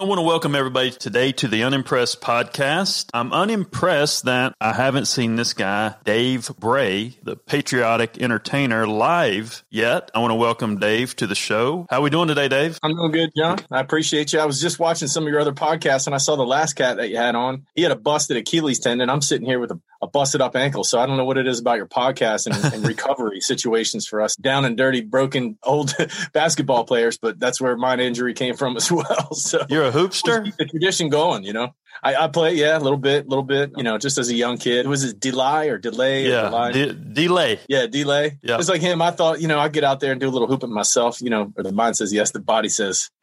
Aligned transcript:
I 0.00 0.04
want 0.04 0.18
to 0.18 0.22
welcome 0.22 0.54
everybody 0.54 0.92
today 0.92 1.30
to 1.32 1.46
the 1.46 1.62
Unimpressed 1.62 2.22
podcast. 2.22 3.10
I'm 3.12 3.34
unimpressed 3.34 4.24
that 4.24 4.54
I 4.58 4.72
haven't 4.72 5.04
seen 5.04 5.36
this 5.36 5.52
guy, 5.52 5.94
Dave 6.06 6.50
Bray, 6.58 7.18
the 7.22 7.36
patriotic 7.36 8.16
entertainer, 8.16 8.86
live 8.86 9.62
yet. 9.68 10.10
I 10.14 10.20
want 10.20 10.30
to 10.30 10.36
welcome 10.36 10.78
Dave 10.78 11.14
to 11.16 11.26
the 11.26 11.34
show. 11.34 11.86
How 11.90 11.98
are 11.98 12.00
we 12.00 12.08
doing 12.08 12.28
today, 12.28 12.48
Dave? 12.48 12.78
I'm 12.82 12.96
doing 12.96 13.10
good, 13.10 13.32
John. 13.36 13.58
I 13.70 13.80
appreciate 13.80 14.32
you. 14.32 14.40
I 14.40 14.46
was 14.46 14.58
just 14.58 14.78
watching 14.78 15.06
some 15.06 15.24
of 15.24 15.28
your 15.28 15.38
other 15.38 15.52
podcasts 15.52 16.06
and 16.06 16.14
I 16.14 16.18
saw 16.18 16.34
the 16.34 16.46
last 16.46 16.76
cat 16.76 16.96
that 16.96 17.10
you 17.10 17.18
had 17.18 17.34
on. 17.34 17.66
He 17.74 17.82
had 17.82 17.92
a 17.92 17.96
busted 17.96 18.38
Achilles 18.38 18.78
tendon. 18.78 19.10
I'm 19.10 19.20
sitting 19.20 19.46
here 19.46 19.60
with 19.60 19.70
a, 19.70 19.78
a 20.00 20.06
busted 20.06 20.40
up 20.40 20.56
ankle. 20.56 20.82
So 20.82 20.98
I 20.98 21.04
don't 21.04 21.18
know 21.18 21.26
what 21.26 21.36
it 21.36 21.46
is 21.46 21.60
about 21.60 21.76
your 21.76 21.86
podcast 21.86 22.46
and, 22.46 22.74
and 22.74 22.86
recovery 22.88 23.42
situations 23.42 24.06
for 24.06 24.22
us 24.22 24.34
down 24.34 24.64
and 24.64 24.78
dirty, 24.78 25.02
broken 25.02 25.58
old 25.62 25.94
basketball 26.32 26.86
players, 26.86 27.18
but 27.18 27.38
that's 27.38 27.60
where 27.60 27.76
mine 27.76 28.00
injury 28.00 28.32
came 28.32 28.56
from 28.56 28.78
as 28.78 28.90
well. 28.90 29.34
So 29.40 29.64
You're 29.68 29.84
a 29.84 29.89
hoopster? 29.90 30.44
keep 30.44 30.56
the 30.56 30.64
tradition 30.66 31.08
going, 31.08 31.44
you 31.44 31.52
know. 31.52 31.74
I, 32.02 32.14
I 32.16 32.28
play, 32.28 32.54
yeah, 32.54 32.76
a 32.76 32.80
little 32.80 32.98
bit, 32.98 33.26
a 33.26 33.28
little 33.28 33.44
bit, 33.44 33.72
you 33.76 33.82
know, 33.82 33.98
just 33.98 34.18
as 34.18 34.28
a 34.30 34.34
young 34.34 34.56
kid. 34.58 34.86
Was 34.86 35.04
it 35.04 35.20
delay 35.20 35.68
or 35.70 35.78
delay? 35.78 36.28
Yeah, 36.28 36.48
delay? 36.48 36.72
de- 36.72 36.92
delay. 36.94 37.60
Yeah, 37.68 37.86
delay. 37.86 38.38
Yeah. 38.42 38.58
It's 38.58 38.68
like 38.68 38.80
him. 38.80 39.02
I 39.02 39.10
thought, 39.10 39.40
you 39.40 39.48
know, 39.48 39.58
I'd 39.58 39.72
get 39.72 39.84
out 39.84 40.00
there 40.00 40.12
and 40.12 40.20
do 40.20 40.28
a 40.28 40.30
little 40.30 40.48
hooping 40.48 40.72
myself, 40.72 41.20
you 41.20 41.30
know, 41.30 41.52
or 41.56 41.62
the 41.62 41.72
mind 41.72 41.96
says 41.96 42.12
yes, 42.12 42.30
the 42.30 42.40
body 42.40 42.68
says. 42.68 43.10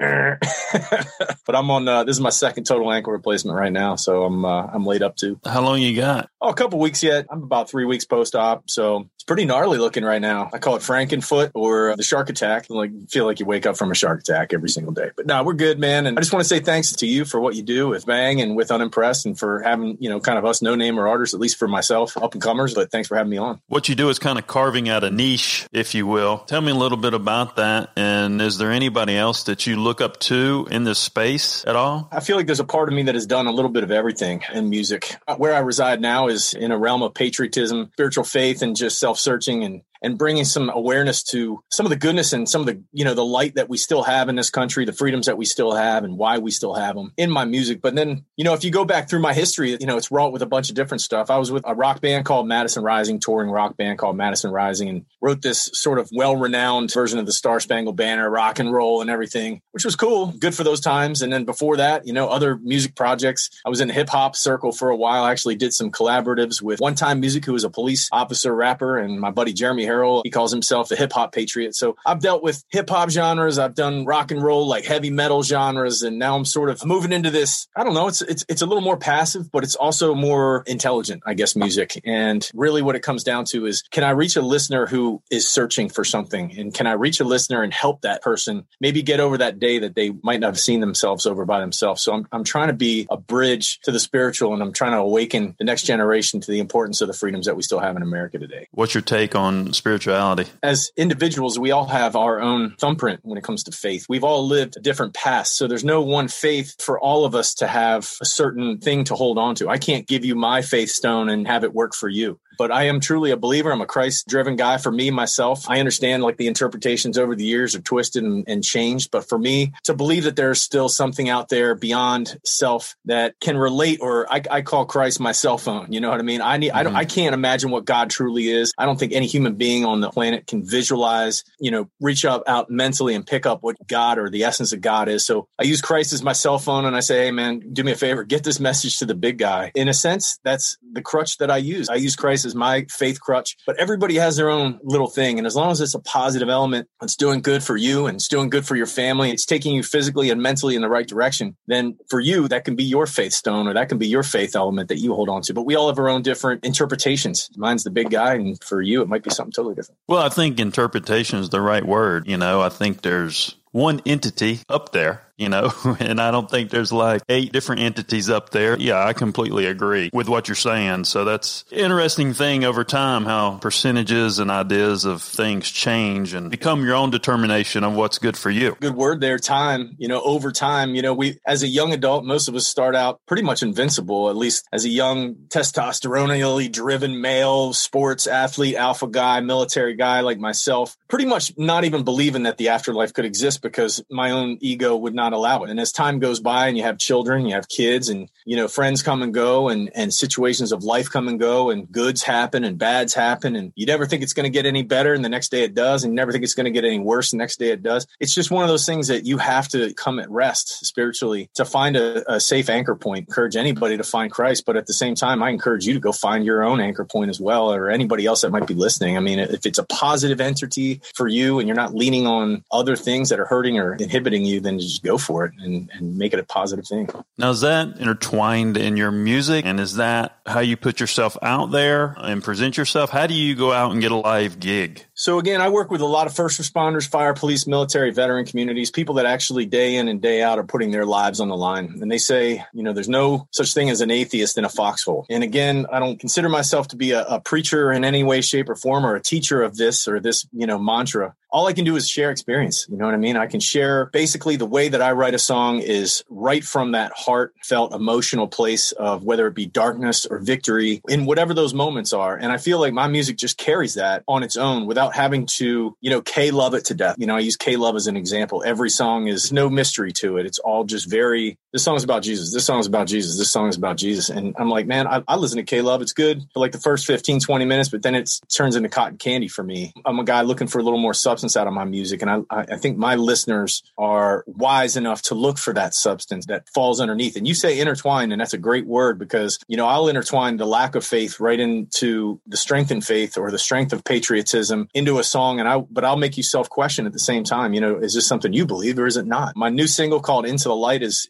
But 1.46 1.56
I'm 1.56 1.72
on, 1.72 1.88
uh, 1.88 2.04
this 2.04 2.18
is 2.18 2.20
my 2.20 2.30
second 2.30 2.66
total 2.66 2.92
ankle 2.92 3.14
replacement 3.14 3.58
right 3.58 3.72
now. 3.72 3.96
So 3.96 4.26
I'm, 4.26 4.44
uh, 4.44 4.68
I'm 4.68 4.86
laid 4.86 5.02
up 5.02 5.16
to, 5.18 5.40
How 5.46 5.62
long 5.62 5.80
you 5.82 5.96
got? 5.96 6.30
oh, 6.42 6.50
a 6.50 6.54
couple 6.54 6.78
weeks 6.80 7.02
yet. 7.04 7.26
I'm 7.30 7.42
about 7.44 7.70
three 7.70 7.86
weeks 7.86 8.04
post 8.04 8.36
op. 8.36 8.70
So 8.70 9.08
it's 9.16 9.24
pretty 9.24 9.46
gnarly 9.46 9.78
looking 9.78 10.04
right 10.04 10.22
now. 10.22 10.50
I 10.54 10.58
call 10.60 10.76
it 10.76 10.82
Frankenfoot 10.82 11.52
or 11.54 11.96
the 11.96 12.04
shark 12.04 12.30
attack. 12.30 12.66
Like, 12.70 12.92
feel 13.10 13.24
like 13.26 13.40
you 13.40 13.46
wake 13.46 13.66
up 13.66 13.78
from 13.78 13.92
a 13.92 13.96
shark 13.96 14.20
attack 14.20 14.54
every 14.54 14.68
single 14.70 14.92
day. 14.94 15.12
But 15.16 15.26
no, 15.26 15.42
we're 15.44 15.54
good, 15.54 15.80
man. 15.80 16.06
And 16.06 16.18
I 16.18 16.22
just 16.22 16.34
want 16.34 16.44
to 16.44 16.50
say 16.50 16.60
thanks 16.60 16.92
to 16.98 17.08
you 17.08 17.24
for 17.24 17.40
what 17.40 17.56
you 17.56 17.64
do 17.64 17.88
with 17.88 18.06
Bang 18.06 18.42
and 18.42 18.56
with 18.58 18.67
Unimpressed 18.72 19.26
and 19.26 19.38
for 19.38 19.62
having, 19.62 19.98
you 20.00 20.10
know, 20.10 20.20
kind 20.20 20.38
of 20.38 20.46
us 20.46 20.62
no 20.62 20.76
name 20.76 21.00
or 21.00 21.08
artists, 21.08 21.34
at 21.34 21.40
least 21.40 21.58
for 21.58 21.68
myself, 21.68 22.18
up 22.18 22.34
and 22.34 22.42
comers. 22.42 22.74
But 22.74 22.92
thanks 22.92 23.08
for 23.08 23.16
having 23.16 23.32
me 23.32 23.38
on. 23.38 23.62
What 23.68 23.90
you 23.90 23.96
do 23.96 24.10
is 24.10 24.20
kind 24.20 24.38
of 24.38 24.48
carving 24.48 24.90
out 24.90 25.04
a 25.04 25.12
niche, 25.12 25.68
if 25.72 25.96
you 25.96 26.08
will. 26.08 26.40
Tell 26.40 26.62
me 26.62 26.72
a 26.72 26.76
little 26.76 26.98
bit 26.98 27.14
about 27.14 27.58
that. 27.58 27.92
And 27.96 28.42
is 28.42 28.58
there 28.58 28.72
anybody 28.72 29.16
else 29.16 29.44
that 29.44 29.68
you 29.68 29.78
look 29.78 30.02
up 30.02 30.20
to 30.22 30.68
in 30.72 30.84
this 30.84 31.00
space 31.00 31.66
at 31.66 31.76
all? 31.76 32.10
I 32.12 32.20
feel 32.20 32.36
like 32.36 32.46
there's 32.46 32.60
a 32.60 32.66
part 32.66 32.90
of 32.90 32.96
me 32.96 33.04
that 33.04 33.16
has 33.16 33.26
done 33.26 33.48
a 33.48 33.52
little 33.52 33.72
bit 33.72 33.84
of 33.84 33.92
everything 33.92 34.44
in 34.54 34.70
music. 34.70 35.16
Where 35.38 35.54
I 35.54 35.60
reside 35.60 36.02
now 36.02 36.28
is 36.28 36.54
in 36.54 36.72
a 36.72 36.78
realm 36.78 37.04
of 37.04 37.14
patriotism, 37.14 37.90
spiritual 37.94 38.24
faith, 38.24 38.62
and 38.62 38.76
just 38.76 39.00
self 39.00 39.20
searching 39.20 39.64
and 39.64 39.82
and 40.02 40.18
bringing 40.18 40.46
some 40.46 40.70
awareness 40.70 41.24
to 41.24 41.62
some 41.70 41.86
of 41.86 41.90
the 41.90 41.96
goodness 41.96 42.34
and 42.34 42.48
some 42.48 42.62
of 42.62 42.68
the 42.68 42.82
you 42.92 43.06
know 43.06 43.14
the 43.14 43.26
light 43.26 43.56
that 43.56 43.70
we 43.70 43.78
still 43.78 44.04
have 44.04 44.30
in 44.30 44.36
this 44.36 44.50
country 44.50 44.86
the 44.86 44.94
freedoms 44.94 45.26
that 45.26 45.38
we 45.38 45.46
still 45.46 45.74
have 45.74 46.04
and 46.04 46.18
why 46.18 46.38
we 46.38 46.52
still 46.52 46.74
have 46.74 46.96
them 46.96 47.14
in 47.18 47.30
my 47.30 47.46
music. 47.46 47.82
But 47.82 47.96
then 47.96 48.26
you 48.36 48.44
know 48.44 48.54
if 48.54 48.64
you 48.64 48.72
go 48.72 48.86
back 48.86 49.10
through 49.10 49.22
my 49.22 49.34
history 49.34 49.78
you 49.80 49.88
know 49.88 49.98
it's 49.98 50.12
wrought 50.12 50.32
with 50.34 50.42
a 50.42 50.48
bunch 50.48 50.70
of 50.70 50.76
different 50.76 51.02
stuff. 51.02 51.30
I 51.30 51.38
was 51.38 51.52
with 51.52 51.64
a 51.66 51.76
rock 51.76 52.02
band 52.02 52.26
called 52.26 52.48
madison 52.48 52.84
rising 52.84 53.20
touring 53.20 53.50
rock 53.50 53.78
band 53.78 54.00
called 54.00 54.18
madison 54.18 54.52
rising 54.52 54.90
and 54.90 55.06
wrote 55.22 55.42
this 55.42 55.70
sort 55.74 56.00
of 56.00 56.10
well-renowned 56.14 56.92
version 56.94 57.20
of 57.20 57.26
the 57.26 57.32
star 57.32 57.60
spangled 57.60 57.98
banner 57.98 58.30
rock 58.30 58.60
and 58.60 58.72
roll 58.74 59.02
and 59.02 59.10
everything 59.10 59.62
which 59.72 59.86
was 59.86 59.96
cool 59.96 60.34
good 60.40 60.56
for 60.56 60.64
those 60.64 60.82
times. 60.82 61.22
And 61.22 61.32
then 61.32 61.46
before 61.46 61.78
that 61.78 62.06
you 62.06 62.14
know 62.14 62.28
other 62.28 62.58
music 62.58 62.96
projects. 62.96 63.50
I 63.66 63.70
was 63.70 63.82
in 63.82 63.88
the 63.88 63.94
hip-hop 63.94 64.36
circle 64.36 64.72
for 64.72 64.90
a 64.90 64.96
while. 64.96 65.24
I 65.24 65.32
actually 65.32 65.56
did 65.56 65.74
some 65.74 65.92
collaboratives 65.92 66.62
with 66.62 66.80
one 66.80 66.96
time 66.96 67.20
music 67.20 67.46
who 67.46 67.54
was 67.54 67.64
a 67.64 67.70
police 67.70 68.10
officer 68.12 68.54
rapper 68.54 68.98
and 68.98 69.20
my 69.20 69.32
buddy 69.32 69.54
jeremy 69.54 69.86
Harrell. 69.88 70.22
He 70.24 70.30
calls 70.30 70.52
himself 70.52 70.90
the 70.90 70.96
hip 70.96 71.14
hop 71.14 71.34
patriot. 71.34 71.76
So 71.76 71.96
I've 72.06 72.20
dealt 72.20 72.44
with 72.44 72.64
hip 72.70 72.90
hop 72.90 73.10
genres. 73.10 73.58
I've 73.60 73.76
done 73.76 74.06
rock 74.06 74.32
and 74.32 74.44
roll, 74.44 74.68
like 74.68 74.86
heavy 74.86 75.10
metal 75.10 75.44
genres, 75.44 76.04
and 76.04 76.20
now 76.20 76.36
I'm 76.36 76.46
sort 76.46 76.70
of 76.70 76.86
moving 76.86 77.12
into 77.12 77.32
this. 77.32 77.68
I 77.76 77.84
don't 77.84 77.94
know. 77.94 78.08
It's 78.08 78.22
it's 78.22 78.46
it's 78.50 78.62
a 78.62 78.66
little 78.66 78.82
more 78.82 78.98
passive, 78.98 79.52
but 79.52 79.64
it's 79.64 79.76
also 79.76 80.14
more 80.14 80.64
intelligent, 80.68 81.24
I 81.26 81.34
guess, 81.34 81.56
music. 81.56 82.00
And 82.06 82.48
really, 82.54 82.82
what 82.82 82.96
it 82.96 83.02
comes 83.02 83.24
down 83.24 83.46
to 83.46 83.66
is, 83.66 83.84
can 83.92 84.04
I 84.04 84.12
reach 84.12 84.36
a 84.36 84.42
listener 84.42 84.86
who 84.86 85.22
is 85.32 85.48
searching 85.48 85.90
for 85.90 86.04
something, 86.04 86.58
and 86.58 86.74
can 86.74 86.88
I 86.88 86.94
reach 86.94 87.20
a 87.20 87.24
listener 87.24 87.64
and 87.64 87.74
help 87.74 88.02
that 88.02 88.22
person 88.22 88.66
maybe 88.80 89.02
get 89.02 89.20
over 89.20 89.38
that 89.38 89.60
day 89.60 89.80
that 89.80 89.96
they 89.96 90.12
might 90.24 90.40
not 90.40 90.48
have 90.48 90.60
seen 90.60 90.80
themselves 90.80 91.26
over 91.26 91.46
by 91.46 91.60
themselves. 91.60 92.02
So 92.02 92.14
I'm 92.14 92.28
I'm 92.32 92.44
trying 92.44 92.68
to 92.68 92.74
be 92.74 93.08
a 93.10 93.18
bridge 93.18 93.80
to 93.82 93.92
the 93.92 94.00
spiritual, 94.00 94.54
and 94.54 94.62
I'm 94.62 94.74
trying 94.74 94.92
to 94.92 95.00
awaken 95.00 95.56
the 95.58 95.66
next 95.66 95.84
generation 95.84 96.42
to 96.42 96.52
the 96.52 96.60
importance 96.60 97.02
of 97.02 97.08
the 97.08 97.14
freedoms 97.14 97.46
that 97.46 97.56
we 97.56 97.64
still 97.64 97.80
have 97.80 97.96
in 97.96 98.02
America 98.02 98.38
today 98.38 98.68
What's 98.72 98.94
your 98.94 99.02
take 99.02 99.36
on 99.36 99.74
spirituality? 99.78 100.46
as 100.64 100.92
individuals, 100.98 101.58
we 101.58 101.72
all 101.72 101.86
have 101.88 102.16
our 102.16 102.42
own 102.42 102.76
thumbprint 102.80 103.22
when 103.24 103.38
it 103.38 103.44
comes 103.44 103.64
to 103.64 103.72
faith. 103.72 104.06
We've 104.10 104.24
all 104.24 104.46
lived 104.46 104.76
a 104.78 104.82
different 104.82 105.14
past. 105.14 105.58
So 105.58 105.68
there's 105.68 105.84
no 105.84 106.02
one 106.02 106.28
faith 106.28 106.82
for 106.82 107.00
all 107.00 107.26
of 107.26 107.36
us 107.36 107.54
to 107.56 107.68
have 107.68 108.12
a 108.22 108.26
certain 108.26 108.80
thing 108.80 109.06
to 109.06 109.16
hold 109.16 109.38
on 109.38 109.56
to. 109.56 109.70
I 109.70 109.78
can't 109.78 110.08
give 110.08 110.26
you 110.26 110.36
my 110.36 110.62
faith 110.62 110.90
stone 110.90 111.30
and 111.30 111.48
have 111.48 111.64
it 111.64 111.74
work 111.74 111.94
for 111.94 112.10
you. 112.10 112.40
But 112.58 112.72
I 112.72 112.84
am 112.84 113.00
truly 113.00 113.32
a 113.32 113.38
believer. 113.38 113.72
I'm 113.72 113.82
a 113.82 113.86
Christ 113.86 114.28
driven 114.28 114.56
guy 114.56 114.78
for 114.78 114.92
me, 114.92 115.12
myself. 115.12 115.70
I 115.70 115.80
understand 115.80 116.24
like 116.24 116.38
the 116.38 116.48
interpretations 116.48 117.18
over 117.18 117.36
the 117.36 117.46
years 117.46 117.76
are 117.76 117.82
twisted 117.82 118.24
and, 118.24 118.44
and 118.48 118.64
changed. 118.64 119.12
But 119.12 119.28
for 119.28 119.38
me 119.38 119.74
to 119.84 119.94
believe 119.94 120.24
that 120.24 120.36
there's 120.36 120.62
still 120.62 120.90
something 120.90 121.30
out 121.30 121.50
there 121.50 121.76
beyond 121.76 122.38
self 122.44 122.96
that 123.06 123.36
can 123.40 123.58
relate, 123.58 124.00
or 124.02 124.32
I, 124.32 124.42
I 124.50 124.62
call 124.62 124.86
Christ 124.86 125.20
my 125.20 125.32
cell 125.32 125.58
phone. 125.58 125.92
You 125.92 126.02
know 126.02 126.10
what 126.10 126.20
I 126.20 126.24
mean? 126.24 126.42
I 126.42 126.58
need, 126.58 126.72
I 126.72 126.84
don't, 126.84 126.96
I 126.96 127.06
mm-hmm. 127.06 127.16
can't 127.16 127.34
imagine 127.34 127.72
what 127.72 127.86
God 127.86 128.10
truly 128.10 128.50
is. 128.50 128.74
I 128.78 128.86
don't 128.86 129.00
think 129.00 129.14
any 129.14 129.28
human 129.28 129.56
being 129.56 129.86
on 129.86 130.02
the 130.02 130.10
planet 130.10 130.48
can 130.48 130.68
visualize, 130.68 131.44
you 131.60 131.72
know, 131.72 131.90
reach 132.00 132.26
up 132.26 132.44
out 132.48 132.70
mentally 132.70 133.16
and 133.16 133.26
pick 133.26 133.46
up 133.46 133.64
what 133.64 133.76
God 133.88 134.18
or 134.18 134.30
the 134.30 134.44
essence 134.44 134.74
of 134.74 134.82
God 134.82 135.10
is. 135.10 135.26
So 135.26 135.48
I 135.60 135.64
use 135.64 135.82
Christ 135.82 136.14
as 136.14 136.24
my 136.24 136.34
cell 136.34 136.60
phone 136.60 136.86
and 136.86 136.96
I 136.96 137.02
say, 137.02 137.26
Hey 137.26 137.32
man, 137.32 137.62
do 137.74 137.84
me 137.84 137.92
a 137.92 137.96
favor, 137.96 138.24
get 138.24 138.44
this 138.44 138.60
message 138.60 138.98
to 139.00 139.06
the 139.06 139.16
big 139.16 139.38
guy. 139.38 139.72
In 139.76 139.88
a 139.88 139.94
sense, 139.94 140.40
that's 140.44 140.78
the 140.92 141.02
crutch 141.02 141.38
that 141.38 141.52
I 141.52 141.58
use. 141.58 141.90
I 141.90 141.96
use 141.96 142.16
Christ 142.16 142.46
as 142.48 142.56
my 142.56 142.86
faith 142.90 143.22
crutch, 143.22 143.56
but 143.68 143.78
everybody 143.78 144.16
has 144.16 144.36
their 144.38 144.50
own 144.50 144.80
little 144.84 145.08
thing. 145.08 145.38
And 145.38 145.46
as 145.46 145.56
long 145.56 145.70
as 145.72 145.80
it's 145.82 145.94
a 145.94 146.00
positive 146.00 146.50
element, 146.50 146.88
it's 147.02 147.16
doing 147.16 147.42
good 147.42 147.64
for 147.64 147.78
you 147.78 148.08
and 148.08 148.16
it's 148.16 148.28
doing 148.28 148.50
good 148.50 148.66
for 148.66 148.76
your 148.76 148.88
family, 148.88 149.30
it's 149.30 149.46
taking 149.46 149.76
you 149.76 149.84
physically 149.84 150.32
and 150.32 150.42
mentally 150.42 150.76
in 150.76 150.82
the 150.82 150.90
right 150.90 151.08
direction, 151.08 151.56
then 151.68 151.98
for 152.10 152.20
you, 152.20 152.48
that 152.48 152.66
can 152.66 152.76
be 152.76 152.84
your 152.84 153.06
faith 153.06 153.34
stone 153.34 153.68
or 153.68 153.74
that 153.74 153.90
can 153.90 153.98
be 153.98 154.08
your 154.08 154.24
faith 154.24 154.56
element 154.56 154.90
that 154.90 154.98
you 154.98 155.14
hold 155.14 155.30
on 155.30 155.42
to. 155.44 155.54
But 155.54 155.64
we 155.64 155.76
all 155.76 155.88
have 155.90 156.00
our 156.00 156.10
own 156.10 156.24
different 156.24 156.66
interpretations. 156.66 157.50
Mine's 157.56 157.84
the 157.84 157.92
big 157.92 158.10
guy, 158.10 158.36
and 158.36 158.62
for 158.64 158.82
you, 158.82 159.02
it 159.02 159.08
might 159.08 159.24
be 159.24 159.30
something 159.30 159.52
totally 159.52 159.76
different. 159.76 160.00
Well, 160.08 160.24
I 160.24 160.30
think 160.30 160.60
interpretation 160.60 161.40
is 161.40 161.50
the 161.50 161.62
right 161.62 161.86
word. 161.86 162.28
You 162.28 162.38
know, 162.38 162.62
I 162.62 162.70
think 162.70 163.02
there's 163.02 163.56
one 163.72 164.02
entity 164.06 164.60
up 164.70 164.92
there, 164.92 165.27
you 165.38 165.50
know, 165.50 165.72
and 166.00 166.20
I 166.20 166.32
don't 166.32 166.50
think 166.50 166.70
there's 166.70 166.92
like 166.92 167.22
eight 167.30 167.52
different 167.52 167.82
entities 167.82 168.30
up 168.30 168.50
there. 168.50 168.78
Yeah, 168.80 169.04
I 169.04 169.14
completely 169.14 169.66
agree 169.66 170.10
with 170.14 170.28
what 170.28 170.48
you're 170.48 170.56
saying. 170.56 171.06
So 171.06 171.26
that's 171.26 171.64
interesting 171.72 172.34
thing 172.34 172.64
over 172.64 172.84
time 172.84 173.26
how 173.26 173.58
percentages 173.58 174.40
and 174.40 174.50
ideas 174.50 175.06
of 175.06 175.22
things 175.22 175.70
change 175.70 176.34
and 176.34 176.50
become 176.50 176.84
your 176.84 176.96
own 176.96 177.10
determination 177.10 177.84
of 177.84 177.94
what's 177.94 178.18
good 178.18 178.38
for 178.38 178.50
you. 178.50 178.76
good 178.80 178.96
word 178.96 179.22
there 179.22 179.38
time 179.38 179.96
you 179.98 180.08
know 180.08 180.22
over 180.22 180.52
time 180.52 180.96
you 180.96 181.02
know 181.02 181.14
we 181.14 181.38
as 181.46 181.64
a 181.64 181.68
young 181.68 181.94
adult 181.94 182.26
most 182.26 182.48
of 182.48 182.56
us 182.56 182.68
start 182.68 182.96
out 182.96 183.20
pretty 183.28 183.44
much 183.44 183.62
invincible 183.62 184.30
at 184.30 184.36
least 184.36 184.68
as 184.72 184.86
a 184.86 184.90
young 184.90 185.36
testosteronally 185.50 186.72
driven 186.72 187.22
male 187.22 187.74
sports 187.74 188.28
athlete 188.28 188.76
alpha 188.76 189.08
guy 189.08 189.40
military 189.40 189.96
guy 189.96 190.22
like 190.22 190.40
myself 190.40 190.98
pretty 191.08 191.26
much 191.26 191.54
not 191.58 191.84
even 191.84 192.04
believing 192.04 192.44
that 192.44 192.58
the 192.58 192.70
afterlife 192.70 193.14
could 193.14 193.26
exist 193.26 193.62
because 193.62 194.04
my 194.10 194.32
own 194.32 194.58
ego 194.62 194.96
would 194.96 195.14
not 195.14 195.27
not 195.30 195.38
allow 195.38 195.64
it. 195.64 195.70
And 195.70 195.80
as 195.80 195.92
time 195.92 196.20
goes 196.20 196.40
by 196.40 196.68
and 196.68 196.78
you 196.78 196.84
have 196.84 196.98
children, 196.98 197.46
you 197.46 197.54
have 197.54 197.68
kids 197.68 198.10
and, 198.10 198.30
you 198.46 198.56
know, 198.56 198.68
friends 198.68 199.04
come 199.04 199.22
and 199.22 199.34
go 199.34 199.70
and, 199.70 199.90
and 199.94 200.14
situations 200.14 200.72
of 200.72 200.84
life 200.84 201.10
come 201.10 201.28
and 201.28 201.40
go 201.40 201.70
and 201.70 201.92
goods 201.92 202.24
happen 202.24 202.64
and 202.64 202.78
bads 202.78 203.14
happen. 203.14 203.56
And 203.56 203.74
you 203.76 203.86
never 203.86 204.06
think 204.06 204.24
it's 204.24 204.34
going 204.34 204.46
to 204.46 204.50
get 204.50 204.66
any 204.66 204.84
better. 204.84 205.14
And 205.14 205.24
the 205.24 205.30
next 205.30 205.50
day 205.50 205.64
it 205.64 205.74
does. 205.74 206.04
And 206.04 206.14
you 206.14 206.16
never 206.16 206.32
think 206.32 206.44
it's 206.44 206.54
going 206.54 206.66
to 206.66 206.72
get 206.72 206.86
any 206.86 207.00
worse. 207.00 207.32
The 207.32 207.38
next 207.38 207.60
day 207.60 207.72
it 207.72 207.84
does. 207.84 208.08
It's 208.20 208.34
just 208.34 208.52
one 208.52 208.64
of 208.64 208.70
those 208.70 208.86
things 208.86 209.08
that 209.08 209.26
you 209.26 209.38
have 209.38 209.68
to 209.70 209.94
come 209.94 210.20
at 210.20 210.30
rest 210.30 210.86
spiritually 210.86 211.50
to 211.56 211.66
find 211.66 211.98
a, 211.98 212.36
a 212.36 212.40
safe 212.40 212.70
anchor 212.70 212.96
point. 212.96 213.28
Encourage 213.28 213.56
anybody 213.56 213.98
to 213.98 214.04
find 214.04 214.32
Christ. 214.32 214.66
But 214.66 214.78
at 214.78 214.88
the 214.88 214.94
same 214.94 215.16
time, 215.16 215.44
I 215.44 215.50
encourage 215.50 215.86
you 215.86 215.94
to 215.94 216.00
go 216.00 216.12
find 216.12 216.46
your 216.46 216.64
own 216.64 216.80
anchor 216.80 217.06
point 217.06 217.30
as 217.30 217.42
well, 217.42 217.74
or 217.74 217.90
anybody 217.90 218.26
else 218.26 218.42
that 218.42 218.52
might 218.52 218.68
be 218.68 218.74
listening. 218.74 219.18
I 219.18 219.20
mean, 219.20 219.40
if 219.40 219.66
it's 219.66 219.78
a 219.78 219.84
positive 219.84 220.40
entity 220.40 221.02
for 221.14 221.28
you 221.28 221.60
and 221.60 221.68
you're 221.68 221.76
not 221.76 221.94
leaning 221.94 222.28
on 222.28 222.64
other 222.72 222.96
things 222.96 223.30
that 223.30 223.40
are 223.40 223.46
hurting 223.46 223.78
or 223.78 223.96
inhibiting 223.96 224.46
you, 224.46 224.60
then 224.60 224.80
just 224.80 225.04
go 225.04 225.17
for 225.18 225.46
it 225.46 225.54
and, 225.60 225.90
and 225.94 226.18
make 226.18 226.34
it 226.34 226.40
a 226.40 226.44
positive 226.44 226.88
thing. 226.88 227.10
Now, 227.38 227.52
is 227.52 227.62
that 227.62 227.98
intertwined 228.00 228.78
in 228.78 228.98
your 228.98 229.12
music? 229.12 229.66
And 229.66 229.80
is 229.80 229.96
that 229.96 230.38
how 230.46 230.60
you 230.60 230.78
put 230.78 231.00
yourself 231.00 231.38
out 231.42 231.72
there 231.72 232.16
and 232.18 232.44
present 232.44 232.78
yourself? 232.78 233.10
How 233.10 233.28
do 233.28 233.34
you 233.34 233.56
go 233.56 233.72
out 233.72 233.92
and 233.92 234.02
get 234.02 234.12
a 234.12 234.16
live 234.16 234.60
gig? 234.60 235.06
So 235.14 235.40
again, 235.40 235.62
I 235.62 235.70
work 235.70 235.90
with 235.90 236.02
a 236.02 236.06
lot 236.06 236.28
of 236.28 236.36
first 236.36 236.62
responders, 236.62 237.08
fire, 237.08 237.34
police, 237.34 237.66
military, 237.66 238.12
veteran 238.12 238.46
communities, 238.46 238.92
people 238.92 239.16
that 239.16 239.26
actually 239.26 239.66
day 239.66 239.96
in 239.96 240.08
and 240.08 240.22
day 240.22 240.42
out 240.44 240.60
are 240.60 240.64
putting 240.64 240.92
their 240.92 241.06
lives 241.06 241.40
on 241.40 241.50
the 241.50 241.58
line. 241.58 241.98
And 242.02 242.12
they 242.12 242.20
say, 242.20 242.64
you 242.74 242.84
know, 242.84 242.94
there's 242.94 243.10
no 243.10 243.48
such 243.52 243.74
thing 243.74 243.90
as 243.90 244.02
an 244.02 244.12
atheist 244.12 244.58
in 244.58 244.66
a 244.66 244.70
foxhole. 244.70 245.26
And 245.30 245.44
again, 245.44 245.88
I 245.92 246.00
don't 246.00 246.20
consider 246.20 246.50
myself 246.50 246.90
to 246.90 246.96
be 246.96 247.12
a, 247.12 247.24
a 247.26 247.40
preacher 247.40 247.92
in 247.92 248.04
any 248.04 248.24
way, 248.24 248.42
shape, 248.42 248.70
or 248.70 248.76
form 248.76 249.06
or 249.06 249.16
a 249.16 249.22
teacher 249.22 249.62
of 249.62 249.76
this 249.76 250.08
or 250.08 250.20
this, 250.20 250.48
you 250.52 250.68
know, 250.68 250.78
mantra 250.78 251.36
all 251.50 251.68
I 251.68 251.74
can 251.74 251.86
do 251.86 251.96
is 251.96 252.08
share 252.08 252.32
experience. 252.32 252.86
You 252.90 252.98
know 252.98 253.06
what 253.06 253.14
I 253.14 253.18
mean? 253.18 253.38
I 253.38 253.48
can 253.48 253.60
share 253.60 254.08
basically 254.08 254.56
the 254.56 254.66
way 254.66 254.90
that 254.90 255.02
I 255.02 255.12
write 255.12 255.34
a 255.34 255.40
song 255.40 255.80
is 255.80 256.24
right 256.30 256.64
from 256.64 256.92
that 256.92 257.12
heartfelt 257.16 257.94
emotional 257.94 258.48
place 258.48 258.92
of 258.94 259.24
whether 259.24 259.48
it 259.48 259.56
be 259.56 259.66
darkness 259.66 260.26
or 260.26 260.40
victory 260.40 261.02
in 261.08 261.26
whatever 261.26 261.54
those 261.54 261.74
moments 261.74 262.14
are. 262.14 262.36
And 262.36 262.52
I 262.52 262.58
feel 262.58 262.80
like 262.80 262.94
my 262.94 263.08
music 263.08 263.38
just 263.38 263.58
carries 263.58 263.96
that 263.96 264.24
on 264.28 264.44
its 264.44 264.58
own 264.58 264.86
without 264.86 265.16
having 265.16 265.46
to, 265.58 265.96
you 266.02 266.10
know, 266.10 266.22
K 266.22 266.52
love 266.52 266.74
it 266.74 266.86
to 266.86 266.94
death. 266.94 267.16
You 267.18 267.28
know, 267.28 267.36
I 267.36 267.40
use 267.40 267.56
K 267.56 267.78
love 267.78 267.96
as 267.96 268.08
an 268.08 268.18
example. 268.18 268.64
Every 268.66 268.90
song 268.90 269.28
is 269.28 269.52
no 269.52 269.70
mystery 269.70 270.12
to 270.14 270.38
it. 270.38 270.46
It's 270.46 270.60
all 270.60 270.84
just 270.84 271.10
very, 271.10 271.58
this 271.78 271.84
song 271.84 271.96
is 271.96 272.04
about 272.04 272.24
Jesus. 272.24 272.52
This 272.52 272.66
song 272.66 272.80
is 272.80 272.88
about 272.88 273.06
Jesus. 273.06 273.38
This 273.38 273.52
song 273.52 273.68
is 273.68 273.78
about 273.78 273.98
Jesus. 273.98 274.32
And 274.32 274.56
I'm 274.58 274.68
like, 274.68 274.88
man, 274.88 275.06
I, 275.06 275.22
I 275.28 275.36
listen 275.36 275.58
to 275.58 275.64
K 275.64 275.82
love. 275.82 276.02
It's 276.02 276.12
good 276.12 276.42
for 276.52 276.60
like 276.60 276.72
the 276.72 276.80
first 276.80 277.06
15, 277.06 277.40
20 277.40 277.66
minutes, 277.66 277.90
but 277.90 278.02
then 278.02 278.16
it 278.16 278.32
turns 278.50 278.76
into 278.76 278.90
cotton 278.90 279.20
candy 279.20 279.48
for 279.48 279.62
me. 279.62 279.94
I'm 280.04 280.18
a 280.18 280.24
guy 280.24 280.42
looking 280.42 280.66
for 280.66 280.80
a 280.80 280.84
little 280.84 280.98
more 280.98 281.14
substance 281.14 281.56
out 281.56 281.68
of 281.68 281.74
my 281.74 281.84
music. 281.84 282.24
And 282.24 282.32
I, 282.32 282.42
I 282.50 282.78
think 282.78 282.98
my 282.98 283.14
listeners 283.14 283.84
are 283.96 284.44
wise 284.48 284.98
enough 284.98 285.22
to 285.24 285.36
look 285.36 285.60
for 285.60 285.72
that 285.74 285.94
substance 285.94 286.48
that 286.48 286.68
falls 286.68 287.00
underneath. 287.00 287.36
And 287.36 287.48
you 287.48 287.54
say 287.54 287.80
intertwine, 287.80 288.32
and 288.32 288.42
that's 288.42 288.56
a 288.56 288.58
great 288.58 288.88
word 288.88 289.20
because, 289.20 289.60
you 289.68 289.78
know, 289.78 289.86
I'll 289.86 290.08
intertwine 290.08 290.58
the 290.58 290.66
lack 290.66 290.96
of 290.96 291.06
faith 291.06 291.40
right 291.40 291.60
into 291.60 292.42
the 292.48 292.58
strength 292.58 292.90
in 292.90 293.02
faith 293.02 293.38
or 293.38 293.52
the 293.52 293.60
strength 293.60 293.94
of 293.94 294.04
patriotism 294.04 294.90
into 294.96 295.20
a 295.20 295.24
song. 295.24 295.60
And 295.60 295.70
I, 295.70 295.78
but 295.78 296.04
I'll 296.04 296.18
make 296.18 296.38
you 296.38 296.44
self 296.44 296.72
question 296.72 297.06
at 297.06 297.14
the 297.14 297.20
same 297.20 297.44
time. 297.44 297.76
You 297.76 297.82
know, 297.82 297.98
is 297.98 298.16
this 298.16 298.26
something 298.26 298.52
you 298.52 298.66
believe 298.66 298.98
or 298.98 299.06
is 299.06 299.18
it 299.18 299.28
not? 299.28 299.56
My 299.56 299.70
new 299.70 299.86
single 299.86 300.22
called 300.22 300.48
Into 300.48 300.70
the 300.70 300.76
Light 300.76 301.04
is 301.04 301.30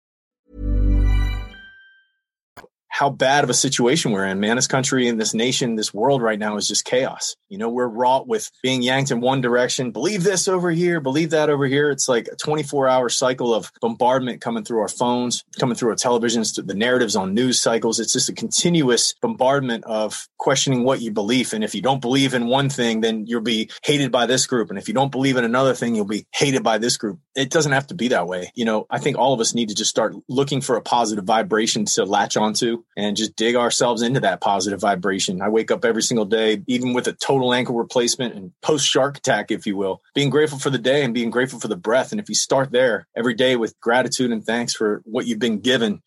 How 3.01 3.09
bad 3.09 3.43
of 3.43 3.49
a 3.49 3.53
situation 3.55 4.11
we're 4.11 4.27
in, 4.27 4.39
man. 4.39 4.57
This 4.57 4.67
country 4.67 5.07
and 5.07 5.19
this 5.19 5.33
nation, 5.33 5.73
this 5.73 5.91
world 5.91 6.21
right 6.21 6.37
now 6.37 6.55
is 6.57 6.67
just 6.67 6.85
chaos. 6.85 7.35
You 7.49 7.57
know, 7.57 7.67
we're 7.67 7.87
wrought 7.87 8.27
with 8.27 8.51
being 8.61 8.83
yanked 8.83 9.09
in 9.09 9.21
one 9.21 9.41
direction. 9.41 9.89
Believe 9.89 10.23
this 10.23 10.47
over 10.47 10.69
here, 10.69 11.01
believe 11.01 11.31
that 11.31 11.49
over 11.49 11.65
here. 11.65 11.89
It's 11.89 12.07
like 12.07 12.27
a 12.31 12.35
24 12.35 12.87
hour 12.87 13.09
cycle 13.09 13.55
of 13.55 13.71
bombardment 13.81 14.39
coming 14.39 14.63
through 14.63 14.81
our 14.81 14.87
phones, 14.87 15.43
coming 15.59 15.75
through 15.75 15.89
our 15.89 15.95
televisions, 15.95 16.63
the 16.63 16.75
narratives 16.75 17.15
on 17.15 17.33
news 17.33 17.59
cycles. 17.59 17.99
It's 17.99 18.13
just 18.13 18.29
a 18.29 18.33
continuous 18.33 19.15
bombardment 19.19 19.83
of 19.85 20.27
questioning 20.37 20.83
what 20.83 21.01
you 21.01 21.11
believe. 21.11 21.53
And 21.53 21.63
if 21.63 21.73
you 21.73 21.81
don't 21.81 22.01
believe 22.01 22.35
in 22.35 22.45
one 22.45 22.69
thing, 22.69 23.01
then 23.01 23.25
you'll 23.25 23.41
be 23.41 23.71
hated 23.83 24.11
by 24.11 24.27
this 24.27 24.45
group. 24.45 24.69
And 24.69 24.77
if 24.77 24.87
you 24.87 24.93
don't 24.93 25.11
believe 25.11 25.37
in 25.37 25.43
another 25.43 25.73
thing, 25.73 25.95
you'll 25.95 26.05
be 26.05 26.27
hated 26.35 26.61
by 26.61 26.77
this 26.77 26.97
group. 26.97 27.17
It 27.35 27.49
doesn't 27.49 27.71
have 27.71 27.87
to 27.87 27.93
be 27.93 28.09
that 28.09 28.27
way. 28.27 28.51
You 28.55 28.65
know, 28.65 28.85
I 28.89 28.99
think 28.99 29.17
all 29.17 29.33
of 29.33 29.39
us 29.39 29.55
need 29.55 29.69
to 29.69 29.75
just 29.75 29.89
start 29.89 30.15
looking 30.27 30.59
for 30.59 30.75
a 30.75 30.81
positive 30.81 31.23
vibration 31.23 31.85
to 31.85 32.03
latch 32.03 32.35
onto 32.35 32.83
and 32.97 33.15
just 33.15 33.35
dig 33.35 33.55
ourselves 33.55 34.01
into 34.01 34.19
that 34.19 34.41
positive 34.41 34.81
vibration. 34.81 35.41
I 35.41 35.49
wake 35.49 35.71
up 35.71 35.85
every 35.85 36.03
single 36.03 36.25
day, 36.25 36.61
even 36.67 36.93
with 36.93 37.07
a 37.07 37.13
total 37.13 37.53
ankle 37.53 37.75
replacement 37.75 38.35
and 38.35 38.51
post 38.61 38.85
shark 38.87 39.17
attack, 39.17 39.49
if 39.49 39.65
you 39.65 39.77
will, 39.77 40.01
being 40.13 40.29
grateful 40.29 40.59
for 40.59 40.69
the 40.69 40.77
day 40.77 41.03
and 41.03 41.13
being 41.13 41.29
grateful 41.29 41.59
for 41.59 41.69
the 41.69 41.77
breath. 41.77 42.11
And 42.11 42.19
if 42.19 42.27
you 42.27 42.35
start 42.35 42.71
there 42.71 43.07
every 43.15 43.33
day 43.33 43.55
with 43.55 43.79
gratitude 43.79 44.31
and 44.31 44.43
thanks 44.43 44.73
for 44.73 45.01
what 45.05 45.25
you've 45.25 45.39
been 45.39 45.59
given, 45.59 46.01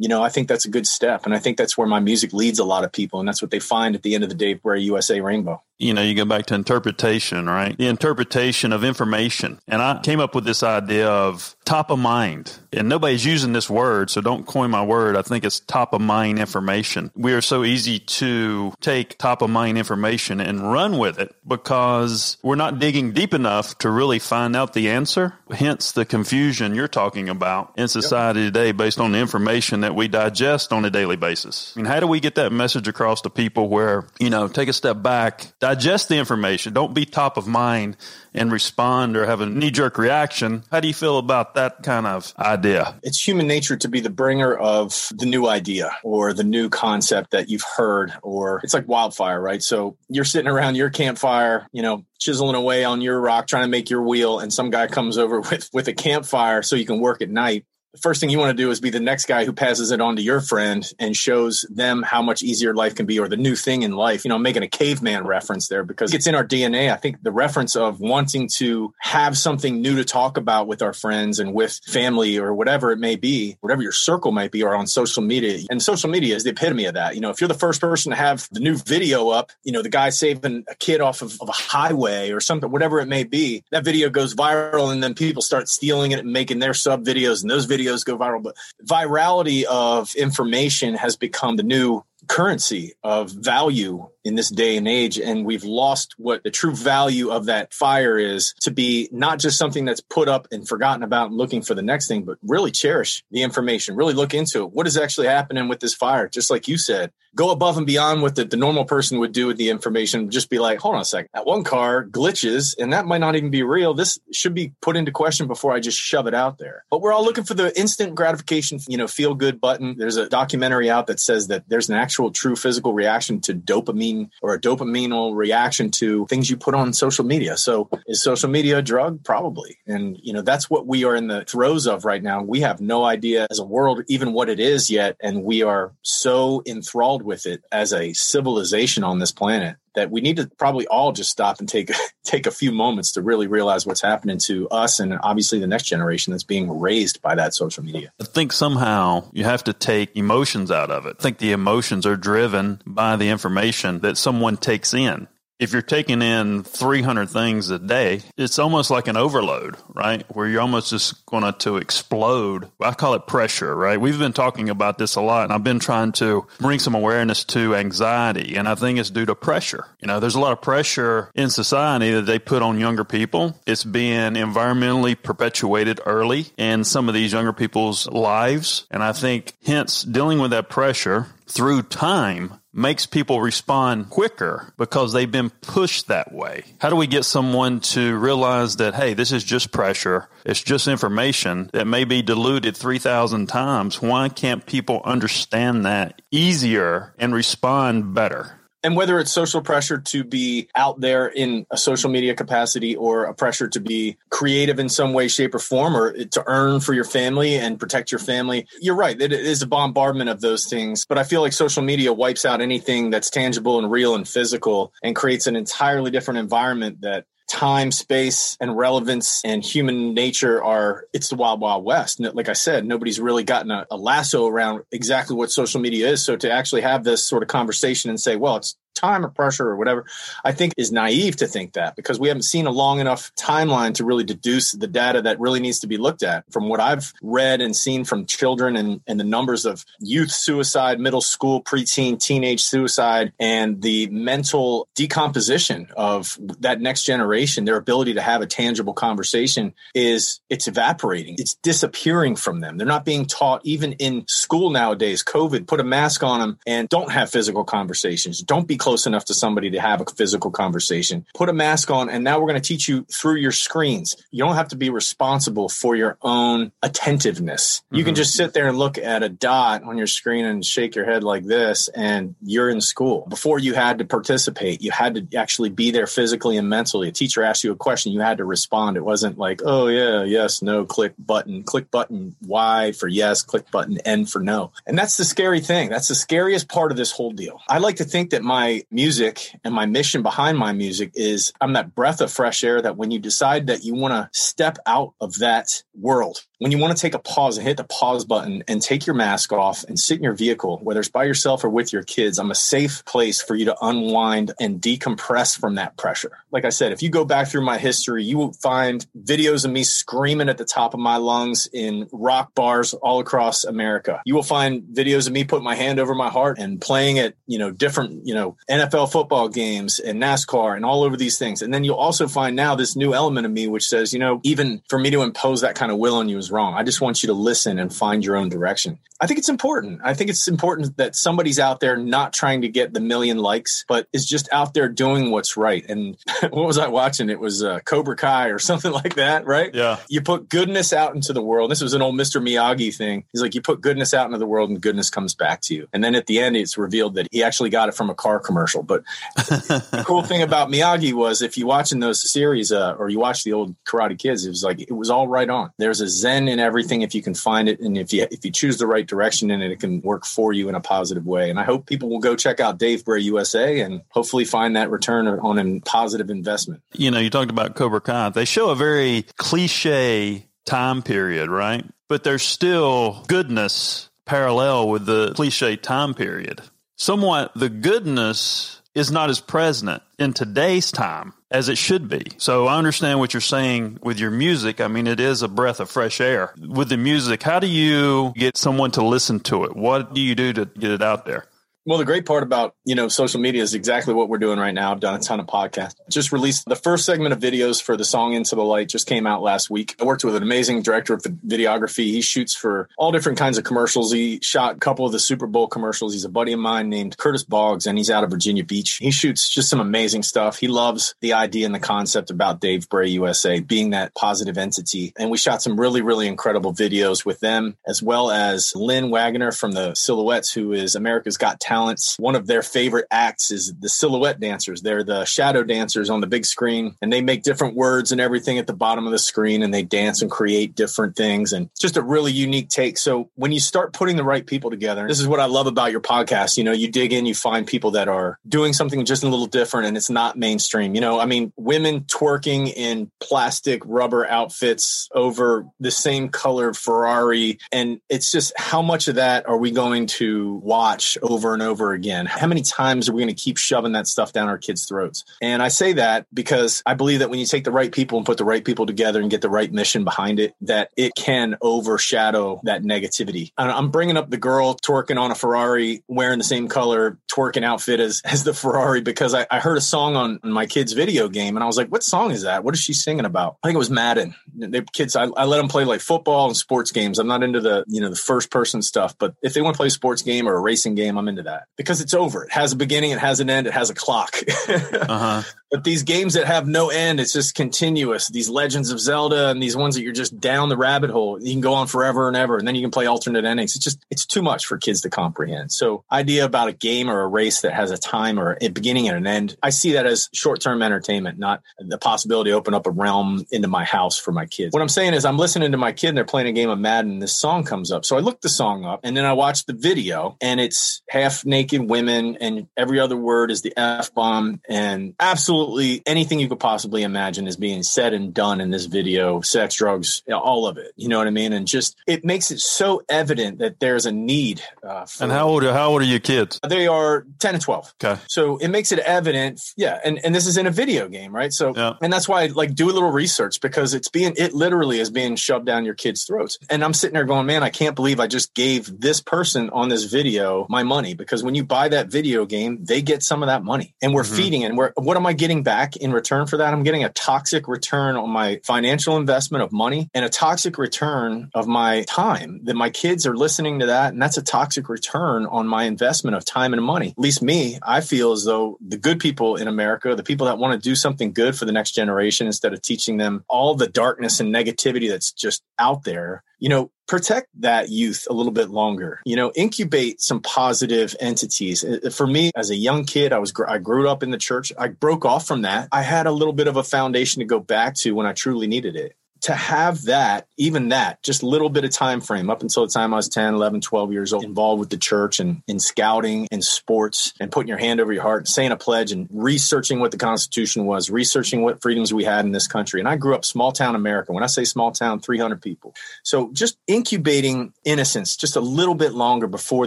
you 0.00 0.08
know, 0.08 0.22
I 0.22 0.30
think 0.30 0.48
that's 0.48 0.64
a 0.64 0.70
good 0.70 0.86
step. 0.86 1.26
And 1.26 1.34
I 1.34 1.38
think 1.38 1.58
that's 1.58 1.76
where 1.76 1.86
my 1.86 2.00
music 2.00 2.32
leads 2.32 2.58
a 2.58 2.64
lot 2.64 2.84
of 2.84 2.90
people. 2.90 3.20
And 3.20 3.28
that's 3.28 3.42
what 3.42 3.50
they 3.50 3.60
find 3.60 3.94
at 3.94 4.02
the 4.02 4.14
end 4.14 4.24
of 4.24 4.30
the 4.30 4.34
day 4.34 4.54
for 4.54 4.72
a 4.72 4.80
USA 4.80 5.20
Rainbow 5.20 5.62
you 5.80 5.94
know, 5.94 6.02
you 6.02 6.14
go 6.14 6.26
back 6.26 6.46
to 6.46 6.54
interpretation, 6.54 7.48
right? 7.48 7.76
The 7.76 7.86
interpretation 7.86 8.72
of 8.72 8.84
information. 8.84 9.58
And 9.66 9.80
I 9.80 9.98
came 10.02 10.20
up 10.20 10.34
with 10.34 10.44
this 10.44 10.62
idea 10.62 11.08
of 11.08 11.56
top 11.64 11.90
of 11.90 11.98
mind. 11.98 12.58
And 12.72 12.88
nobody's 12.88 13.24
using 13.24 13.52
this 13.52 13.68
word, 13.68 14.10
so 14.10 14.20
don't 14.20 14.46
coin 14.46 14.70
my 14.70 14.84
word. 14.84 15.16
I 15.16 15.22
think 15.22 15.44
it's 15.44 15.58
top 15.58 15.92
of 15.92 16.00
mind 16.00 16.38
information. 16.38 17.10
We 17.16 17.32
are 17.32 17.40
so 17.40 17.64
easy 17.64 17.98
to 17.98 18.72
take 18.80 19.18
top 19.18 19.42
of 19.42 19.50
mind 19.50 19.78
information 19.78 20.40
and 20.40 20.70
run 20.70 20.98
with 20.98 21.18
it 21.18 21.34
because 21.48 22.36
we're 22.42 22.54
not 22.54 22.78
digging 22.78 23.12
deep 23.12 23.34
enough 23.34 23.76
to 23.78 23.90
really 23.90 24.18
find 24.20 24.54
out 24.54 24.74
the 24.74 24.90
answer. 24.90 25.34
Hence 25.50 25.92
the 25.92 26.04
confusion 26.04 26.74
you're 26.74 26.88
talking 26.88 27.28
about 27.28 27.72
in 27.76 27.88
society 27.88 28.44
today 28.44 28.70
based 28.70 29.00
on 29.00 29.12
the 29.12 29.18
information 29.18 29.80
that 29.80 29.89
we 29.94 30.08
digest 30.08 30.72
on 30.72 30.84
a 30.84 30.90
daily 30.90 31.16
basis. 31.16 31.72
I 31.76 31.80
mean, 31.80 31.86
how 31.86 32.00
do 32.00 32.06
we 32.06 32.20
get 32.20 32.36
that 32.36 32.52
message 32.52 32.88
across 32.88 33.22
to 33.22 33.30
people 33.30 33.68
where, 33.68 34.06
you 34.18 34.30
know, 34.30 34.48
take 34.48 34.68
a 34.68 34.72
step 34.72 35.02
back, 35.02 35.52
digest 35.60 36.08
the 36.08 36.16
information. 36.16 36.72
Don't 36.72 36.94
be 36.94 37.04
top 37.04 37.36
of 37.36 37.46
mind 37.46 37.96
and 38.34 38.52
respond 38.52 39.16
or 39.16 39.26
have 39.26 39.40
a 39.40 39.46
knee 39.46 39.70
jerk 39.70 39.98
reaction. 39.98 40.62
How 40.70 40.80
do 40.80 40.88
you 40.88 40.94
feel 40.94 41.18
about 41.18 41.54
that 41.54 41.82
kind 41.82 42.06
of 42.06 42.32
idea? 42.38 42.94
It's 43.02 43.26
human 43.26 43.46
nature 43.46 43.76
to 43.76 43.88
be 43.88 44.00
the 44.00 44.10
bringer 44.10 44.54
of 44.54 45.10
the 45.14 45.26
new 45.26 45.48
idea 45.48 45.90
or 46.04 46.32
the 46.32 46.44
new 46.44 46.68
concept 46.68 47.32
that 47.32 47.48
you've 47.48 47.64
heard, 47.76 48.12
or 48.22 48.60
it's 48.62 48.74
like 48.74 48.86
wildfire, 48.86 49.40
right? 49.40 49.62
So 49.62 49.96
you're 50.08 50.24
sitting 50.24 50.50
around 50.50 50.76
your 50.76 50.90
campfire, 50.90 51.66
you 51.72 51.82
know, 51.82 52.04
chiseling 52.18 52.54
away 52.54 52.84
on 52.84 53.00
your 53.00 53.20
rock, 53.20 53.46
trying 53.46 53.64
to 53.64 53.68
make 53.68 53.90
your 53.90 54.02
wheel, 54.02 54.38
and 54.38 54.52
some 54.52 54.70
guy 54.70 54.86
comes 54.86 55.18
over 55.18 55.40
with, 55.50 55.68
with 55.72 55.88
a 55.88 55.94
campfire 55.94 56.62
so 56.62 56.76
you 56.76 56.86
can 56.86 57.00
work 57.00 57.22
at 57.22 57.30
night 57.30 57.64
first 57.98 58.20
thing 58.20 58.30
you 58.30 58.38
want 58.38 58.56
to 58.56 58.62
do 58.62 58.70
is 58.70 58.80
be 58.80 58.90
the 58.90 59.00
next 59.00 59.26
guy 59.26 59.44
who 59.44 59.52
passes 59.52 59.90
it 59.90 60.00
on 60.00 60.16
to 60.16 60.22
your 60.22 60.40
friend 60.40 60.88
and 60.98 61.16
shows 61.16 61.66
them 61.70 62.02
how 62.02 62.22
much 62.22 62.42
easier 62.42 62.74
life 62.74 62.94
can 62.94 63.06
be 63.06 63.18
or 63.18 63.28
the 63.28 63.36
new 63.36 63.56
thing 63.56 63.82
in 63.82 63.92
life. 63.92 64.24
You 64.24 64.28
know, 64.28 64.36
I'm 64.36 64.42
making 64.42 64.62
a 64.62 64.68
caveman 64.68 65.26
reference 65.26 65.68
there 65.68 65.82
because 65.82 66.14
it's 66.14 66.26
in 66.26 66.34
our 66.34 66.46
DNA. 66.46 66.92
I 66.92 66.96
think 66.96 67.22
the 67.22 67.32
reference 67.32 67.74
of 67.74 68.00
wanting 68.00 68.48
to 68.56 68.94
have 68.98 69.36
something 69.36 69.82
new 69.82 69.96
to 69.96 70.04
talk 70.04 70.36
about 70.36 70.68
with 70.68 70.82
our 70.82 70.92
friends 70.92 71.40
and 71.40 71.52
with 71.52 71.80
family 71.86 72.38
or 72.38 72.54
whatever 72.54 72.92
it 72.92 72.98
may 72.98 73.16
be, 73.16 73.56
whatever 73.60 73.82
your 73.82 73.92
circle 73.92 74.30
might 74.30 74.52
be, 74.52 74.62
or 74.62 74.74
on 74.74 74.86
social 74.86 75.22
media. 75.22 75.66
And 75.68 75.82
social 75.82 76.10
media 76.10 76.36
is 76.36 76.44
the 76.44 76.50
epitome 76.50 76.84
of 76.84 76.94
that. 76.94 77.16
You 77.16 77.20
know, 77.20 77.30
if 77.30 77.40
you're 77.40 77.48
the 77.48 77.54
first 77.54 77.80
person 77.80 78.10
to 78.10 78.16
have 78.16 78.48
the 78.52 78.60
new 78.60 78.76
video 78.76 79.30
up, 79.30 79.50
you 79.64 79.72
know, 79.72 79.82
the 79.82 79.88
guy 79.88 80.10
saving 80.10 80.64
a 80.68 80.76
kid 80.76 81.00
off 81.00 81.22
of, 81.22 81.40
of 81.40 81.48
a 81.48 81.52
highway 81.52 82.30
or 82.30 82.40
something, 82.40 82.70
whatever 82.70 83.00
it 83.00 83.06
may 83.06 83.24
be, 83.24 83.64
that 83.72 83.84
video 83.84 84.10
goes 84.10 84.34
viral 84.34 84.92
and 84.92 85.02
then 85.02 85.14
people 85.14 85.42
start 85.42 85.68
stealing 85.68 86.12
it 86.12 86.20
and 86.20 86.32
making 86.32 86.60
their 86.60 86.74
sub 86.74 87.04
videos 87.04 87.42
and 87.42 87.50
those 87.50 87.66
videos 87.66 87.79
videos 87.80 88.04
go 88.04 88.16
viral, 88.18 88.42
but 88.42 88.56
virality 88.84 89.64
of 89.64 90.14
information 90.14 90.94
has 90.94 91.16
become 91.16 91.56
the 91.56 91.62
new 91.62 92.02
currency 92.28 92.92
of 93.02 93.30
value 93.30 94.08
in 94.24 94.34
this 94.34 94.50
day 94.50 94.76
and 94.76 94.86
age. 94.86 95.18
And 95.18 95.44
we've 95.44 95.64
lost 95.64 96.14
what 96.18 96.42
the 96.42 96.50
true 96.50 96.74
value 96.74 97.30
of 97.30 97.46
that 97.46 97.72
fire 97.72 98.18
is 98.18 98.54
to 98.60 98.70
be 98.70 99.08
not 99.12 99.38
just 99.38 99.58
something 99.58 99.84
that's 99.84 100.00
put 100.00 100.28
up 100.28 100.48
and 100.52 100.66
forgotten 100.66 101.02
about 101.02 101.28
and 101.28 101.36
looking 101.36 101.62
for 101.62 101.74
the 101.74 101.82
next 101.82 102.08
thing, 102.08 102.22
but 102.22 102.38
really 102.42 102.70
cherish 102.70 103.24
the 103.30 103.42
information, 103.42 103.96
really 103.96 104.14
look 104.14 104.34
into 104.34 104.64
it. 104.64 104.72
What 104.72 104.86
is 104.86 104.96
actually 104.96 105.28
happening 105.28 105.68
with 105.68 105.80
this 105.80 105.94
fire? 105.94 106.28
Just 106.28 106.50
like 106.50 106.68
you 106.68 106.76
said, 106.76 107.12
go 107.34 107.50
above 107.50 107.76
and 107.76 107.86
beyond 107.86 108.22
what 108.22 108.34
the, 108.34 108.44
the 108.44 108.56
normal 108.56 108.84
person 108.84 109.20
would 109.20 109.32
do 109.32 109.46
with 109.46 109.56
the 109.56 109.70
information. 109.70 110.30
Just 110.30 110.50
be 110.50 110.58
like, 110.58 110.80
hold 110.80 110.96
on 110.96 111.00
a 111.00 111.04
second, 111.04 111.30
that 111.34 111.46
one 111.46 111.64
car 111.64 112.04
glitches 112.04 112.74
and 112.78 112.92
that 112.92 113.06
might 113.06 113.18
not 113.18 113.36
even 113.36 113.50
be 113.50 113.62
real. 113.62 113.94
This 113.94 114.18
should 114.32 114.54
be 114.54 114.72
put 114.80 114.96
into 114.96 115.12
question 115.12 115.46
before 115.46 115.72
I 115.72 115.80
just 115.80 115.98
shove 115.98 116.26
it 116.26 116.34
out 116.34 116.58
there. 116.58 116.84
But 116.90 117.00
we're 117.00 117.12
all 117.12 117.24
looking 117.24 117.44
for 117.44 117.54
the 117.54 117.78
instant 117.78 118.14
gratification, 118.14 118.80
you 118.88 118.96
know, 118.96 119.06
feel 119.06 119.34
good 119.34 119.60
button. 119.60 119.96
There's 119.96 120.16
a 120.16 120.28
documentary 120.28 120.90
out 120.90 121.06
that 121.06 121.20
says 121.20 121.46
that 121.48 121.68
there's 121.68 121.88
an 121.88 121.96
actual 121.96 122.30
true 122.30 122.56
physical 122.56 122.92
reaction 122.92 123.40
to 123.42 123.54
dopamine 123.54 124.09
or 124.42 124.54
a 124.54 124.60
dopamine 124.60 125.34
reaction 125.34 125.90
to 125.90 126.26
things 126.26 126.48
you 126.48 126.56
put 126.56 126.74
on 126.74 126.92
social 126.92 127.24
media. 127.24 127.56
So 127.56 127.88
is 128.06 128.22
social 128.22 128.48
media 128.48 128.78
a 128.78 128.82
drug? 128.82 129.24
Probably. 129.24 129.78
And, 129.86 130.18
you 130.22 130.32
know, 130.32 130.42
that's 130.42 130.70
what 130.70 130.86
we 130.86 131.04
are 131.04 131.16
in 131.16 131.26
the 131.26 131.44
throes 131.44 131.86
of 131.86 132.04
right 132.04 132.22
now. 132.22 132.42
We 132.42 132.60
have 132.60 132.80
no 132.80 133.04
idea 133.04 133.46
as 133.50 133.58
a 133.58 133.64
world 133.64 134.02
even 134.08 134.32
what 134.32 134.48
it 134.48 134.60
is 134.60 134.90
yet. 134.90 135.16
And 135.20 135.42
we 135.42 135.62
are 135.62 135.92
so 136.02 136.62
enthralled 136.66 137.22
with 137.22 137.46
it 137.46 137.64
as 137.72 137.92
a 137.92 138.12
civilization 138.12 139.04
on 139.04 139.18
this 139.18 139.32
planet 139.32 139.76
that 139.94 140.10
we 140.10 140.20
need 140.20 140.36
to 140.36 140.50
probably 140.58 140.86
all 140.86 141.12
just 141.12 141.30
stop 141.30 141.58
and 141.58 141.68
take 141.68 141.90
take 142.24 142.46
a 142.46 142.50
few 142.50 142.72
moments 142.72 143.12
to 143.12 143.22
really 143.22 143.46
realize 143.46 143.86
what's 143.86 144.00
happening 144.00 144.38
to 144.38 144.68
us 144.68 145.00
and 145.00 145.18
obviously 145.22 145.58
the 145.58 145.66
next 145.66 145.84
generation 145.84 146.32
that's 146.32 146.44
being 146.44 146.78
raised 146.78 147.20
by 147.22 147.34
that 147.34 147.54
social 147.54 147.82
media. 147.82 148.12
I 148.20 148.24
think 148.24 148.52
somehow 148.52 149.24
you 149.32 149.44
have 149.44 149.64
to 149.64 149.72
take 149.72 150.16
emotions 150.16 150.70
out 150.70 150.90
of 150.90 151.06
it. 151.06 151.16
I 151.18 151.22
think 151.22 151.38
the 151.38 151.52
emotions 151.52 152.06
are 152.06 152.16
driven 152.16 152.80
by 152.86 153.16
the 153.16 153.30
information 153.30 154.00
that 154.00 154.16
someone 154.16 154.56
takes 154.56 154.94
in 154.94 155.28
if 155.60 155.74
you're 155.74 155.82
taking 155.82 156.22
in 156.22 156.64
300 156.64 157.28
things 157.28 157.68
a 157.68 157.78
day, 157.78 158.22
it's 158.38 158.58
almost 158.58 158.90
like 158.90 159.08
an 159.08 159.16
overload, 159.18 159.76
right? 159.94 160.24
Where 160.34 160.48
you're 160.48 160.62
almost 160.62 160.90
just 160.90 161.24
going 161.26 161.52
to, 161.52 161.70
explode. 161.76 162.68
I 162.80 162.94
call 162.94 163.14
it 163.14 163.26
pressure, 163.26 163.74
right? 163.74 164.00
We've 164.00 164.18
been 164.18 164.32
talking 164.32 164.70
about 164.70 164.96
this 164.98 165.14
a 165.16 165.20
lot 165.20 165.44
and 165.44 165.52
I've 165.52 165.62
been 165.62 165.78
trying 165.78 166.12
to 166.12 166.46
bring 166.58 166.78
some 166.78 166.94
awareness 166.94 167.44
to 167.44 167.74
anxiety. 167.76 168.56
And 168.56 168.66
I 168.66 168.74
think 168.74 168.98
it's 168.98 169.10
due 169.10 169.26
to 169.26 169.34
pressure. 169.34 169.84
You 170.00 170.08
know, 170.08 170.18
there's 170.18 170.34
a 170.34 170.40
lot 170.40 170.52
of 170.52 170.62
pressure 170.62 171.30
in 171.34 171.50
society 171.50 172.12
that 172.12 172.22
they 172.22 172.38
put 172.38 172.62
on 172.62 172.78
younger 172.78 173.04
people. 173.04 173.58
It's 173.66 173.84
being 173.84 174.34
environmentally 174.34 175.20
perpetuated 175.20 176.00
early 176.06 176.46
in 176.56 176.84
some 176.84 177.08
of 177.08 177.14
these 177.14 177.32
younger 177.32 177.52
people's 177.52 178.08
lives. 178.08 178.86
And 178.90 179.02
I 179.02 179.12
think 179.12 179.52
hence 179.64 180.02
dealing 180.02 180.38
with 180.38 180.52
that 180.52 180.70
pressure 180.70 181.26
through 181.50 181.82
time 181.82 182.54
makes 182.72 183.04
people 183.06 183.40
respond 183.40 184.08
quicker 184.08 184.72
because 184.78 185.12
they've 185.12 185.30
been 185.30 185.50
pushed 185.50 186.06
that 186.06 186.32
way. 186.32 186.62
How 186.78 186.90
do 186.90 186.96
we 186.96 187.08
get 187.08 187.24
someone 187.24 187.80
to 187.80 188.16
realize 188.16 188.76
that, 188.76 188.94
hey, 188.94 189.14
this 189.14 189.32
is 189.32 189.42
just 189.42 189.72
pressure? 189.72 190.28
It's 190.44 190.62
just 190.62 190.86
information 190.86 191.68
that 191.72 191.88
may 191.88 192.04
be 192.04 192.22
diluted 192.22 192.76
3,000 192.76 193.48
times. 193.48 194.00
Why 194.00 194.28
can't 194.28 194.64
people 194.64 195.02
understand 195.04 195.84
that 195.84 196.22
easier 196.30 197.14
and 197.18 197.34
respond 197.34 198.14
better? 198.14 198.59
And 198.82 198.96
whether 198.96 199.18
it's 199.18 199.32
social 199.32 199.60
pressure 199.60 199.98
to 199.98 200.24
be 200.24 200.68
out 200.74 201.00
there 201.00 201.26
in 201.26 201.66
a 201.70 201.76
social 201.76 202.10
media 202.10 202.34
capacity 202.34 202.96
or 202.96 203.24
a 203.24 203.34
pressure 203.34 203.68
to 203.68 203.80
be 203.80 204.16
creative 204.30 204.78
in 204.78 204.88
some 204.88 205.12
way 205.12 205.28
shape 205.28 205.54
or 205.54 205.58
form 205.58 205.96
or 205.96 206.12
to 206.24 206.44
earn 206.46 206.80
for 206.80 206.94
your 206.94 207.04
family 207.04 207.56
and 207.56 207.78
protect 207.78 208.10
your 208.12 208.18
family 208.18 208.66
you're 208.80 208.94
right. 208.94 209.20
It 209.20 209.32
is 209.32 209.62
a 209.62 209.66
bombardment 209.66 210.30
of 210.30 210.40
those 210.40 210.66
things. 210.66 211.04
But 211.06 211.18
i 211.18 211.24
feel 211.24 211.40
like 211.40 211.52
social 211.52 211.82
media 211.82 212.12
wipes 212.12 212.44
out 212.44 212.60
anything 212.60 213.10
that's 213.10 213.30
tangible 213.30 213.78
and 213.78 213.90
real 213.90 214.14
and 214.14 214.26
physical 214.26 214.92
and 215.02 215.14
creates 215.14 215.46
an 215.46 215.56
entirely 215.56 216.10
different 216.10 216.38
environment 216.38 217.00
that 217.02 217.26
time, 217.60 217.92
space, 217.92 218.56
and 218.58 218.74
relevance 218.74 219.42
and 219.44 219.62
human 219.62 220.14
nature 220.14 220.64
are 220.64 221.04
it's 221.12 221.28
the 221.28 221.36
wild, 221.36 221.60
wild 221.60 221.84
west. 221.84 222.18
Like 222.18 222.48
I 222.48 222.54
said, 222.54 222.86
nobody's 222.86 223.20
really 223.20 223.44
gotten 223.44 223.70
a, 223.70 223.86
a, 223.90 223.98
lasso 223.98 224.46
around 224.46 224.84
exactly 224.90 225.36
what 225.36 225.50
social 225.50 225.78
media 225.78 226.08
is. 226.08 226.24
So 226.24 226.36
to 226.36 226.50
actually 226.50 226.80
have 226.80 227.04
this 227.04 227.22
sort 227.22 227.42
of 227.42 227.50
conversation 227.50 228.08
and 228.08 228.18
say, 228.18 228.36
well, 228.36 228.56
it's 228.56 228.76
time 229.00 229.24
or 229.24 229.28
pressure 229.28 229.68
or 229.68 229.76
whatever, 229.76 230.04
I 230.44 230.52
think 230.52 230.74
is 230.76 230.92
naive 230.92 231.36
to 231.36 231.46
think 231.46 231.72
that 231.74 231.96
because 231.96 232.20
we 232.20 232.28
haven't 232.28 232.42
seen 232.42 232.66
a 232.66 232.70
long 232.70 233.00
enough 233.00 233.32
timeline 233.34 233.94
to 233.94 234.04
really 234.04 234.24
deduce 234.24 234.72
the 234.72 234.86
data 234.86 235.22
that 235.22 235.40
really 235.40 235.60
needs 235.60 235.80
to 235.80 235.86
be 235.86 235.96
looked 235.96 236.22
at. 236.22 236.44
From 236.50 236.68
what 236.68 236.80
I've 236.80 237.12
read 237.22 237.60
and 237.60 237.74
seen 237.74 238.04
from 238.04 238.26
children 238.26 238.76
and, 238.76 239.00
and 239.06 239.18
the 239.18 239.24
numbers 239.24 239.64
of 239.64 239.84
youth 240.00 240.30
suicide, 240.30 241.00
middle 241.00 241.20
school, 241.20 241.62
preteen, 241.62 242.20
teenage 242.20 242.62
suicide, 242.62 243.32
and 243.38 243.80
the 243.82 244.08
mental 244.08 244.88
decomposition 244.94 245.88
of 245.96 246.38
that 246.60 246.80
next 246.80 247.04
generation, 247.04 247.64
their 247.64 247.76
ability 247.76 248.14
to 248.14 248.20
have 248.20 248.42
a 248.42 248.46
tangible 248.46 248.92
conversation 248.92 249.72
is 249.94 250.40
it's 250.50 250.68
evaporating. 250.68 251.36
It's 251.38 251.54
disappearing 251.62 252.36
from 252.36 252.60
them. 252.60 252.76
They're 252.76 252.86
not 252.86 253.04
being 253.04 253.26
taught 253.26 253.60
even 253.64 253.92
in 253.94 254.24
school 254.28 254.70
nowadays. 254.70 255.24
COVID, 255.24 255.66
put 255.66 255.80
a 255.80 255.84
mask 255.84 256.22
on 256.22 256.40
them 256.40 256.58
and 256.66 256.88
don't 256.88 257.10
have 257.10 257.30
physical 257.30 257.64
conversations. 257.64 258.40
Don't 258.40 258.66
be 258.66 258.76
close 258.76 258.89
enough 259.06 259.24
to 259.26 259.34
somebody 259.34 259.70
to 259.70 259.80
have 259.80 260.00
a 260.00 260.04
physical 260.04 260.50
conversation. 260.50 261.26
Put 261.34 261.48
a 261.48 261.52
mask 261.52 261.90
on, 261.90 262.08
and 262.08 262.24
now 262.24 262.38
we're 262.38 262.48
going 262.48 262.60
to 262.60 262.68
teach 262.68 262.88
you 262.88 263.04
through 263.04 263.36
your 263.36 263.52
screens. 263.52 264.16
You 264.30 264.44
don't 264.44 264.54
have 264.54 264.68
to 264.68 264.76
be 264.76 264.90
responsible 264.90 265.68
for 265.68 265.96
your 265.96 266.18
own 266.22 266.72
attentiveness. 266.82 267.82
You 267.90 267.98
mm-hmm. 267.98 268.06
can 268.06 268.14
just 268.14 268.34
sit 268.34 268.52
there 268.52 268.68
and 268.68 268.78
look 268.78 268.98
at 268.98 269.22
a 269.22 269.28
dot 269.28 269.82
on 269.84 269.98
your 269.98 270.06
screen 270.06 270.44
and 270.44 270.64
shake 270.64 270.94
your 270.94 271.04
head 271.04 271.22
like 271.22 271.44
this, 271.44 271.88
and 271.88 272.34
you're 272.42 272.70
in 272.70 272.80
school. 272.80 273.26
Before 273.28 273.58
you 273.58 273.74
had 273.74 273.98
to 273.98 274.04
participate, 274.04 274.82
you 274.82 274.90
had 274.90 275.14
to 275.14 275.36
actually 275.36 275.70
be 275.70 275.90
there 275.90 276.06
physically 276.06 276.56
and 276.56 276.68
mentally. 276.68 277.08
A 277.08 277.12
teacher 277.12 277.42
asked 277.42 277.64
you 277.64 277.72
a 277.72 277.76
question, 277.76 278.12
you 278.12 278.20
had 278.20 278.38
to 278.38 278.44
respond. 278.44 278.96
It 278.96 279.04
wasn't 279.04 279.38
like, 279.38 279.60
oh, 279.64 279.86
yeah, 279.86 280.24
yes, 280.24 280.62
no, 280.62 280.84
click 280.84 281.14
button, 281.18 281.62
click 281.62 281.90
button 281.90 282.36
Y 282.42 282.92
for 282.92 283.08
yes, 283.08 283.42
click 283.42 283.70
button 283.70 283.98
N 284.04 284.26
for 284.26 284.40
no. 284.40 284.72
And 284.86 284.98
that's 284.98 285.16
the 285.16 285.24
scary 285.24 285.60
thing. 285.60 285.90
That's 285.90 286.08
the 286.08 286.14
scariest 286.14 286.68
part 286.68 286.90
of 286.90 286.96
this 286.96 287.12
whole 287.12 287.32
deal. 287.32 287.60
I 287.68 287.78
like 287.78 287.96
to 287.96 288.04
think 288.04 288.30
that 288.30 288.42
my 288.42 288.79
music 288.90 289.50
and 289.64 289.74
my 289.74 289.86
mission 289.86 290.22
behind 290.22 290.58
my 290.58 290.72
music 290.72 291.12
is 291.14 291.52
I'm 291.60 291.72
that 291.74 291.94
breath 291.94 292.20
of 292.20 292.32
fresh 292.32 292.64
air 292.64 292.80
that 292.82 292.96
when 292.96 293.10
you 293.10 293.18
decide 293.18 293.66
that 293.68 293.84
you 293.84 293.94
want 293.94 294.12
to 294.12 294.38
step 294.38 294.78
out 294.86 295.14
of 295.20 295.38
that 295.38 295.82
world 295.94 296.46
when 296.60 296.70
you 296.70 296.78
want 296.78 296.94
to 296.94 297.00
take 297.00 297.14
a 297.14 297.18
pause 297.18 297.56
and 297.56 297.66
hit 297.66 297.78
the 297.78 297.84
pause 297.84 298.26
button 298.26 298.62
and 298.68 298.82
take 298.82 299.06
your 299.06 299.16
mask 299.16 299.50
off 299.50 299.82
and 299.84 299.98
sit 299.98 300.18
in 300.18 300.22
your 300.22 300.34
vehicle, 300.34 300.78
whether 300.82 301.00
it's 301.00 301.08
by 301.08 301.24
yourself 301.24 301.64
or 301.64 301.70
with 301.70 301.90
your 301.90 302.02
kids, 302.02 302.38
I'm 302.38 302.50
a 302.50 302.54
safe 302.54 303.02
place 303.06 303.40
for 303.40 303.54
you 303.54 303.64
to 303.64 303.76
unwind 303.80 304.52
and 304.60 304.78
decompress 304.78 305.58
from 305.58 305.76
that 305.76 305.96
pressure. 305.96 306.32
Like 306.52 306.66
I 306.66 306.68
said, 306.68 306.92
if 306.92 307.02
you 307.02 307.08
go 307.08 307.24
back 307.24 307.48
through 307.48 307.64
my 307.64 307.78
history, 307.78 308.24
you 308.24 308.36
will 308.36 308.52
find 308.52 309.06
videos 309.18 309.64
of 309.64 309.70
me 309.70 309.84
screaming 309.84 310.50
at 310.50 310.58
the 310.58 310.66
top 310.66 310.92
of 310.92 311.00
my 311.00 311.16
lungs 311.16 311.66
in 311.72 312.06
rock 312.12 312.54
bars 312.54 312.92
all 312.92 313.20
across 313.20 313.64
America. 313.64 314.20
You 314.26 314.34
will 314.34 314.42
find 314.42 314.82
videos 314.82 315.26
of 315.26 315.32
me 315.32 315.44
putting 315.44 315.64
my 315.64 315.76
hand 315.76 315.98
over 315.98 316.14
my 316.14 316.28
heart 316.28 316.58
and 316.58 316.78
playing 316.78 317.18
at, 317.18 317.36
you 317.46 317.58
know, 317.58 317.70
different, 317.70 318.26
you 318.26 318.34
know, 318.34 318.58
NFL 318.70 319.10
football 319.10 319.48
games 319.48 319.98
and 319.98 320.22
NASCAR 320.22 320.76
and 320.76 320.84
all 320.84 321.02
over 321.02 321.16
these 321.16 321.38
things. 321.38 321.60
And 321.62 321.74
then 321.74 321.84
you'll 321.84 321.96
also 321.96 322.28
find 322.28 322.54
now 322.54 322.74
this 322.74 322.96
new 322.96 323.14
element 323.14 323.46
of 323.46 323.52
me, 323.52 323.66
which 323.66 323.86
says, 323.86 324.12
you 324.12 324.18
know, 324.18 324.40
even 324.44 324.82
for 324.88 324.98
me 324.98 325.10
to 325.10 325.22
impose 325.22 325.60
that 325.62 325.74
kind 325.74 325.90
of 325.90 325.98
will 325.98 326.16
on 326.16 326.28
you 326.28 326.38
is 326.38 326.50
wrong. 326.50 326.74
I 326.74 326.84
just 326.84 327.00
want 327.00 327.22
you 327.22 327.26
to 327.28 327.32
listen 327.32 327.78
and 327.78 327.92
find 327.92 328.24
your 328.24 328.36
own 328.36 328.48
direction. 328.48 328.98
I 329.22 329.26
think 329.26 329.38
it's 329.38 329.50
important. 329.50 330.00
I 330.02 330.14
think 330.14 330.30
it's 330.30 330.48
important 330.48 330.96
that 330.96 331.14
somebody's 331.14 331.58
out 331.58 331.80
there 331.80 331.94
not 331.94 332.32
trying 332.32 332.62
to 332.62 332.68
get 332.68 332.94
the 332.94 333.00
million 333.00 333.36
likes, 333.36 333.84
but 333.86 334.08
is 334.14 334.24
just 334.24 334.50
out 334.50 334.72
there 334.72 334.88
doing 334.88 335.30
what's 335.30 335.58
right. 335.58 335.84
And 335.86 336.16
what 336.40 336.66
was 336.66 336.78
I 336.78 336.88
watching? 336.88 337.28
It 337.28 337.38
was 337.38 337.62
uh, 337.62 337.80
Cobra 337.80 338.16
Kai 338.16 338.48
or 338.48 338.58
something 338.70 338.92
like 338.92 339.16
that, 339.16 339.44
right? 339.44 339.74
Yeah. 339.74 339.98
You 340.08 340.22
put 340.22 340.48
goodness 340.48 340.94
out 340.94 341.14
into 341.14 341.34
the 341.34 341.42
world. 341.42 341.70
This 341.70 341.82
was 341.82 341.92
an 341.92 342.00
old 342.00 342.14
Mr. 342.14 342.42
Miyagi 342.42 342.96
thing. 342.96 343.24
He's 343.32 343.42
like, 343.42 343.54
you 343.54 343.60
put 343.60 343.82
goodness 343.82 344.14
out 344.14 344.26
into 344.26 344.38
the 344.38 344.46
world 344.46 344.70
and 344.70 344.80
goodness 344.80 345.10
comes 345.10 345.34
back 345.34 345.60
to 345.62 345.74
you. 345.74 345.86
And 345.92 346.02
then 346.02 346.14
at 346.14 346.26
the 346.26 346.40
end, 346.40 346.56
it's 346.56 346.78
revealed 346.78 347.16
that 347.16 347.28
he 347.30 347.42
actually 347.42 347.70
got 347.70 347.90
it 347.90 347.94
from 347.94 348.08
a 348.08 348.14
car 348.14 348.40
commercial 348.40 348.59
commercial. 348.60 348.82
But 348.82 349.04
the 349.36 350.04
cool 350.06 350.22
thing 350.22 350.42
about 350.42 350.68
Miyagi 350.68 351.12
was 351.12 351.42
if 351.42 351.56
you 351.56 351.66
watching 351.66 352.00
those 352.00 352.30
series 352.30 352.72
uh, 352.72 352.94
or 352.98 353.08
you 353.08 353.18
watch 353.18 353.44
the 353.44 353.52
old 353.52 353.74
Karate 353.84 354.18
Kids, 354.18 354.44
it 354.44 354.50
was 354.50 354.62
like 354.62 354.80
it 354.80 354.92
was 354.92 355.10
all 355.10 355.28
right 355.28 355.48
on. 355.48 355.70
There's 355.78 356.00
a 356.00 356.08
zen 356.08 356.48
in 356.48 356.58
everything 356.58 357.02
if 357.02 357.14
you 357.14 357.22
can 357.22 357.34
find 357.34 357.68
it, 357.68 357.80
and 357.80 357.96
if 357.96 358.12
you 358.12 358.26
if 358.30 358.44
you 358.44 358.50
choose 358.50 358.78
the 358.78 358.86
right 358.86 359.06
direction 359.06 359.50
in 359.50 359.62
it, 359.62 359.70
it 359.70 359.80
can 359.80 360.00
work 360.02 360.26
for 360.26 360.52
you 360.52 360.68
in 360.68 360.74
a 360.74 360.80
positive 360.80 361.26
way. 361.26 361.50
And 361.50 361.58
I 361.58 361.64
hope 361.64 361.86
people 361.86 362.08
will 362.08 362.20
go 362.20 362.36
check 362.36 362.60
out 362.60 362.78
Dave 362.78 363.04
Bray 363.04 363.20
USA 363.20 363.80
and 363.80 364.02
hopefully 364.10 364.44
find 364.44 364.76
that 364.76 364.90
return 364.90 365.26
on 365.26 365.58
a 365.58 365.80
positive 365.80 366.30
investment. 366.30 366.82
You 366.94 367.10
know, 367.10 367.18
you 367.18 367.30
talked 367.30 367.50
about 367.50 367.74
Cobra 367.74 368.00
Kai. 368.00 368.30
They 368.30 368.44
show 368.44 368.70
a 368.70 368.76
very 368.76 369.24
cliche 369.36 370.46
time 370.66 371.02
period, 371.02 371.48
right? 371.48 371.84
But 372.08 372.24
there's 372.24 372.42
still 372.42 373.24
goodness 373.28 374.10
parallel 374.24 374.88
with 374.88 375.06
the 375.06 375.32
cliche 375.34 375.76
time 375.76 376.14
period. 376.14 376.60
Somewhat 377.00 377.52
the 377.54 377.70
goodness 377.70 378.82
is 378.94 379.10
not 379.10 379.30
as 379.30 379.40
present 379.40 380.02
in 380.18 380.34
today's 380.34 380.92
time 380.92 381.32
as 381.50 381.70
it 381.70 381.78
should 381.78 382.10
be. 382.10 382.26
So 382.36 382.66
I 382.66 382.76
understand 382.76 383.18
what 383.18 383.32
you're 383.32 383.40
saying 383.40 384.00
with 384.02 384.20
your 384.20 384.30
music. 384.30 384.82
I 384.82 384.88
mean, 384.88 385.06
it 385.06 385.18
is 385.18 385.40
a 385.40 385.48
breath 385.48 385.80
of 385.80 385.90
fresh 385.90 386.20
air. 386.20 386.52
With 386.58 386.90
the 386.90 386.98
music, 386.98 387.42
how 387.42 387.58
do 387.58 387.66
you 387.66 388.34
get 388.36 388.58
someone 388.58 388.90
to 388.90 389.02
listen 389.02 389.40
to 389.40 389.64
it? 389.64 389.74
What 389.74 390.12
do 390.12 390.20
you 390.20 390.34
do 390.34 390.52
to 390.52 390.66
get 390.66 390.90
it 390.90 391.00
out 391.00 391.24
there? 391.24 391.46
Well, 391.86 391.98
the 391.98 392.04
great 392.04 392.26
part 392.26 392.42
about, 392.42 392.74
you 392.84 392.94
know, 392.94 393.08
social 393.08 393.40
media 393.40 393.62
is 393.62 393.72
exactly 393.72 394.12
what 394.12 394.28
we're 394.28 394.38
doing 394.38 394.58
right 394.58 394.74
now. 394.74 394.92
I've 394.92 395.00
done 395.00 395.14
a 395.14 395.18
ton 395.18 395.40
of 395.40 395.46
podcasts. 395.46 395.94
Just 396.10 396.30
released 396.30 396.66
the 396.66 396.76
first 396.76 397.06
segment 397.06 397.32
of 397.32 397.40
videos 397.40 397.82
for 397.82 397.96
the 397.96 398.04
song 398.04 398.34
Into 398.34 398.54
the 398.54 398.62
Light 398.62 398.90
just 398.90 399.06
came 399.06 399.26
out 399.26 399.40
last 399.40 399.70
week. 399.70 399.96
I 399.98 400.04
worked 400.04 400.22
with 400.22 400.36
an 400.36 400.42
amazing 400.42 400.82
director 400.82 401.14
of 401.14 401.22
videography. 401.22 402.04
He 402.04 402.20
shoots 402.20 402.54
for 402.54 402.90
all 402.98 403.12
different 403.12 403.38
kinds 403.38 403.56
of 403.56 403.64
commercials. 403.64 404.12
He 404.12 404.40
shot 404.42 404.76
a 404.76 404.78
couple 404.78 405.06
of 405.06 405.12
the 405.12 405.18
Super 405.18 405.46
Bowl 405.46 405.68
commercials. 405.68 406.12
He's 406.12 406.26
a 406.26 406.28
buddy 406.28 406.52
of 406.52 406.60
mine 406.60 406.90
named 406.90 407.16
Curtis 407.16 407.44
Boggs 407.44 407.86
and 407.86 407.96
he's 407.96 408.10
out 408.10 408.24
of 408.24 408.30
Virginia 408.30 408.62
Beach. 408.62 408.98
He 408.98 409.10
shoots 409.10 409.48
just 409.48 409.70
some 409.70 409.80
amazing 409.80 410.22
stuff. 410.22 410.58
He 410.58 410.68
loves 410.68 411.14
the 411.22 411.32
idea 411.32 411.64
and 411.64 411.74
the 411.74 411.80
concept 411.80 412.30
about 412.30 412.60
Dave 412.60 412.90
Bray 412.90 413.08
USA 413.08 413.60
being 413.60 413.90
that 413.90 414.14
positive 414.14 414.58
entity. 414.58 415.14
And 415.18 415.30
we 415.30 415.38
shot 415.38 415.62
some 415.62 415.80
really, 415.80 416.02
really 416.02 416.28
incredible 416.28 416.74
videos 416.74 417.24
with 417.24 417.40
them 417.40 417.78
as 417.86 418.02
well 418.02 418.30
as 418.30 418.74
Lynn 418.76 419.10
Wagner 419.10 419.50
from 419.50 419.72
the 419.72 419.94
Silhouettes, 419.94 420.52
who 420.52 420.74
is 420.74 420.94
America's 420.94 421.38
Got 421.38 421.58
Talents. 421.70 422.16
One 422.18 422.34
of 422.34 422.48
their 422.48 422.62
favorite 422.62 423.06
acts 423.12 423.52
is 423.52 423.72
the 423.78 423.88
silhouette 423.88 424.40
dancers. 424.40 424.82
They're 424.82 425.04
the 425.04 425.24
shadow 425.24 425.62
dancers 425.62 426.10
on 426.10 426.20
the 426.20 426.26
big 426.26 426.44
screen, 426.44 426.96
and 427.00 427.12
they 427.12 427.20
make 427.20 427.44
different 427.44 427.76
words 427.76 428.10
and 428.10 428.20
everything 428.20 428.58
at 428.58 428.66
the 428.66 428.72
bottom 428.72 429.06
of 429.06 429.12
the 429.12 429.20
screen, 429.20 429.62
and 429.62 429.72
they 429.72 429.84
dance 429.84 430.20
and 430.20 430.28
create 430.28 430.74
different 430.74 431.14
things. 431.14 431.52
And 431.52 431.70
just 431.78 431.96
a 431.96 432.02
really 432.02 432.32
unique 432.32 432.70
take. 432.70 432.98
So 432.98 433.30
when 433.36 433.52
you 433.52 433.60
start 433.60 433.92
putting 433.92 434.16
the 434.16 434.24
right 434.24 434.44
people 434.44 434.68
together, 434.68 435.06
this 435.06 435.20
is 435.20 435.28
what 435.28 435.38
I 435.38 435.44
love 435.44 435.68
about 435.68 435.92
your 435.92 436.00
podcast. 436.00 436.56
You 436.56 436.64
know, 436.64 436.72
you 436.72 436.90
dig 436.90 437.12
in, 437.12 437.24
you 437.24 437.36
find 437.36 437.64
people 437.64 437.92
that 437.92 438.08
are 438.08 438.40
doing 438.48 438.72
something 438.72 439.04
just 439.04 439.22
a 439.22 439.28
little 439.28 439.46
different, 439.46 439.86
and 439.86 439.96
it's 439.96 440.10
not 440.10 440.36
mainstream. 440.36 440.96
You 440.96 441.00
know, 441.00 441.20
I 441.20 441.26
mean, 441.26 441.52
women 441.56 442.00
twerking 442.00 442.72
in 442.74 443.12
plastic 443.20 443.82
rubber 443.86 444.26
outfits 444.26 445.08
over 445.14 445.66
the 445.78 445.92
same 445.92 446.30
color 446.30 446.74
Ferrari, 446.74 447.60
and 447.70 448.00
it's 448.08 448.32
just 448.32 448.52
how 448.56 448.82
much 448.82 449.06
of 449.06 449.14
that 449.14 449.48
are 449.48 449.56
we 449.56 449.70
going 449.70 450.06
to 450.06 450.54
watch 450.64 451.16
over 451.22 451.54
and 451.54 451.59
over 451.62 451.92
again? 451.92 452.00
again? 452.00 452.26
How 452.26 452.46
many 452.46 452.62
times 452.62 453.08
are 453.08 453.12
we 453.12 453.22
going 453.22 453.34
to 453.34 453.40
keep 453.40 453.56
shoving 453.56 453.92
that 453.92 454.06
stuff 454.06 454.32
down 454.32 454.48
our 454.48 454.58
kids' 454.58 454.86
throats? 454.86 455.24
And 455.42 455.62
I 455.62 455.68
say 455.68 455.92
that 455.94 456.26
because 456.32 456.82
I 456.86 456.94
believe 456.94 457.18
that 457.18 457.30
when 457.30 457.38
you 457.38 457.46
take 457.46 457.64
the 457.64 457.70
right 457.70 457.92
people 457.92 458.18
and 458.18 458.26
put 458.26 458.38
the 458.38 458.44
right 458.44 458.64
people 458.64 458.86
together 458.86 459.20
and 459.20 459.30
get 459.30 459.42
the 459.42 459.50
right 459.50 459.70
mission 459.70 460.04
behind 460.04 460.40
it, 460.40 460.54
that 460.62 460.90
it 460.96 461.12
can 461.14 461.56
overshadow 461.60 462.60
that 462.64 462.82
negativity. 462.82 463.52
I'm 463.58 463.90
bringing 463.90 464.16
up 464.16 464.30
the 464.30 464.38
girl 464.38 464.74
twerking 464.74 465.20
on 465.20 465.30
a 465.30 465.34
Ferrari 465.34 466.02
wearing 466.08 466.38
the 466.38 466.44
same 466.44 466.68
color 466.68 467.18
twerking 467.30 467.64
outfit 467.64 468.00
as, 468.00 468.22
as 468.24 468.44
the 468.44 468.54
Ferrari 468.54 469.02
because 469.02 469.34
I, 469.34 469.46
I 469.50 469.60
heard 469.60 469.76
a 469.76 469.82
song 469.82 470.16
on, 470.16 470.40
my 470.42 470.66
kid's 470.66 470.94
video 470.94 471.28
game 471.28 471.56
and 471.56 471.62
I 471.62 471.66
was 471.66 471.76
like, 471.76 471.88
what 471.88 472.02
song 472.02 472.30
is 472.30 472.42
that? 472.42 472.64
What 472.64 472.74
is 472.74 472.80
she 472.80 472.92
singing 472.92 473.24
about? 473.24 473.58
I 473.62 473.68
think 473.68 473.76
it 473.76 473.78
was 473.78 473.90
Madden. 473.90 474.34
The 474.56 474.84
kids, 474.92 475.14
I, 475.14 475.24
I 475.24 475.44
let 475.44 475.58
them 475.58 475.68
play 475.68 475.84
like 475.84 476.00
football 476.00 476.48
and 476.48 476.56
sports 476.56 476.92
games. 476.92 477.18
I'm 477.18 477.28
not 477.28 477.42
into 477.42 477.60
the, 477.60 477.84
you 477.86 478.00
know, 478.00 478.08
the 478.08 478.16
first 478.16 478.50
person 478.50 478.82
stuff, 478.82 479.16
but 479.18 479.34
if 479.42 479.54
they 479.54 479.60
want 479.60 479.74
to 479.74 479.78
play 479.78 479.88
a 479.88 479.90
sports 479.90 480.22
game 480.22 480.48
or 480.48 480.54
a 480.54 480.60
racing 480.60 480.94
game, 480.94 481.18
I'm 481.18 481.28
into 481.28 481.42
that 481.42 481.49
because 481.76 482.00
because 482.00 482.00
it's 482.00 482.14
over. 482.14 482.44
It 482.44 482.52
has 482.52 482.72
a 482.72 482.76
beginning, 482.76 483.10
it 483.10 483.18
has 483.18 483.40
an 483.40 483.50
end, 483.50 483.66
it 483.66 483.72
has 483.72 483.90
a 483.90 483.94
clock. 483.94 484.36
uh-huh. 484.68 485.42
But 485.70 485.84
these 485.84 486.02
games 486.02 486.34
that 486.34 486.46
have 486.46 486.66
no 486.66 486.90
end, 486.90 487.20
it's 487.20 487.32
just 487.32 487.54
continuous. 487.54 488.28
These 488.28 488.48
Legends 488.48 488.90
of 488.90 488.98
Zelda 488.98 489.48
and 489.50 489.62
these 489.62 489.76
ones 489.76 489.94
that 489.94 490.02
you're 490.02 490.12
just 490.12 490.38
down 490.40 490.68
the 490.68 490.76
rabbit 490.76 491.10
hole, 491.10 491.40
you 491.40 491.52
can 491.52 491.60
go 491.60 491.74
on 491.74 491.86
forever 491.86 492.26
and 492.26 492.36
ever, 492.36 492.56
and 492.58 492.66
then 492.66 492.74
you 492.74 492.82
can 492.82 492.90
play 492.90 493.06
alternate 493.06 493.44
endings. 493.44 493.76
It's 493.76 493.84
just 493.84 494.04
it's 494.10 494.26
too 494.26 494.42
much 494.42 494.66
for 494.66 494.78
kids 494.78 495.00
to 495.02 495.10
comprehend. 495.10 495.70
So, 495.70 496.04
idea 496.10 496.44
about 496.44 496.68
a 496.68 496.72
game 496.72 497.08
or 497.08 497.20
a 497.20 497.28
race 497.28 497.60
that 497.60 497.72
has 497.72 497.92
a 497.92 497.98
time 497.98 498.38
or 498.38 498.58
a 498.60 498.68
beginning 498.68 499.08
and 499.08 499.16
an 499.16 499.26
end, 499.26 499.56
I 499.62 499.70
see 499.70 499.92
that 499.92 500.06
as 500.06 500.28
short 500.32 500.60
term 500.60 500.82
entertainment, 500.82 501.38
not 501.38 501.62
the 501.78 501.98
possibility 501.98 502.50
to 502.50 502.56
open 502.56 502.74
up 502.74 502.86
a 502.88 502.90
realm 502.90 503.44
into 503.52 503.68
my 503.68 503.84
house 503.84 504.18
for 504.18 504.32
my 504.32 504.46
kids. 504.46 504.72
What 504.72 504.82
I'm 504.82 504.88
saying 504.88 505.14
is, 505.14 505.24
I'm 505.24 505.38
listening 505.38 505.70
to 505.70 505.78
my 505.78 505.92
kid 505.92 506.08
and 506.08 506.16
they're 506.16 506.24
playing 506.24 506.48
a 506.48 506.52
game 506.52 506.70
of 506.70 506.80
Madden. 506.80 507.20
This 507.20 507.36
song 507.36 507.62
comes 507.62 507.92
up, 507.92 508.04
so 508.04 508.16
I 508.16 508.20
look 508.20 508.40
the 508.40 508.48
song 508.48 508.84
up 508.84 509.00
and 509.04 509.16
then 509.16 509.24
I 509.24 509.34
watch 509.34 509.66
the 509.66 509.72
video, 509.74 510.36
and 510.40 510.60
it's 510.60 511.02
half 511.08 511.44
naked 511.44 511.88
women, 511.88 512.38
and 512.40 512.66
every 512.76 512.98
other 512.98 513.16
word 513.16 513.52
is 513.52 513.62
the 513.62 513.72
f 513.76 514.12
bomb, 514.14 514.60
and 514.68 515.14
absolutely 515.20 515.59
absolutely 515.60 516.02
anything 516.06 516.40
you 516.40 516.48
could 516.48 516.60
possibly 516.60 517.02
imagine 517.02 517.46
is 517.46 517.56
being 517.56 517.82
said 517.82 518.14
and 518.14 518.32
done 518.32 518.60
in 518.60 518.70
this 518.70 518.86
video 518.86 519.40
sex 519.40 519.74
drugs 519.74 520.22
all 520.32 520.66
of 520.66 520.78
it 520.78 520.92
you 520.96 521.08
know 521.08 521.18
what 521.18 521.26
i 521.26 521.30
mean? 521.30 521.52
And 521.52 521.66
just 521.66 521.96
it 522.06 522.24
makes 522.24 522.50
it 522.50 522.60
so 522.60 523.02
evident 523.08 523.58
that 523.58 523.80
there's 523.80 524.06
a 524.06 524.12
need 524.12 524.62
uh, 524.82 525.06
and 525.20 525.32
how 525.32 525.48
old 525.48 525.64
are 525.64 525.72
how 525.72 525.90
old 525.90 526.02
are 526.02 526.04
your 526.04 526.20
kids? 526.20 526.60
They 526.66 526.86
are 526.86 527.26
10 527.38 527.54
and 527.54 527.62
12 527.62 527.94
okay. 528.02 528.20
So 528.28 528.56
it 528.58 528.68
makes 528.68 528.92
it 528.92 528.98
evident 529.00 529.60
yeah 529.76 529.98
and 530.04 530.18
and 530.24 530.34
this 530.34 530.46
is 530.46 530.56
in 530.56 530.66
a 530.66 530.70
video 530.70 531.08
game 531.08 531.34
right? 531.34 531.52
So 531.52 531.74
yeah. 531.74 531.94
and 532.00 532.12
that's 532.12 532.28
why 532.28 532.42
I 532.42 532.46
like 532.46 532.74
do 532.74 532.90
a 532.90 532.92
little 532.92 533.10
research 533.10 533.60
because 533.60 533.94
it's 533.94 534.08
being 534.08 534.34
it 534.36 534.54
literally 534.54 535.00
is 535.00 535.10
being 535.10 535.36
shoved 535.36 535.66
down 535.66 535.84
your 535.84 535.94
kids 535.94 536.24
throats. 536.24 536.58
And 536.68 536.84
i'm 536.84 536.94
sitting 536.94 537.14
there 537.14 537.24
going 537.24 537.46
man 537.46 537.62
i 537.62 537.70
can't 537.70 537.96
believe 537.96 538.20
i 538.20 538.26
just 538.26 538.54
gave 538.54 539.00
this 539.00 539.20
person 539.20 539.70
on 539.70 539.88
this 539.88 540.04
video 540.04 540.66
my 540.68 540.82
money 540.82 541.14
because 541.14 541.42
when 541.42 541.54
you 541.54 541.64
buy 541.64 541.88
that 541.88 542.08
video 542.08 542.46
game 542.46 542.84
they 542.84 543.02
get 543.02 543.22
some 543.22 543.42
of 543.42 543.48
that 543.48 543.64
money 543.64 543.94
and 544.02 544.14
we're 544.14 544.22
mm-hmm. 544.22 544.36
feeding 544.36 544.64
and 544.64 544.76
we're 544.76 544.92
what 544.96 545.16
am 545.16 545.26
i 545.26 545.32
getting 545.32 545.49
back 545.58 545.96
in 545.96 546.12
return 546.12 546.46
for 546.46 546.56
that? 546.58 546.72
I'm 546.72 546.82
getting 546.82 547.04
a 547.04 547.10
toxic 547.10 547.68
return 547.68 548.16
on 548.16 548.30
my 548.30 548.60
financial 548.64 549.16
investment 549.16 549.64
of 549.64 549.72
money 549.72 550.08
and 550.14 550.24
a 550.24 550.28
toxic 550.28 550.78
return 550.78 551.50
of 551.54 551.66
my 551.66 552.02
time 552.04 552.60
that 552.64 552.76
my 552.76 552.90
kids 552.90 553.26
are 553.26 553.36
listening 553.36 553.80
to 553.80 553.86
that. 553.86 554.12
And 554.12 554.22
that's 554.22 554.38
a 554.38 554.42
toxic 554.42 554.88
return 554.88 555.46
on 555.46 555.66
my 555.66 555.84
investment 555.84 556.36
of 556.36 556.44
time 556.44 556.72
and 556.72 556.82
money. 556.82 557.08
At 557.10 557.18
least 557.18 557.42
me, 557.42 557.78
I 557.82 558.00
feel 558.00 558.32
as 558.32 558.44
though 558.44 558.78
the 558.80 558.98
good 558.98 559.18
people 559.18 559.56
in 559.56 559.68
America, 559.68 560.14
the 560.14 560.22
people 560.22 560.46
that 560.46 560.58
want 560.58 560.80
to 560.80 560.88
do 560.88 560.94
something 560.94 561.32
good 561.32 561.56
for 561.56 561.64
the 561.64 561.72
next 561.72 561.92
generation 561.92 562.46
instead 562.46 562.72
of 562.72 562.80
teaching 562.80 563.16
them 563.16 563.44
all 563.48 563.74
the 563.74 563.88
darkness 563.88 564.40
and 564.40 564.54
negativity 564.54 565.08
that's 565.08 565.32
just 565.32 565.62
out 565.78 566.04
there, 566.04 566.44
you 566.58 566.68
know, 566.68 566.90
protect 567.10 567.48
that 567.58 567.88
youth 567.88 568.28
a 568.30 568.32
little 568.32 568.52
bit 568.52 568.70
longer. 568.70 569.20
You 569.24 569.34
know, 569.34 569.50
incubate 569.56 570.20
some 570.20 570.40
positive 570.40 571.16
entities. 571.18 571.82
Uh, 571.82 571.98
uh, 572.04 572.10
for 572.10 572.24
me, 572.24 572.52
as 572.54 572.70
a 572.70 572.76
young 572.76 573.04
kid, 573.04 573.32
I 573.32 573.40
was 573.40 573.52
I 573.66 573.78
grew 573.78 574.08
up 574.08 574.22
in 574.22 574.30
the 574.30 574.38
church. 574.38 574.72
I 574.78 574.88
broke 574.88 575.24
off 575.24 575.44
from 575.44 575.62
that. 575.62 575.88
I 575.90 576.02
had 576.02 576.28
a 576.28 576.30
little 576.30 576.52
bit 576.52 576.68
of 576.68 576.76
a 576.76 576.84
foundation 576.84 577.40
to 577.40 577.46
go 577.46 577.58
back 577.58 577.94
to 577.96 578.12
when 578.12 578.26
I 578.26 578.32
truly 578.32 578.68
needed 578.68 578.94
it 578.94 579.16
to 579.42 579.54
have 579.54 580.02
that, 580.04 580.46
even 580.56 580.90
that, 580.90 581.22
just 581.22 581.42
a 581.42 581.46
little 581.46 581.68
bit 581.68 581.84
of 581.84 581.90
time 581.90 582.20
frame 582.20 582.50
up 582.50 582.62
until 582.62 582.86
the 582.86 582.92
time 582.92 583.12
I 583.14 583.16
was 583.16 583.28
10, 583.28 583.54
11, 583.54 583.80
12 583.80 584.12
years 584.12 584.32
old, 584.32 584.44
involved 584.44 584.80
with 584.80 584.90
the 584.90 584.96
church 584.96 585.40
and 585.40 585.62
in 585.66 585.78
scouting 585.78 586.46
and 586.50 586.62
sports 586.62 587.32
and 587.40 587.50
putting 587.50 587.68
your 587.68 587.78
hand 587.78 588.00
over 588.00 588.12
your 588.12 588.22
heart, 588.22 588.42
and 588.42 588.48
saying 588.48 588.72
a 588.72 588.76
pledge 588.76 589.12
and 589.12 589.28
researching 589.30 590.00
what 590.00 590.10
the 590.10 590.16
Constitution 590.16 590.84
was, 590.86 591.10
researching 591.10 591.62
what 591.62 591.80
freedoms 591.80 592.12
we 592.12 592.24
had 592.24 592.44
in 592.44 592.52
this 592.52 592.66
country. 592.66 593.00
And 593.00 593.08
I 593.08 593.16
grew 593.16 593.34
up 593.34 593.44
small 593.44 593.72
town 593.72 593.94
America. 593.94 594.32
When 594.32 594.44
I 594.44 594.46
say 594.46 594.64
small 594.64 594.92
town, 594.92 595.20
300 595.20 595.62
people. 595.62 595.94
So 596.22 596.50
just 596.52 596.78
incubating 596.86 597.72
innocence 597.84 598.36
just 598.36 598.56
a 598.56 598.60
little 598.60 598.94
bit 598.94 599.12
longer 599.12 599.46
before 599.46 599.86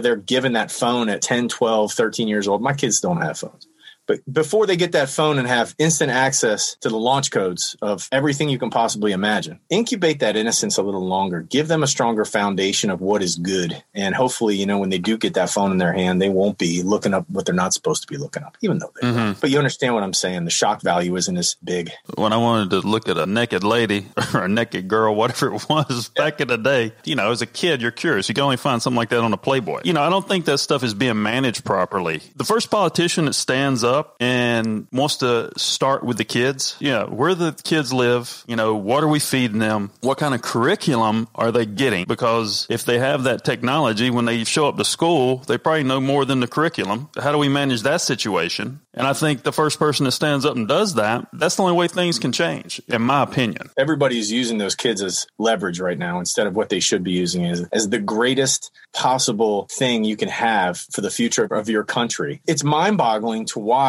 they're 0.00 0.16
given 0.16 0.54
that 0.54 0.70
phone 0.70 1.08
at 1.08 1.22
10, 1.22 1.48
12, 1.48 1.92
13 1.92 2.28
years 2.28 2.48
old. 2.48 2.62
My 2.62 2.72
kids 2.72 3.00
don't 3.00 3.20
have 3.20 3.38
phones. 3.38 3.66
But 4.06 4.20
before 4.30 4.66
they 4.66 4.76
get 4.76 4.92
that 4.92 5.08
phone 5.08 5.38
and 5.38 5.48
have 5.48 5.74
instant 5.78 6.10
access 6.10 6.76
to 6.80 6.88
the 6.88 6.98
launch 6.98 7.30
codes 7.30 7.76
of 7.80 8.08
everything 8.12 8.48
you 8.48 8.58
can 8.58 8.70
possibly 8.70 9.12
imagine, 9.12 9.60
incubate 9.70 10.20
that 10.20 10.36
innocence 10.36 10.76
a 10.76 10.82
little 10.82 11.06
longer. 11.06 11.40
Give 11.40 11.68
them 11.68 11.82
a 11.82 11.86
stronger 11.86 12.24
foundation 12.24 12.90
of 12.90 13.00
what 13.00 13.22
is 13.22 13.36
good. 13.36 13.82
And 13.94 14.14
hopefully, 14.14 14.56
you 14.56 14.66
know, 14.66 14.78
when 14.78 14.90
they 14.90 14.98
do 14.98 15.16
get 15.16 15.34
that 15.34 15.50
phone 15.50 15.72
in 15.72 15.78
their 15.78 15.92
hand, 15.92 16.20
they 16.20 16.28
won't 16.28 16.58
be 16.58 16.82
looking 16.82 17.14
up 17.14 17.28
what 17.30 17.46
they're 17.46 17.54
not 17.54 17.72
supposed 17.72 18.02
to 18.02 18.08
be 18.08 18.16
looking 18.16 18.42
up, 18.42 18.56
even 18.60 18.78
though 18.78 18.92
they 19.00 19.08
mm-hmm. 19.08 19.40
But 19.40 19.50
you 19.50 19.58
understand 19.58 19.94
what 19.94 20.02
I'm 20.02 20.14
saying. 20.14 20.44
The 20.44 20.50
shock 20.50 20.82
value 20.82 21.16
isn't 21.16 21.36
as 21.36 21.56
big. 21.64 21.90
When 22.16 22.32
I 22.32 22.36
wanted 22.36 22.70
to 22.70 22.80
look 22.80 23.08
at 23.08 23.16
a 23.16 23.26
naked 23.26 23.64
lady 23.64 24.06
or 24.34 24.44
a 24.44 24.48
naked 24.48 24.88
girl, 24.88 25.14
whatever 25.14 25.54
it 25.54 25.68
was 25.68 26.10
yeah. 26.16 26.24
back 26.24 26.40
in 26.40 26.48
the 26.48 26.58
day, 26.58 26.92
you 27.04 27.14
know, 27.14 27.30
as 27.30 27.42
a 27.42 27.46
kid, 27.46 27.80
you're 27.80 27.90
curious. 27.90 28.28
You 28.28 28.34
can 28.34 28.44
only 28.44 28.56
find 28.56 28.82
something 28.82 28.96
like 28.96 29.08
that 29.10 29.20
on 29.20 29.32
a 29.32 29.38
Playboy. 29.38 29.80
You 29.84 29.92
know, 29.92 30.02
I 30.02 30.10
don't 30.10 30.26
think 30.26 30.44
that 30.44 30.58
stuff 30.58 30.82
is 30.82 30.94
being 30.94 31.22
managed 31.22 31.64
properly. 31.64 32.20
The 32.36 32.44
first 32.44 32.70
politician 32.70 33.24
that 33.26 33.34
stands 33.34 33.82
up 33.84 33.93
up 33.94 34.16
and 34.20 34.86
wants 34.92 35.16
to 35.18 35.50
start 35.56 36.04
with 36.04 36.18
the 36.18 36.24
kids, 36.24 36.76
yeah, 36.80 37.04
where 37.04 37.34
the 37.34 37.52
kids 37.64 37.92
live, 37.92 38.44
you 38.46 38.56
know, 38.56 38.74
what 38.74 39.02
are 39.02 39.08
we 39.08 39.20
feeding 39.20 39.58
them? 39.58 39.90
What 40.00 40.18
kind 40.18 40.34
of 40.34 40.42
curriculum 40.42 41.28
are 41.34 41.50
they 41.50 41.64
getting? 41.64 42.04
Because 42.06 42.66
if 42.68 42.84
they 42.84 42.98
have 42.98 43.24
that 43.24 43.44
technology, 43.44 44.10
when 44.10 44.26
they 44.26 44.44
show 44.44 44.68
up 44.68 44.76
to 44.76 44.84
school, 44.84 45.38
they 45.46 45.56
probably 45.56 45.84
know 45.84 46.00
more 46.00 46.24
than 46.24 46.40
the 46.40 46.48
curriculum. 46.48 47.08
How 47.16 47.32
do 47.32 47.38
we 47.38 47.48
manage 47.48 47.82
that 47.82 48.00
situation? 48.00 48.80
And 48.92 49.06
I 49.06 49.12
think 49.12 49.42
the 49.42 49.52
first 49.52 49.78
person 49.78 50.04
that 50.04 50.12
stands 50.12 50.44
up 50.44 50.56
and 50.56 50.68
does 50.68 50.94
that, 50.94 51.26
that's 51.32 51.56
the 51.56 51.62
only 51.62 51.74
way 51.74 51.88
things 51.88 52.18
can 52.18 52.32
change, 52.32 52.80
in 52.88 53.02
my 53.02 53.22
opinion. 53.22 53.70
Everybody's 53.76 54.30
using 54.30 54.58
those 54.58 54.74
kids 54.74 55.02
as 55.02 55.26
leverage 55.38 55.80
right 55.80 55.98
now 55.98 56.18
instead 56.18 56.46
of 56.46 56.54
what 56.54 56.68
they 56.68 56.80
should 56.80 57.02
be 57.02 57.12
using 57.12 57.44
as, 57.44 57.66
as 57.72 57.88
the 57.88 57.98
greatest 57.98 58.70
possible 58.92 59.66
thing 59.70 60.04
you 60.04 60.16
can 60.16 60.28
have 60.28 60.78
for 60.78 61.00
the 61.00 61.10
future 61.10 61.44
of 61.44 61.68
your 61.68 61.84
country. 61.84 62.40
It's 62.46 62.62
mind 62.64 62.96
boggling 62.96 63.46
to 63.46 63.58
watch 63.58 63.83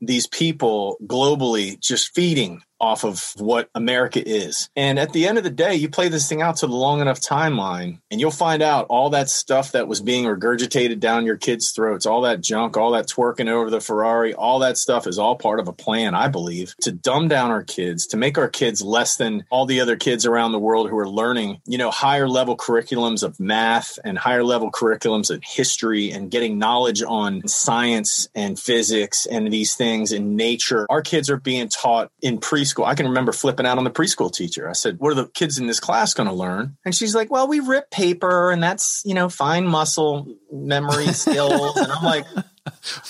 these 0.00 0.26
people 0.26 0.96
globally 1.06 1.78
just 1.80 2.14
feeding 2.14 2.62
off 2.80 3.04
of 3.04 3.32
what 3.36 3.68
America 3.74 4.26
is. 4.26 4.70
And 4.74 4.98
at 4.98 5.12
the 5.12 5.26
end 5.26 5.38
of 5.38 5.44
the 5.44 5.50
day, 5.50 5.74
you 5.74 5.88
play 5.88 6.08
this 6.08 6.28
thing 6.28 6.42
out 6.42 6.56
to 6.56 6.66
the 6.66 6.74
long 6.74 7.00
enough 7.00 7.20
timeline 7.20 7.98
and 8.10 8.20
you'll 8.20 8.30
find 8.30 8.62
out 8.62 8.86
all 8.88 9.10
that 9.10 9.28
stuff 9.28 9.72
that 9.72 9.86
was 9.86 10.00
being 10.00 10.24
regurgitated 10.24 10.98
down 10.98 11.26
your 11.26 11.36
kids' 11.36 11.72
throats, 11.72 12.06
all 12.06 12.22
that 12.22 12.40
junk, 12.40 12.76
all 12.76 12.92
that 12.92 13.06
twerking 13.06 13.48
over 13.48 13.70
the 13.70 13.80
Ferrari, 13.80 14.34
all 14.34 14.58
that 14.60 14.78
stuff 14.78 15.06
is 15.06 15.18
all 15.18 15.36
part 15.36 15.60
of 15.60 15.68
a 15.68 15.72
plan, 15.72 16.14
I 16.14 16.28
believe, 16.28 16.74
to 16.82 16.92
dumb 16.92 17.28
down 17.28 17.50
our 17.50 17.62
kids, 17.62 18.06
to 18.08 18.16
make 18.16 18.38
our 18.38 18.48
kids 18.48 18.82
less 18.82 19.16
than 19.16 19.44
all 19.50 19.66
the 19.66 19.80
other 19.80 19.96
kids 19.96 20.26
around 20.26 20.52
the 20.52 20.58
world 20.58 20.88
who 20.88 20.98
are 20.98 21.08
learning, 21.08 21.60
you 21.66 21.78
know, 21.78 21.90
higher 21.90 22.28
level 22.28 22.56
curriculums 22.56 23.22
of 23.22 23.38
math 23.38 23.98
and 24.04 24.18
higher 24.18 24.44
level 24.44 24.70
curriculums 24.70 25.30
of 25.30 25.42
history 25.44 26.10
and 26.10 26.30
getting 26.30 26.58
knowledge 26.58 27.02
on 27.02 27.46
science 27.46 28.28
and 28.34 28.58
physics 28.58 29.26
and 29.26 29.52
these 29.52 29.74
things 29.74 30.12
in 30.12 30.36
nature. 30.36 30.86
Our 30.90 31.02
kids 31.02 31.28
are 31.30 31.36
being 31.36 31.68
taught 31.68 32.10
in 32.22 32.38
preschool 32.38 32.69
preschool. 32.74 32.86
I 32.86 32.94
can 32.94 33.06
remember 33.06 33.32
flipping 33.32 33.66
out 33.66 33.78
on 33.78 33.84
the 33.84 33.90
preschool 33.90 34.32
teacher. 34.32 34.68
I 34.68 34.72
said, 34.72 34.98
What 34.98 35.12
are 35.12 35.14
the 35.14 35.28
kids 35.28 35.58
in 35.58 35.66
this 35.66 35.80
class 35.80 36.14
going 36.14 36.28
to 36.28 36.34
learn? 36.34 36.76
And 36.84 36.94
she's 36.94 37.14
like, 37.14 37.30
Well, 37.30 37.48
we 37.48 37.60
rip 37.60 37.90
paper 37.90 38.50
and 38.50 38.62
that's, 38.62 39.02
you 39.04 39.14
know, 39.14 39.28
fine 39.28 39.66
muscle 39.66 40.34
memory 40.52 41.06
skills. 41.08 41.76
and 41.76 41.92
I'm 41.92 42.04
like, 42.04 42.26